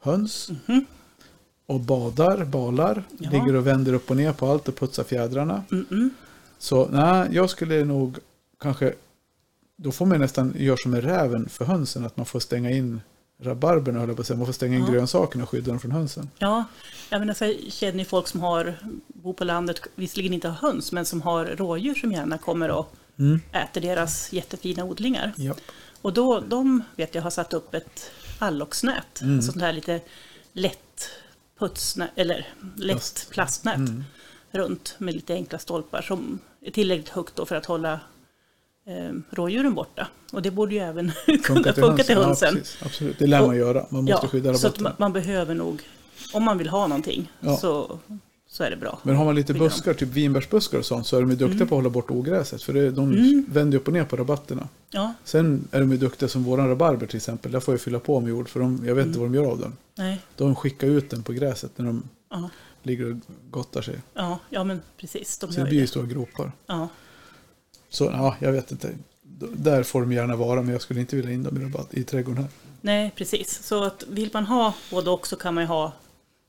höns 0.02 0.50
Mhm. 0.66 0.84
och 1.66 1.80
badar, 1.80 2.44
balar, 2.44 3.02
Ja. 3.18 3.30
ligger 3.30 3.54
och 3.56 3.66
vänder 3.66 3.92
upp 3.92 4.10
och 4.10 4.16
ner 4.16 4.32
på 4.32 4.46
allt 4.46 4.68
och 4.68 4.76
putsar 4.76 5.04
fjädrarna. 5.04 5.62
Mm 5.72 5.86
-mm. 5.90 6.10
Så 6.58 6.88
nej, 6.92 7.28
jag 7.32 7.50
skulle 7.50 7.84
nog 7.84 8.18
kanske, 8.60 8.94
då 9.80 9.92
får 9.92 10.06
man 10.06 10.20
nästan 10.20 10.54
göra 10.56 10.76
som 10.76 10.90
med 10.90 11.04
räven 11.04 11.48
för 11.48 11.64
hönsen, 11.64 12.04
att 12.06 12.16
man 12.16 12.26
får 12.26 12.40
stänga 12.40 12.70
in 12.70 13.00
rabarberna, 13.40 13.98
höll 14.00 14.08
jag 14.08 14.16
på 14.16 14.20
att 14.20 14.26
säga. 14.26 14.36
Man 14.36 14.46
får 14.46 14.52
stänga 14.52 14.76
in 14.78 14.84
Ja. 14.86 14.92
grönsakerna 14.92 15.44
och 15.44 15.50
skydda 15.50 15.70
dem 15.70 15.80
från 15.80 15.92
hönsen. 15.92 16.30
Ja, 16.38 16.64
jag, 17.10 17.18
menar, 17.20 17.34
så 17.34 17.54
känner 17.70 17.98
ju 17.98 18.04
folk 18.04 18.28
som 18.28 18.40
har, 18.40 18.74
bor 19.06 19.32
på 19.32 19.44
landet, 19.44 19.80
visserligen 19.94 20.32
inte 20.34 20.48
har 20.48 20.68
höns, 20.68 20.92
men 20.92 21.04
som 21.06 21.22
har 21.22 21.44
rådjur 21.46 21.94
som 21.94 22.12
gärna 22.12 22.38
kommer 22.38 22.70
och 22.70 22.92
Mm. 23.18 23.40
äter 23.52 23.80
deras 23.80 24.32
jättefina 24.32 24.84
odlingar. 24.84 25.32
Ja. 25.36 25.54
Och 26.02 26.12
då, 26.12 26.40
de 26.40 26.82
vet 26.96 27.14
jag 27.14 27.22
har 27.22 27.30
satt 27.30 27.54
upp 27.54 27.74
ett 27.74 28.10
alloxnät, 28.38 29.20
Mm. 29.22 29.36
alltså 29.36 29.52
sånt 29.52 29.62
här 29.62 29.72
lite 29.72 30.00
lätt 30.52 31.08
putsnät, 31.58 32.10
eller 32.16 32.46
lätt 32.76 32.94
Plast. 32.96 33.30
plastnät 33.30 33.76
Mm. 33.76 34.04
runt 34.50 34.94
med 34.98 35.14
lite 35.14 35.34
enkla 35.34 35.58
stolpar 35.58 36.02
som 36.02 36.38
är 36.60 36.70
tillräckligt 36.70 37.08
högt 37.08 37.48
för 37.48 37.54
att 37.56 37.66
hålla 37.66 38.00
eh, 38.88 39.12
rådjuren 39.30 39.74
borta. 39.74 40.08
Och 40.32 40.42
det 40.42 40.50
borde 40.50 40.74
ju 40.74 40.80
även 40.80 41.12
kunna 41.44 41.72
funka 41.72 42.02
till 42.02 42.16
hönsen. 42.16 42.48
Ja, 42.54 42.58
precis. 42.60 42.82
Absolut, 42.82 43.18
det 43.18 43.26
lär 43.26 43.40
man 43.40 43.48
Och- 43.50 43.56
göra. 43.56 43.86
Man 43.90 44.04
måste 44.04 44.26
skydda 44.28 44.54
så 44.54 44.56
att 44.56 44.64
rabatten. 44.64 44.82
man, 44.84 44.92
man 44.98 45.12
behöver 45.12 45.54
nog, 45.54 45.82
om 46.32 46.42
man 46.44 46.58
vill 46.58 46.68
ha 46.68 46.86
någonting, 46.86 47.32
Ja. 47.40 47.56
så, 47.56 47.98
så 48.50 48.62
är 48.64 48.70
det 48.70 48.76
bra. 48.76 48.98
Men 49.02 49.16
har 49.16 49.24
man 49.24 49.34
lite 49.34 49.52
skydda 49.52 49.64
buskar, 49.64 49.94
typ 49.94 50.08
vinbärsbuskar 50.08 50.78
och 50.78 50.84
sånt, 50.84 51.06
så 51.06 51.16
är 51.16 51.20
de 51.20 51.30
ju 51.30 51.36
duktiga 51.36 51.58
på 51.66 51.74
att 51.74 51.78
hålla 51.78 51.90
bort 51.90 52.10
ogräset. 52.10 52.62
För 52.62 52.72
det, 52.72 52.90
de 52.90 53.12
Mm. 53.12 53.46
vänder 53.48 53.78
upp 53.78 53.86
och 53.86 53.92
ner 53.92 54.04
på 54.04 54.16
rabatterna. 54.16 54.68
Ja, 54.90 55.14
Sen 55.24 55.68
är 55.70 55.80
de 55.80 55.90
ju 55.92 55.96
duktiga 55.96 56.28
som 56.28 56.44
våran 56.44 56.68
rabarber 56.68 57.06
till 57.06 57.16
exempel. 57.16 57.52
Där 57.52 57.60
får 57.60 57.74
jag 57.74 57.80
fylla 57.80 57.98
på 58.00 58.20
med 58.20 58.30
jord, 58.30 58.48
för 58.48 58.60
de, 58.60 58.82
jag 58.86 58.94
vet 58.94 59.06
inte 59.06 59.18
Mm. 59.18 59.32
vad 59.32 59.42
de 59.42 59.44
gör 59.46 59.52
av 59.52 59.60
den. 59.60 59.76
nej, 59.94 60.20
De 60.36 60.54
skickar 60.54 60.86
ut 60.86 61.10
den 61.10 61.22
på 61.22 61.32
gräset 61.32 61.70
när 61.76 61.86
de 61.86 62.02
ja, 62.30 62.50
ligger 62.82 63.10
och 63.10 63.16
gottar 63.50 63.82
sig. 63.82 63.96
ja, 64.14 64.38
ja 64.50 64.64
men 64.64 64.80
precis. 64.96 65.38
De 65.38 65.52
Så 65.52 65.60
det 65.60 65.66
blir 65.66 65.78
ju 65.80 65.86
stora 65.86 66.06
gropar. 66.06 66.52
Ja, 66.66 66.88
Så 67.90 68.04
ja, 68.04 68.36
jag 68.40 68.52
vet 68.52 68.70
inte. 68.72 68.94
Där 69.52 69.82
får 69.82 70.00
de 70.00 70.12
gärna 70.12 70.36
vara, 70.36 70.62
men 70.62 70.72
jag 70.72 70.82
skulle 70.82 71.00
inte 71.00 71.16
vilja 71.16 71.30
in 71.32 71.42
dem 71.42 71.72
i, 71.92 72.00
i 72.00 72.04
trädgården 72.04 72.42
här. 72.42 72.50
nej, 72.80 73.12
precis. 73.16 73.62
Så 73.62 73.84
att 73.84 74.04
vill 74.08 74.30
man 74.32 74.46
ha 74.46 74.74
både 74.90 75.10
och 75.10 75.26
så 75.26 75.36
kan 75.36 75.54
man 75.54 75.64
ju 75.64 75.68
ha 75.68 75.92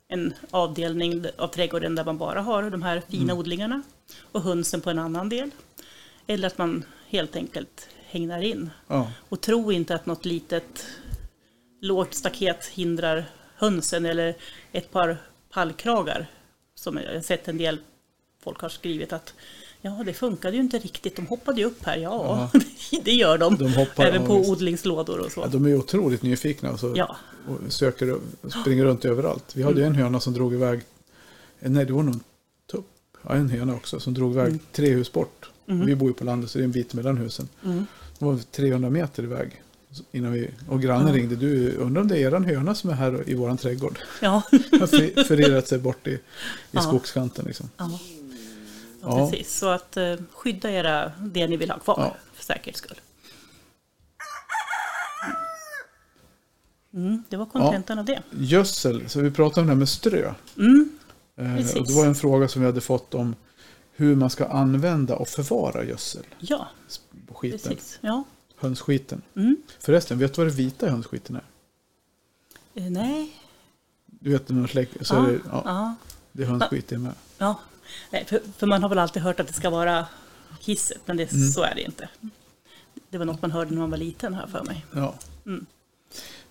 en 0.08 0.34
avdelning 0.52 1.26
av 1.38 1.48
trädgården 1.48 1.96
där 1.96 2.06
man 2.06 2.18
bara 2.18 2.42
har 2.42 2.70
de 2.70 2.82
här 2.82 3.02
fina 3.10 3.24
Mm. 3.24 3.38
odlingarna 3.38 3.82
och 4.32 4.42
hönsen 4.42 4.82
på 4.82 4.90
en 4.90 5.00
annan 5.00 5.30
del. 5.30 5.52
Eller 6.28 6.48
att 6.48 6.58
man 6.58 6.86
helt 7.08 7.36
enkelt 7.36 7.88
hängnar 8.06 8.42
in. 8.42 8.70
Ja, 8.88 9.12
Och 9.30 9.42
tro 9.42 9.72
inte 9.72 9.96
att 9.96 10.06
något 10.06 10.26
litet 10.26 10.86
lågt 11.82 12.14
staket 12.14 12.66
hindrar 12.66 13.26
hönsen 13.56 14.06
eller 14.06 14.36
ett 14.72 14.92
par 14.92 15.18
pallkragar. 15.54 16.28
Som 16.76 16.98
jag 16.98 17.14
har 17.14 17.22
sett 17.22 17.48
en 17.48 17.58
del 17.58 17.78
folk 18.44 18.62
har 18.62 18.70
skrivit 18.70 19.14
att 19.14 19.34
ja, 19.82 20.02
det 20.06 20.14
funkade 20.14 20.56
ju 20.56 20.62
inte 20.62 20.78
riktigt. 20.80 21.16
De 21.16 21.28
hoppade 21.28 21.60
ju 21.62 21.66
upp 21.68 21.84
här. 21.86 21.98
Ja, 21.98 22.52
det 23.04 23.12
gör 23.12 23.38
de. 23.38 23.58
de 23.58 23.74
hoppar 23.74 24.06
Även 24.06 24.22
ja, 24.22 24.28
på 24.28 24.38
visst. 24.38 24.50
odlingslådor 24.52 25.20
och 25.20 25.32
så. 25.32 25.42
Ja, 25.42 25.48
de 25.48 25.66
är 25.66 25.76
otroligt 25.76 26.22
nyfikna 26.24 26.72
och, 26.72 26.80
så, 26.80 26.94
Ja, 26.98 27.16
och 27.48 27.74
söker 27.74 28.12
och 28.14 28.22
springer 28.62 28.86
runt 28.86 29.06
överallt. 29.06 29.46
Vi 29.56 29.64
hade 29.64 29.80
ju 29.82 29.86
en 29.88 29.96
höna 29.96 30.20
som 30.20 30.34
drog 30.34 30.54
iväg, 30.54 30.82
nej 31.60 31.86
det 31.86 31.94
var 31.94 32.04
nog 32.04 32.14
en 32.14 32.24
tupp. 32.72 32.86
ja, 33.24 33.36
en 33.36 33.50
höna 33.50 33.74
också 33.76 34.00
som 34.00 34.14
drog 34.14 34.32
iväg 34.32 34.48
Mm. 34.48 34.60
tre 34.72 34.90
hus 34.90 35.12
bort. 35.12 35.50
Mm. 35.68 35.86
Vi 35.86 35.96
bor 35.96 36.08
ju 36.10 36.14
på 36.14 36.24
landet 36.24 36.50
så 36.52 36.58
det 36.58 36.62
är 36.62 36.66
en 36.66 36.72
bit 36.72 36.94
mellan 36.94 37.18
husen. 37.18 37.48
Mm. 37.66 37.86
Det 38.20 38.26
var 38.26 38.38
300 38.52 38.90
meter 38.90 39.24
iväg. 39.24 39.62
Innan 40.12 40.32
vi, 40.32 40.50
och 40.70 40.82
grannen 40.82 41.08
Ja. 41.08 41.14
ringde. 41.14 41.36
Du, 41.36 41.72
undrar 41.76 42.02
om 42.02 42.08
det 42.08 42.16
är 42.18 42.20
eran 42.20 42.46
höna 42.46 42.76
som 42.76 42.90
är 42.90 42.94
här 42.94 43.24
i 43.30 43.34
våran 43.34 43.58
trädgård? 43.58 44.00
Ja. 44.22 44.30
Har 44.52 45.24
förirrat 45.24 45.68
sig 45.68 45.80
bort 45.80 46.08
i, 46.08 46.12
i 46.12 46.20
Ja. 46.72 46.82
skogskanten 46.82 47.46
liksom. 47.46 47.70
Ja. 49.02 49.08
Ja. 49.10 49.20
Ja, 49.20 49.30
precis. 49.30 49.58
Så 49.58 49.68
att 49.70 49.97
eh, 49.97 50.16
skydda 50.34 50.72
era, 50.72 51.12
det 51.20 51.47
ni 51.47 51.58
vill 51.58 51.72
ha 51.72 51.80
kvar, 51.80 51.95
Ja. 52.00 52.16
för 52.34 52.43
säkerhets 52.43 52.80
skull. 52.80 52.97
Mm, 56.93 57.24
det 57.30 57.38
var 57.38 57.45
kontentan 57.45 58.00
av 58.00 58.06
det. 58.06 58.22
Gödsel, 58.32 59.10
så 59.10 59.20
vi 59.22 59.32
pratade 59.32 59.62
om 59.62 59.68
det 59.68 59.74
här 59.74 59.78
med 59.80 59.89
strö. 59.89 60.34
Mm, 60.58 60.95
Eh, 61.36 61.56
och 61.78 61.88
det 61.88 61.93
var 61.93 62.06
en 62.06 62.16
fråga 62.16 62.47
som 62.47 62.62
vi 62.62 62.66
hade 62.66 62.82
fått 62.82 63.14
om 63.14 63.36
hur 63.91 64.16
man 64.16 64.30
ska 64.30 64.45
använda 64.47 65.16
och 65.16 65.28
förvara 65.28 65.84
gödsel. 65.84 66.24
ja, 66.39 66.68
Skiten, 67.36 67.60
precis. 67.60 67.97
Ja. 68.02 68.24
hönsskiten. 68.58 69.22
Mm. 69.36 69.58
Förresten, 69.80 70.18
vet 70.20 70.34
du 70.34 70.41
vad 70.41 70.47
det 70.52 70.56
vita 70.58 70.88
i 70.88 70.89
hönsskiten 70.89 71.36
är? 71.36 71.43
Eh, 72.82 72.91
nej. 72.91 73.36
Du 74.06 74.32
vet 74.32 74.50
när 74.50 74.56
man 74.56 74.68
släcker, 74.68 75.04
så 75.04 75.16
Ja, 75.16 75.28
är 75.28 75.32
det, 75.32 75.39
ja, 75.52 75.62
Ja. 75.66 75.95
det 76.32 76.43
är 76.43 76.47
hönsskit 76.47 76.91
i 76.91 76.97
med. 76.97 77.14
ja. 77.38 77.60
Nej, 78.12 78.26
för, 78.26 78.42
för 78.58 78.68
man 78.68 78.82
har 78.82 78.90
väl 78.90 79.00
alltid 79.00 79.22
hört 79.22 79.40
att 79.40 79.48
det 79.48 79.54
ska 79.54 79.70
vara 79.70 80.06
kisset, 80.60 81.02
men 81.06 81.18
det, 81.18 81.32
Mm. 81.34 81.50
så 81.50 81.64
är 81.64 81.76
det 81.76 81.82
inte. 81.82 82.10
Det 83.10 83.18
var 83.18 83.26
något 83.26 83.42
man 83.42 83.52
hörde 83.52 83.72
när 83.72 83.80
man 83.82 83.90
var 83.92 83.98
liten 83.98 84.34
här 84.34 84.48
för 84.48 84.64
mig. 84.64 84.86
Ja. 84.96 85.16
Mm. 85.46 85.66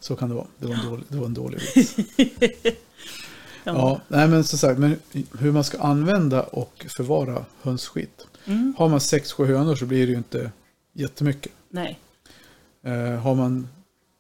Så 0.00 0.16
kan 0.16 0.28
det 0.28 0.34
vara. 0.34 0.46
Det 0.58 0.66
var 0.66 0.74
en 0.74 0.86
dålig, 0.86 1.04
det 1.08 1.16
var 1.16 1.26
en 1.26 1.34
dålig 1.34 1.60
vits. 1.74 1.96
Ja. 3.64 3.74
Ja, 3.74 4.00
nej 4.08 4.28
men 4.28 4.44
så 4.44 4.58
sagt, 4.58 4.78
men 4.78 4.96
hur 5.38 5.52
man 5.52 5.64
ska 5.64 5.78
använda 5.78 6.42
och 6.42 6.86
förvara 6.88 7.44
hönsskit. 7.62 8.26
Mm. 8.44 8.74
Har 8.78 8.88
man 8.88 9.00
sex, 9.00 9.32
sju 9.32 9.44
hönor 9.46 9.74
så 9.76 9.86
blir 9.86 10.06
det 10.06 10.12
ju 10.12 10.18
inte 10.18 10.50
jättemycket. 10.92 11.52
Nej. 11.68 11.98
Eh, 12.82 12.92
har 13.20 13.34
man 13.34 13.68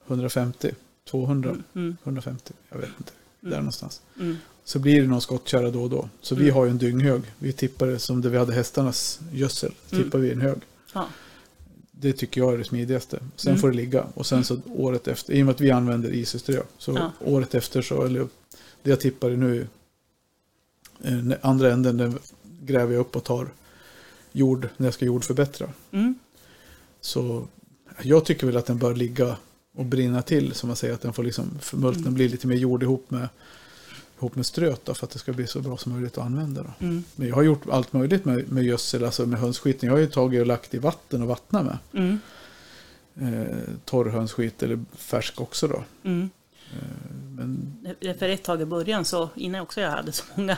150, 0.06 0.70
200, 1.10 1.50
Mm. 1.50 1.64
Mm. 1.74 1.96
150, 2.04 2.52
jag 2.68 2.78
vet 2.78 2.90
inte, 2.98 3.12
där 3.40 3.48
Mm. 3.48 3.58
någonstans. 3.58 4.00
Mm. 4.68 4.72
Så 4.72 4.78
blir 4.78 5.00
det 5.02 5.08
någon 5.08 5.20
skottkärra 5.20 5.70
då 5.70 5.82
och 5.82 5.90
då. 5.90 6.08
Så 6.20 6.34
vi 6.34 6.42
Mm. 6.42 6.54
har 6.54 6.64
ju 6.64 6.70
en 6.70 6.78
dynghög. 6.78 7.22
Vi 7.38 7.52
tippar 7.52 7.86
det 7.86 7.98
som 7.98 8.20
där 8.22 8.30
vi 8.30 8.38
hade 8.38 8.52
hästarnas 8.54 9.20
gödsel. 9.32 9.72
Mm. 9.92 10.04
Tippar 10.04 10.18
vi 10.18 10.28
i 10.28 10.32
en 10.32 10.40
hög. 10.40 10.58
Ja. 10.94 11.06
Det 11.90 12.12
tycker 12.12 12.40
jag 12.40 12.54
är 12.54 12.58
det 12.58 12.64
smidigaste. 12.64 13.18
Sen 13.36 13.50
Mm. 13.50 13.60
får 13.60 13.70
det 13.70 13.76
ligga. 13.76 14.06
Och 14.14 14.26
sen 14.26 14.44
så 14.44 14.60
året 14.74 15.08
efter, 15.08 15.32
i 15.34 15.42
och 15.42 15.46
med 15.46 15.54
att 15.54 15.60
vi 15.60 15.70
använder 15.70 16.10
isiströ. 16.10 16.62
Så 16.78 16.92
Ja. 16.92 17.12
året 17.24 17.54
efter 17.54 17.82
så, 17.82 18.02
eller 18.04 18.28
det 18.82 18.90
jag 18.90 19.00
tippar 19.00 19.30
nu, 19.30 19.66
eh, 21.04 21.18
andra 21.42 21.72
änden, 21.72 21.96
den 21.96 22.18
gräver 22.62 22.92
jag 22.92 23.00
upp 23.00 23.16
och 23.16 23.24
tar 23.24 23.48
jord 24.32 24.68
när 24.76 24.86
jag 24.86 24.94
ska 24.94 25.04
jordförbättra. 25.04 25.68
Mm. 25.90 26.14
Så 27.00 27.46
jag 28.02 28.24
tycker 28.24 28.46
väl 28.46 28.56
att 28.56 28.66
den 28.66 28.78
bör 28.78 28.94
ligga 28.94 29.36
och 29.74 29.84
brinna 29.84 30.22
till, 30.22 30.52
som 30.54 30.66
man 30.66 30.76
säger, 30.76 30.94
att 30.94 31.00
den 31.02 31.12
får 31.12 31.22
liksom 31.22 31.58
förmultna, 31.60 32.00
Mm. 32.02 32.14
bli 32.14 32.28
lite 32.28 32.46
mer 32.46 32.56
jord 32.56 32.82
ihop 32.82 33.10
med, 33.10 33.28
ihop 34.18 34.34
med 34.34 34.46
ströt 34.46 34.84
då, 34.84 34.94
för 34.94 35.06
att 35.06 35.10
det 35.12 35.18
ska 35.18 35.32
bli 35.32 35.46
så 35.46 35.60
bra 35.60 35.76
som 35.76 35.92
möjligt 35.92 36.18
att 36.18 36.24
använda. 36.24 36.62
Då. 36.62 36.86
Mm. 36.86 37.04
Men 37.16 37.28
jag 37.28 37.34
har 37.34 37.42
gjort 37.42 37.68
allt 37.70 37.92
möjligt 37.92 38.24
med, 38.24 38.52
med 38.52 38.64
gödsel, 38.64 39.04
alltså 39.04 39.26
med 39.26 39.40
hönsskiten. 39.40 39.86
Jag 39.86 39.94
har 39.94 40.00
ju 40.00 40.06
tagit 40.06 40.40
och 40.40 40.46
lagt 40.46 40.74
i 40.74 40.78
vatten 40.78 41.22
och 41.22 41.28
vattnat 41.28 41.64
med. 41.64 41.78
Mm. 41.92 42.20
Eh, 43.20 43.56
torr 43.84 44.10
hönsskit 44.10 44.62
eller 44.62 44.84
färsk 44.96 45.40
också 45.40 45.68
då. 45.68 45.84
Mm. 46.04 46.30
Eh, 46.72 47.14
men 47.36 47.76
För 48.18 48.28
ett 48.28 48.42
tag 48.42 48.60
i 48.60 48.64
början, 48.64 49.04
så 49.04 49.28
innan 49.34 49.60
också 49.60 49.80
jag 49.80 49.90
hade 49.90 50.12
så 50.12 50.24
många, 50.34 50.56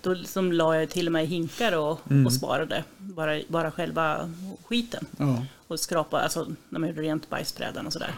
då 0.00 0.14
liksom 0.14 0.52
la 0.52 0.76
jag 0.76 0.90
till 0.90 1.06
och 1.06 1.12
med 1.12 1.26
hinkar 1.26 1.76
och, 1.78 1.98
Mm. 2.10 2.26
och 2.26 2.32
sparade 2.32 2.84
bara, 2.98 3.40
bara 3.48 3.70
själva 3.70 4.30
skiten. 4.64 5.06
ja, 5.18 5.44
Och 5.68 5.80
skrapa, 5.80 6.20
alltså 6.20 6.46
när 6.68 6.78
man 6.80 6.88
gjorde 6.88 7.02
rent 7.02 7.30
bajsbrädan 7.30 7.86
och 7.86 7.92
sådär. 7.92 8.14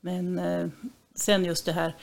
Men 0.00 0.38
eh, 0.38 0.68
sen 1.14 1.44
just 1.44 1.64
det 1.64 1.72
här, 1.72 1.94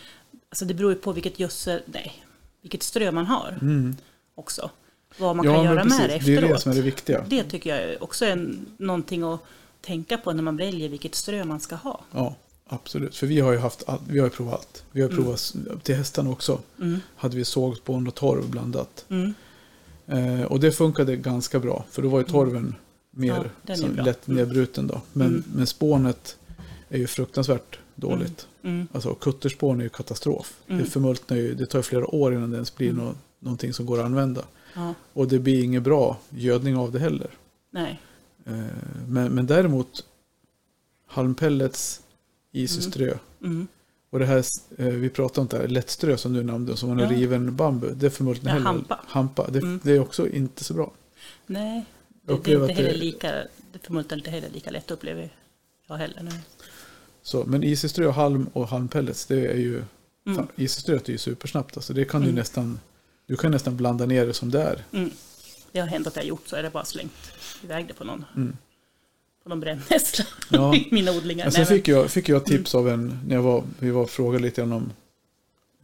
alltså 0.54 0.66
det 0.66 0.74
beror 0.74 0.91
ju 0.91 0.97
på 0.99 1.12
vilket 1.12 1.39
gödsel, 1.39 1.82
nej, 1.86 2.24
vilket 2.62 2.84
strö 2.84 3.12
man 3.12 3.26
har 3.26 3.58
mm. 3.62 3.95
också. 4.36 4.70
Vad 5.18 5.36
man 5.36 5.45
ja 5.45 5.56
kan 5.56 5.64
göra 5.64 5.84
med 5.84 5.99
det 5.99 6.08
Det 6.08 6.14
är 6.14 6.18
efteråt. 6.18 6.49
det 6.49 6.60
som 6.60 6.72
är 6.72 6.76
det 6.76 6.82
viktiga. 6.82 7.26
Det 7.30 7.43
tycker 7.43 7.76
jag 7.89 8.04
också 8.04 8.26
är 8.26 8.49
någonting 8.78 9.24
att 9.24 9.39
tänka 9.82 10.18
på 10.18 10.34
när 10.34 10.43
man 10.43 10.58
väljer 10.58 10.89
vilket 10.89 11.16
strö 11.16 11.43
man 11.43 11.60
ska 11.60 11.76
ha. 11.76 12.01
Ja, 12.12 12.36
absolut. 12.68 13.16
För 13.18 13.28
vi 13.28 13.39
har 13.39 13.51
ju 13.51 13.58
haft 13.58 13.84
allt, 13.89 14.01
vi 14.08 14.20
har 14.20 14.30
provat 14.30 14.54
allt. 14.54 14.84
Vi 14.91 15.01
har 15.01 15.10
Mm. 15.10 15.24
provat 15.24 15.54
till 15.84 15.95
hästarna 15.95 16.30
också. 16.30 16.60
Mm. 16.82 16.99
Hade 17.16 17.36
vi 17.38 17.45
sågspån 17.45 18.08
och 18.08 18.16
torv 18.16 18.49
blandat. 18.49 19.06
Mm. 19.10 19.34
Eh, 20.08 20.43
och 20.45 20.60
det 20.60 20.72
funkade 20.72 21.16
ganska 21.16 21.60
bra. 21.60 21.86
För 21.91 22.01
då 22.01 22.10
var 22.10 22.20
ju 22.20 22.26
torven 22.26 22.76
mer 23.12 23.51
Ja, 23.68 23.76
lätt 24.04 24.28
Mm. 24.28 24.38
nedbruten 24.38 24.88
då. 24.88 25.01
Men, 25.14 25.28
Mm. 25.28 25.43
men 25.56 25.68
spånet 25.68 26.38
är 26.89 26.97
ju 26.97 27.08
fruktansvärt 27.08 27.80
dåligt. 27.96 28.48
Mm. 28.64 28.88
Alltså 28.91 29.16
kutterspån 29.16 29.80
är 29.80 29.84
ju 29.84 29.89
katastrof. 29.89 30.62
Mm. 30.68 30.84
Det 30.84 30.89
förmultnar 30.89 31.38
ju, 31.38 31.54
det 31.56 31.66
tar 31.66 31.82
flera 31.82 32.16
år 32.16 32.34
innan 32.34 32.50
det 32.52 32.56
ens 32.56 32.76
blir 32.76 32.89
Mm. 32.89 33.06
nå, 33.06 33.14
någonting 33.39 33.74
som 33.74 33.86
går 33.86 34.00
att 34.00 34.06
använda. 34.06 34.46
Ja, 34.76 34.94
Och 35.14 35.28
det 35.28 35.39
blir 35.39 35.64
inget 35.64 35.84
bra 35.84 36.18
gödning 36.30 36.78
av 36.78 36.91
det 36.91 37.00
heller. 37.00 37.28
nej. 37.72 38.00
Eh, 38.46 38.54
men, 39.08 39.32
men 39.32 39.46
däremot 39.48 40.06
halmpellets, 41.08 42.02
isiströ 42.52 43.18
Mm. 43.44 43.68
och 44.10 44.20
det 44.20 44.26
här, 44.26 44.44
eh, 44.78 44.86
vi 44.88 45.10
pratade 45.10 45.41
om 45.41 45.48
det 45.48 45.58
här 45.58 45.68
lättströ 45.68 46.18
som 46.18 46.34
du 46.34 46.44
nämnde, 46.44 46.78
som 46.78 46.89
var 46.89 46.96
en 47.06 47.12
Ja. 47.12 47.18
riven 47.18 47.56
bambu. 47.56 47.89
Det 47.96 48.10
förmultnar 48.10 48.52
Ja, 48.52 48.54
heller. 48.58 48.66
hampa. 48.68 49.00
hampa. 49.08 49.48
Det, 49.52 49.60
Mm. 49.60 49.80
det 49.84 49.91
är 49.91 50.00
också 50.00 50.28
inte 50.30 50.64
så 50.64 50.74
bra. 50.74 50.91
Nej, 51.46 51.86
det, 52.22 52.39
det 52.44 52.52
är 52.54 52.62
inte 52.62 52.74
heller 52.74 52.89
det- 52.91 52.98
lika, 52.98 53.32
det 53.72 53.80
förmodligen 53.82 54.20
inte 54.20 54.32
heller 54.32 54.50
lika 54.50 54.72
lätt 54.72 54.91
upplever 54.91 55.34
jag 55.88 55.96
heller. 55.96 56.24
Nej. 56.24 56.39
Så, 57.24 57.44
men 57.46 57.64
isiströ, 57.64 58.10
halm 58.12 58.50
och 58.54 58.68
halmpellets, 58.68 59.26
det 59.26 59.48
är 59.48 59.58
ju, 59.58 59.84
Mm. 60.26 60.48
isiströet 60.56 61.08
är 61.08 61.12
ju 61.12 61.18
supersnabbt. 61.18 61.78
Alltså 61.78 61.94
det 61.94 62.06
kan 62.06 62.22
du 62.22 62.28
Mm. 62.28 62.36
nästan, 62.36 62.80
du 63.28 63.36
kan 63.38 63.52
nästan 63.52 63.78
blanda 63.78 64.06
ner 64.06 64.26
det 64.26 64.34
som 64.34 64.52
det 64.52 64.62
är. 64.62 64.84
Mm. 64.92 65.12
Det 65.72 65.80
har 65.80 65.88
hänt 65.88 66.08
att 66.08 66.16
jag 66.16 66.26
gjort 66.26 66.48
så 66.48 66.56
är 66.56 66.64
det 66.64 66.70
bara 66.70 66.86
slängt 66.86 67.32
iväg 67.64 67.88
det 67.88 67.94
på 67.94 68.04
någon, 68.04 68.26
Mm. 68.36 68.58
på 69.44 69.50
någon 69.50 69.60
brännässla 69.60 70.26
Ja. 70.50 70.76
i 70.76 70.88
mina 70.92 71.12
odlingar. 71.12 71.46
Men 71.46 71.52
sen 71.52 71.66
fick 71.66 71.88
jag, 71.88 72.12
fick 72.12 72.30
jag 72.30 72.46
tips 72.46 72.76
av 72.76 72.90
en, 72.90 73.20
när 73.28 73.36
jag 73.36 73.44
var, 73.44 73.64
vi 73.80 73.92
var 73.92 74.06
frågade 74.06 74.44
lite 74.44 74.62
grann 74.62 74.72
om 74.74 74.92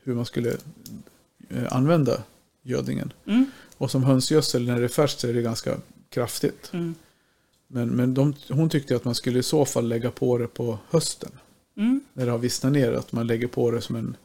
hur 0.04 0.16
man 0.16 0.26
skulle 0.26 0.50
eh, 1.50 1.64
använda 1.74 2.24
gödningen. 2.62 3.14
Mm. 3.26 3.46
Och 3.78 3.92
som 3.92 4.04
hönsgödsel 4.04 4.66
när 4.68 4.78
det 4.80 4.84
är 4.84 4.88
färskt 4.88 5.20
så 5.20 5.28
är 5.28 5.34
det 5.34 5.42
ganska 5.42 5.78
kraftigt. 6.10 6.72
Mm. 7.72 7.88
Men, 7.88 7.96
men 7.98 8.14
de, 8.14 8.34
hon 8.50 8.70
tyckte 8.70 8.96
att 8.96 9.06
man 9.06 9.16
skulle 9.16 9.40
i 9.40 9.44
så 9.44 9.66
fall 9.66 9.88
lägga 9.88 10.12
på 10.12 10.38
det 10.38 10.48
på 10.48 10.80
hösten. 10.90 11.32
Mm. 11.78 12.02
När 12.14 12.26
det 12.26 12.32
har 12.32 12.40
vissnat 12.40 12.74
ner. 12.74 12.92
Att 12.94 13.12
man 13.12 13.28
lägger 13.28 13.48
på 13.48 13.72
det 13.72 13.82
som 13.82 13.96
en 13.96 14.18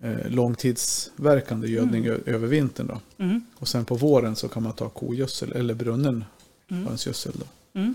eh, 0.00 0.30
långtidsverkande 0.30 1.68
gödning 1.68 2.06
ö- 2.06 2.18
över 2.26 2.46
vintern. 2.46 2.86
Då. 2.86 3.24
Mm. 3.24 3.40
Och 3.56 3.68
sen 3.68 3.84
på 3.84 3.94
våren 3.94 4.36
så 4.36 4.48
kan 4.48 4.62
man 4.62 4.72
ta 4.72 4.88
kogödsel 4.88 5.52
eller 5.52 5.74
brunnen 5.74 6.24
Mm. 6.70 6.86
hönsgödsel. 6.86 7.32
Då. 7.36 7.80
Mm. 7.80 7.94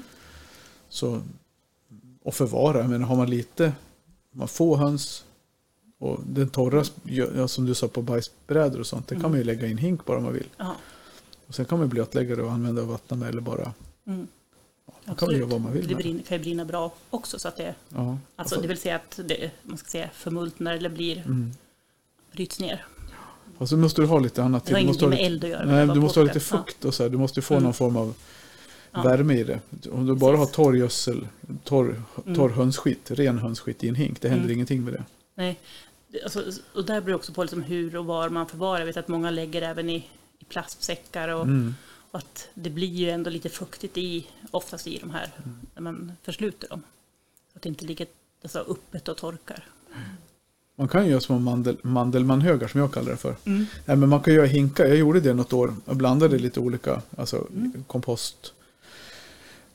Så, 0.89 1.21
och 2.23 2.35
förvara, 2.35 2.87
men 2.87 3.03
har 3.03 3.15
man 3.15 3.29
lite, 3.29 3.73
man 4.31 4.47
får 4.47 4.77
höns 4.77 5.25
och 5.99 6.19
den 6.27 6.49
torra, 6.49 6.83
ja, 7.03 7.47
som 7.47 7.65
du 7.65 7.73
sa 7.73 7.87
på 7.87 8.01
bajsbrädor 8.01 8.79
och 8.79 8.87
sånt, 8.87 9.07
det 9.07 9.15
kan 9.15 9.19
Mm. 9.21 9.31
man 9.31 9.39
ju 9.39 9.43
lägga 9.43 9.67
i 9.67 9.71
en 9.71 9.77
hink 9.77 10.05
bara 10.05 10.17
om 10.17 10.23
man 10.23 10.33
vill. 10.33 10.47
Ja. 10.57 10.75
Och 11.47 11.55
sen 11.55 11.65
kan 11.65 11.79
man 11.79 11.89
blötlägga 11.89 12.35
det 12.35 12.43
och 12.43 12.51
använda 12.51 12.81
och 12.81 12.87
vattna 12.87 13.17
med 13.17 13.29
eller 13.29 13.41
bara, 13.41 13.73
Mm. 14.87 14.99
man 15.05 15.15
kan 15.15 15.27
man 15.27 15.35
göra 15.37 15.45
vad 15.47 15.61
man 15.61 15.73
vill 15.73 15.87
Det 15.87 15.93
med. 15.95 16.03
brinner, 16.03 16.23
kan 16.23 16.37
ju 16.37 16.43
brinna 16.43 16.65
bra 16.65 16.93
också. 17.09 17.39
Så 17.39 17.47
att 17.47 17.57
det, 17.57 17.75
Ja, 17.89 18.17
alltså, 18.35 18.61
det 18.61 18.67
vill 18.67 18.77
säga 18.77 18.95
att 18.95 19.19
det 19.25 19.51
man 19.63 19.77
ska 19.77 19.87
säga, 19.89 20.09
förmultnar 20.13 20.73
eller 20.73 20.89
blir, 20.89 21.17
mm. 21.17 21.51
bryts 22.31 22.59
ner. 22.59 22.85
Och 23.57 23.69
så 23.69 23.77
måste 23.77 24.01
du 24.01 24.07
ha 24.07 24.19
lite 24.19 24.43
annat 24.43 24.65
Det 24.65 24.73
har 24.73 24.79
Du 24.81 24.87
måste 24.87 25.05
ingenting 25.05 25.19
ha 25.25 25.31
med 25.31 25.41
lite, 25.41 25.47
eld 25.47 25.55
att 25.55 25.67
göra. 25.67 25.75
nej, 25.77 25.87
det 25.87 25.93
du 25.93 25.99
måste 25.99 26.19
ha 26.19 26.25
lite 26.25 26.39
fukt 26.39 26.85
och 26.85 26.93
så 26.93 27.03
här. 27.03 27.09
Du 27.09 27.17
måste 27.17 27.41
få 27.41 27.53
Mm. 27.53 27.63
någon 27.63 27.73
form 27.73 27.97
av 27.97 28.13
Ja. 28.91 29.01
värme 29.01 29.33
i 29.39 29.43
det. 29.43 29.59
Om 29.91 30.05
du 30.05 30.15
bara 30.15 30.37
har 30.37 30.45
Precis. 30.45 30.55
torr 30.55 30.75
gödsel, 30.77 31.27
torr, 31.63 32.03
Mm. 32.25 32.35
torr 32.35 32.49
hönsskit, 32.49 33.11
ren 33.11 33.37
hönsskit 33.37 33.83
i 33.83 33.89
en 33.89 33.95
hink, 33.95 34.21
det 34.21 34.29
händer 34.29 34.43
Mm. 34.45 34.53
ingenting 34.55 34.83
med 34.83 34.93
det. 34.93 35.03
Nej, 35.35 35.59
det- 36.07 36.23
alltså, 36.23 36.43
och 36.73 36.85
där 36.85 37.01
beror 37.01 37.09
det 37.09 37.15
också 37.15 37.33
på 37.33 37.43
liksom 37.43 37.61
hur 37.63 37.95
och 37.95 38.05
var 38.05 38.29
man 38.29 38.47
förvarar. 38.47 38.79
Jag 38.79 38.85
vet 38.85 38.97
att 38.97 39.07
många 39.07 39.29
lägger 39.31 39.61
även 39.61 39.89
i, 39.89 39.95
i 40.39 40.45
plastsäckar 40.45 41.27
och, 41.29 41.43
Mm. 41.43 41.75
Och 42.13 42.19
att 42.19 42.49
det 42.53 42.69
blir 42.69 42.87
ju 42.87 43.09
ändå 43.09 43.29
lite 43.29 43.49
fuktigt 43.49 43.97
i, 43.97 44.27
oftast 44.51 44.87
i 44.87 44.97
de 44.97 45.09
här, 45.09 45.31
Mm. 45.37 45.57
när 45.75 45.81
man 45.81 46.11
försluter 46.23 46.69
dem. 46.69 46.81
Så 47.53 47.57
att 47.57 47.61
det 47.63 47.69
inte 47.69 47.85
ligger 47.85 48.07
alltså, 48.43 48.59
öppet 48.59 49.07
och 49.07 49.17
torkar. 49.17 49.67
Man 50.75 50.87
kan 50.87 51.05
ju 51.05 51.11
göra 51.11 51.21
små 51.21 51.39
mandel, 51.39 51.77
mandelmannhögar 51.81 52.67
som 52.67 52.79
jag 52.79 52.93
kallar 52.93 53.11
det 53.11 53.17
för. 53.17 53.35
Mm. 53.45 53.65
Nej, 53.85 53.97
men 53.97 54.09
man 54.09 54.21
kan 54.23 54.33
göra 54.33 54.45
hinkar. 54.45 54.85
Jag 54.85 54.97
gjorde 54.97 55.19
det 55.19 55.33
något 55.33 55.53
år. 55.53 55.75
Jag 55.85 55.95
blandade 55.97 56.37
lite 56.39 56.59
olika, 56.59 57.01
alltså 57.17 57.47
Mm. 57.51 57.83
kompost. 57.87 58.53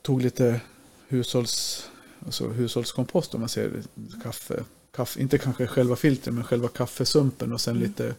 Tog 0.03 0.23
lite 0.23 0.61
hushålls, 1.09 1.89
alltså 2.27 2.49
hushållskompost 2.49 3.35
om 3.35 3.41
man 3.41 3.49
säger 3.49 3.83
kaffe. 4.23 4.65
kaffe. 4.91 5.21
Inte 5.23 5.39
kanske 5.39 5.67
själva 5.67 5.97
filtret 5.97 6.35
men 6.35 6.45
själva 6.45 6.69
kaffesumpen 6.69 7.53
och 7.53 7.61
sen 7.61 7.77
Mm. 7.77 7.89
lite 7.89 8.15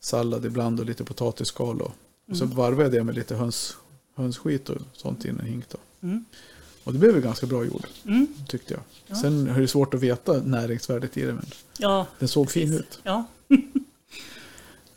sallad 0.00 0.44
ibland 0.46 0.80
och 0.80 0.86
lite 0.86 1.04
potatisskal 1.04 1.80
och 1.82 1.92
Och 2.30 2.36
så 2.36 2.46
varvade 2.46 2.82
jag 2.82 2.92
det 2.92 3.04
med 3.04 3.14
lite 3.14 3.36
höns, 3.36 3.76
hönsskit 4.14 4.68
och 4.68 4.78
sånt 4.92 5.24
i 5.24 5.28
en 5.28 5.40
hink. 5.40 5.64
Mm. 6.02 6.24
Och 6.84 6.92
det 6.92 6.98
blev 6.98 7.14
ju 7.16 7.20
ganska 7.22 7.46
bra 7.46 7.64
gjord, 7.64 7.86
Mm. 8.04 8.26
tyckte 8.48 8.74
jag. 8.74 8.82
Ja. 9.06 9.14
Sen 9.16 9.46
är 9.48 9.60
det 9.60 9.68
svårt 9.68 9.94
att 9.94 10.00
veta 10.00 10.32
näringsvärdet 10.32 11.16
i 11.16 11.22
det, 11.22 11.32
men 11.32 11.46
Ja, 11.78 12.06
den 12.18 12.28
såg 12.28 12.50
fin 12.50 12.68
precis. 12.68 12.80
ut. 12.86 13.00
Ja. 13.02 13.24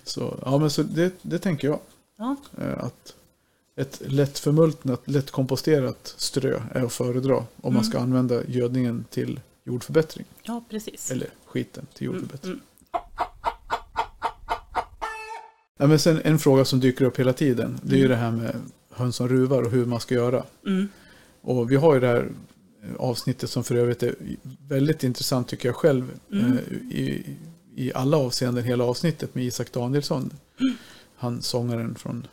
Så, 0.04 0.40
ja, 0.46 0.58
men 0.58 0.70
så 0.70 0.84
det, 0.84 1.14
det 1.22 1.40
tänker 1.40 1.68
jag. 1.68 1.80
Ja. 2.18 2.36
eh, 2.58 2.84
Att 2.84 3.16
ett 3.76 4.02
lätt 4.06 4.40
förmultnat, 4.40 5.02
lätt 5.06 5.32
komposterat 5.32 6.14
strö 6.18 6.62
är 6.72 6.84
att 6.86 6.94
föredra 6.94 7.36
om 7.38 7.46
man 7.62 7.72
Mm. 7.72 7.84
ska 7.84 8.00
använda 8.00 8.44
gödningen 8.46 9.06
till 9.10 9.40
jordförbättring. 9.64 10.26
ja, 10.44 10.64
precis. 10.70 11.12
Eller 11.12 11.30
skiten 11.46 11.86
till 11.94 12.08
Mm, 12.08 12.20
jordförbättring. 12.20 12.52
mm. 12.54 12.64
Ja, 15.82 15.88
men 15.88 16.00
sen 16.00 16.22
en 16.24 16.40
fråga 16.40 16.66
som 16.66 16.80
dyker 16.80 17.06
upp 17.06 17.20
hela 17.20 17.34
tiden. 17.34 17.80
Det 17.84 17.96
är 17.96 18.00
ju 18.00 18.06
Mm. 18.06 18.18
det 18.18 18.24
här 18.24 18.32
med 18.32 18.56
höns 18.92 19.16
som 19.16 19.28
ruvar 19.28 19.64
och 19.64 19.72
hur 19.72 19.86
man 19.86 20.00
ska 20.00 20.16
göra. 20.16 20.44
Mm. 20.66 20.88
Och 21.42 21.72
vi 21.72 21.76
har 21.76 21.94
ju 21.94 22.00
det 22.00 22.08
här 22.08 22.30
eh, 22.84 22.96
avsnittet 23.00 23.50
som 23.50 23.64
för 23.64 23.76
övrigt 23.76 24.04
är 24.04 24.16
väldigt 24.68 25.04
intressant 25.04 25.48
tycker 25.48 25.70
jag 25.70 25.76
själv. 25.76 26.12
Mm. 26.32 26.52
eh, 26.52 26.60
I, 27.00 27.36
I 27.76 27.94
alla 27.94 28.18
avseenden, 28.18 28.64
hela 28.64 28.84
avsnittet 28.84 29.36
med 29.36 29.44
Isak 29.46 29.72
Danielsson. 29.72 30.34
Han 31.16 31.42
sångaren 31.42 31.96
från 31.96 32.28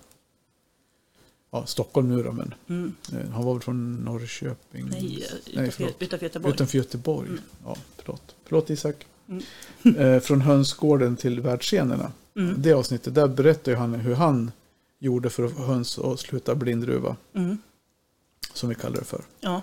ja, 1.50 1.66
Stockholm 1.66 2.08
nu 2.16 2.22
då, 2.22 2.32
men 2.32 2.54
Mm. 2.68 2.92
eh, 3.12 3.30
han 3.30 3.44
var 3.44 3.54
väl 3.54 3.62
från 3.62 3.94
Norrköping? 3.96 4.86
Nej, 4.90 5.02
Nej, 5.02 5.22
utanför, 5.46 5.70
förlåt. 5.70 6.02
utanför 6.02 6.24
Göteborg. 6.26 6.54
Utanför 6.54 6.78
Göteborg. 6.78 7.28
Mm. 7.28 7.40
Ja, 7.64 7.76
förlåt. 7.96 8.34
Förlåt 8.44 8.70
Isak. 8.70 9.06
Mm. 9.28 10.20
från 10.20 10.40
hönsgården 10.40 11.16
till 11.16 11.40
världsscenerna. 11.40 12.12
Mm. 12.36 12.54
Det 12.62 12.72
avsnittet, 12.72 13.14
där 13.14 13.28
berättar 13.28 13.74
han 13.74 13.94
hur 13.94 14.14
han 14.14 14.52
gjorde 14.98 15.30
för 15.30 15.44
att 15.44 15.52
få 15.56 15.62
höns 15.62 15.98
att 15.98 16.20
sluta 16.20 16.54
blindruva. 16.54 17.16
Mm. 17.34 17.58
Som 18.52 18.68
vi 18.68 18.74
kallar 18.74 18.96
det 18.98 19.04
för. 19.04 19.20
Ja, 19.40 19.62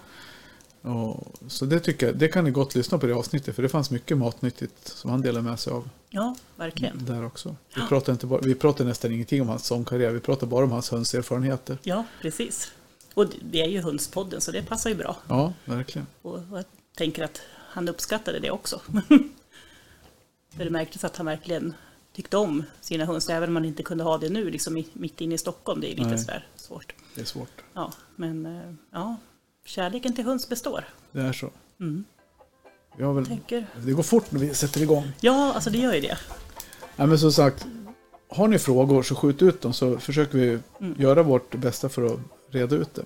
Och, 0.82 1.34
så 1.47 1.66
det 1.66 1.80
tycker 1.80 2.05
jag, 2.07 2.18
det 2.18 2.28
kan 2.28 2.43
ni 2.43 2.51
gott 2.51 2.76
lyssna 2.76 2.97
på 2.97 3.05
det 3.07 3.14
avsnittet. 3.14 3.55
För 3.55 3.64
det 3.64 3.70
fanns 3.70 3.91
mycket 3.91 4.18
matnyttigt 4.18 4.88
som 4.88 5.09
han 5.09 5.22
delade 5.22 5.43
med 5.49 5.59
sig 5.59 5.74
av 5.74 5.89
ja, 6.09 6.36
verkligen. 6.55 7.05
där 7.05 7.26
också. 7.26 7.55
Vi 7.76 7.82
pratar, 7.89 8.14
inte 8.14 8.26
bara, 8.26 8.41
vi 8.41 8.55
pratar 8.55 8.86
nästan 8.86 9.11
ingenting 9.11 9.41
om 9.41 9.49
hans 9.49 9.66
sångkarriär. 9.66 10.11
Vi 10.11 10.20
pratar 10.20 10.47
bara 10.47 10.66
om 10.66 10.72
hans 10.72 10.91
hönserfarenheter. 10.91 11.78
Ja, 11.84 12.03
precis. 12.22 12.72
Och 13.14 13.28
det- 13.28 13.38
det 13.51 13.61
är 13.61 13.68
ju 13.68 13.82
Hönspodden, 13.82 14.41
så 14.41 14.51
det 14.51 14.64
passar 14.64 14.89
ju 14.89 14.95
bra. 14.95 15.18
Ja, 15.28 15.53
verkligen. 15.66 16.07
Och 16.22 16.39
jag 16.51 16.66
tänker 16.97 17.24
att 17.24 17.41
han 17.70 17.89
uppskattade 17.89 18.39
det 18.39 18.51
också. 18.51 18.82
För 20.58 20.64
det 20.64 20.70
märktes 20.70 21.04
att 21.04 21.18
han 21.18 21.26
verkligen 21.26 21.74
tyckte 22.14 22.38
om 22.38 22.64
sina 22.82 23.06
höns, 23.06 23.30
även 23.30 23.49
om 23.49 23.54
man 23.54 23.66
inte 23.66 23.84
kunde 23.84 24.04
ha 24.04 24.18
det 24.18 24.30
nu, 24.30 24.49
liksom 24.49 24.84
mitt 24.93 25.22
inne 25.22 25.36
i 25.36 25.38
Stockholm. 25.38 25.82
Det 25.82 25.88
är 25.88 25.95
lite 25.95 26.10
Nej. 26.10 26.18
sådär 26.20 26.47
svårt. 26.56 26.93
Det 27.16 27.22
är 27.22 27.26
svårt. 27.26 27.64
Ja, 27.74 27.91
men 28.16 28.45
eh, 28.45 28.74
ja, 28.91 29.16
kärleken 29.66 30.14
till 30.16 30.26
höns 30.26 30.49
består. 30.49 30.86
Det 31.12 31.22
är 31.22 31.34
så. 31.34 31.49
Mm. 31.80 32.04
Har 32.99 33.14
väl, 33.14 33.26
Tänker. 33.26 33.68
det 33.86 33.91
går 33.91 34.04
fort 34.04 34.32
när 34.32 34.39
vi 34.39 34.54
sätter 34.54 34.82
igång. 34.82 35.12
Ja, 35.22 35.54
alltså 35.54 35.70
det 35.70 35.78
gör 35.78 35.93
ju 35.93 36.01
det. 36.01 36.18
Ja, 36.95 37.06
men 37.06 37.20
som 37.20 37.32
sagt, 37.32 37.66
har 38.30 38.47
ni 38.47 38.60
frågor 38.60 39.04
så 39.04 39.16
skjut 39.16 39.41
ut 39.41 39.62
dem 39.62 39.74
så 39.74 39.97
försöker 39.99 40.38
vi 40.38 40.60
Mm. 40.80 41.01
göra 41.01 41.24
vårt 41.24 41.56
bästa 41.56 41.89
för 41.89 42.06
att 42.06 42.20
reda 42.49 42.76
ut 42.76 42.93
det. 42.95 43.06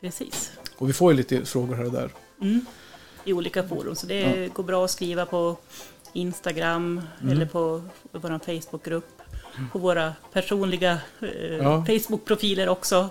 Precis. 0.00 0.52
Och 0.76 0.88
vi 0.88 0.92
får 0.92 1.12
ju 1.12 1.16
lite 1.16 1.44
frågor 1.44 1.74
här 1.74 1.84
och 1.84 1.92
där. 1.92 2.10
Mm. 2.40 2.66
I 3.24 3.32
olika 3.32 3.68
forum, 3.68 3.94
så 3.96 4.06
det 4.06 4.54
går 4.54 4.62
bra 4.62 4.84
att 4.84 4.90
skriva 4.90 5.26
på 5.26 5.56
Instagram 6.12 7.02
Mm. 7.20 7.32
eller 7.32 7.46
på 7.46 7.82
vår 8.12 8.38
Facebookgrupp. 8.60 9.22
På 9.72 9.78
våra 9.78 10.14
personliga 10.32 10.98
eh, 11.20 11.28
Ja. 11.56 11.84
Facebook-profiler 11.86 12.68
också. 12.68 13.08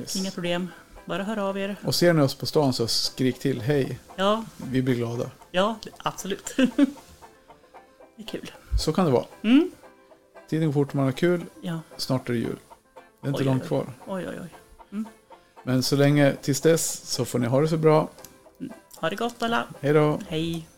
Yes. 0.00 0.16
Inga 0.16 0.30
problem. 0.30 0.68
Bara 1.04 1.22
hör 1.22 1.36
av 1.36 1.58
er. 1.58 1.76
Och 1.84 1.94
ser 1.94 2.12
ni 2.12 2.22
oss 2.22 2.34
på 2.34 2.46
stan 2.46 2.72
så 2.72 2.86
skrik 2.88 3.38
till 3.38 3.60
hej. 3.60 3.98
Ja, 4.16 4.44
Vi 4.70 4.82
blir 4.82 4.94
glada. 4.94 5.30
ja 5.50 5.78
absolut. 5.98 6.54
det 6.56 8.22
är 8.22 8.26
kul. 8.26 8.50
Så 8.78 8.92
kan 8.92 9.04
det 9.04 9.10
vara. 9.10 9.24
Mm. 9.42 9.70
Tiden 10.50 10.66
går 10.66 10.72
fort, 10.72 10.94
man 10.94 11.04
har 11.04 11.12
kul. 11.12 11.44
Ja, 11.60 11.80
Snart 11.96 12.28
är 12.28 12.32
det 12.32 12.38
jul. 12.38 12.56
Det 13.20 13.26
är 13.26 13.28
inte 13.28 13.40
Oj, 13.40 13.46
långt 13.46 13.66
kvar. 13.66 13.86
oj, 14.06 14.26
oj, 14.28 14.38
oj. 14.42 15.04
Men 15.62 15.82
så 15.82 15.96
länge 15.96 16.34
tills 16.42 16.60
dess 16.60 17.10
så 17.10 17.24
får 17.24 17.38
ni 17.38 17.46
ha 17.46 17.60
det 17.60 17.68
så 17.68 17.76
bra. 17.76 18.08
Ha 19.00 19.10
det 19.10 19.16
gott 19.16 19.42
alla. 19.42 19.64
Hej 19.80 19.92
då! 19.92 20.20
Hej. 20.28 20.68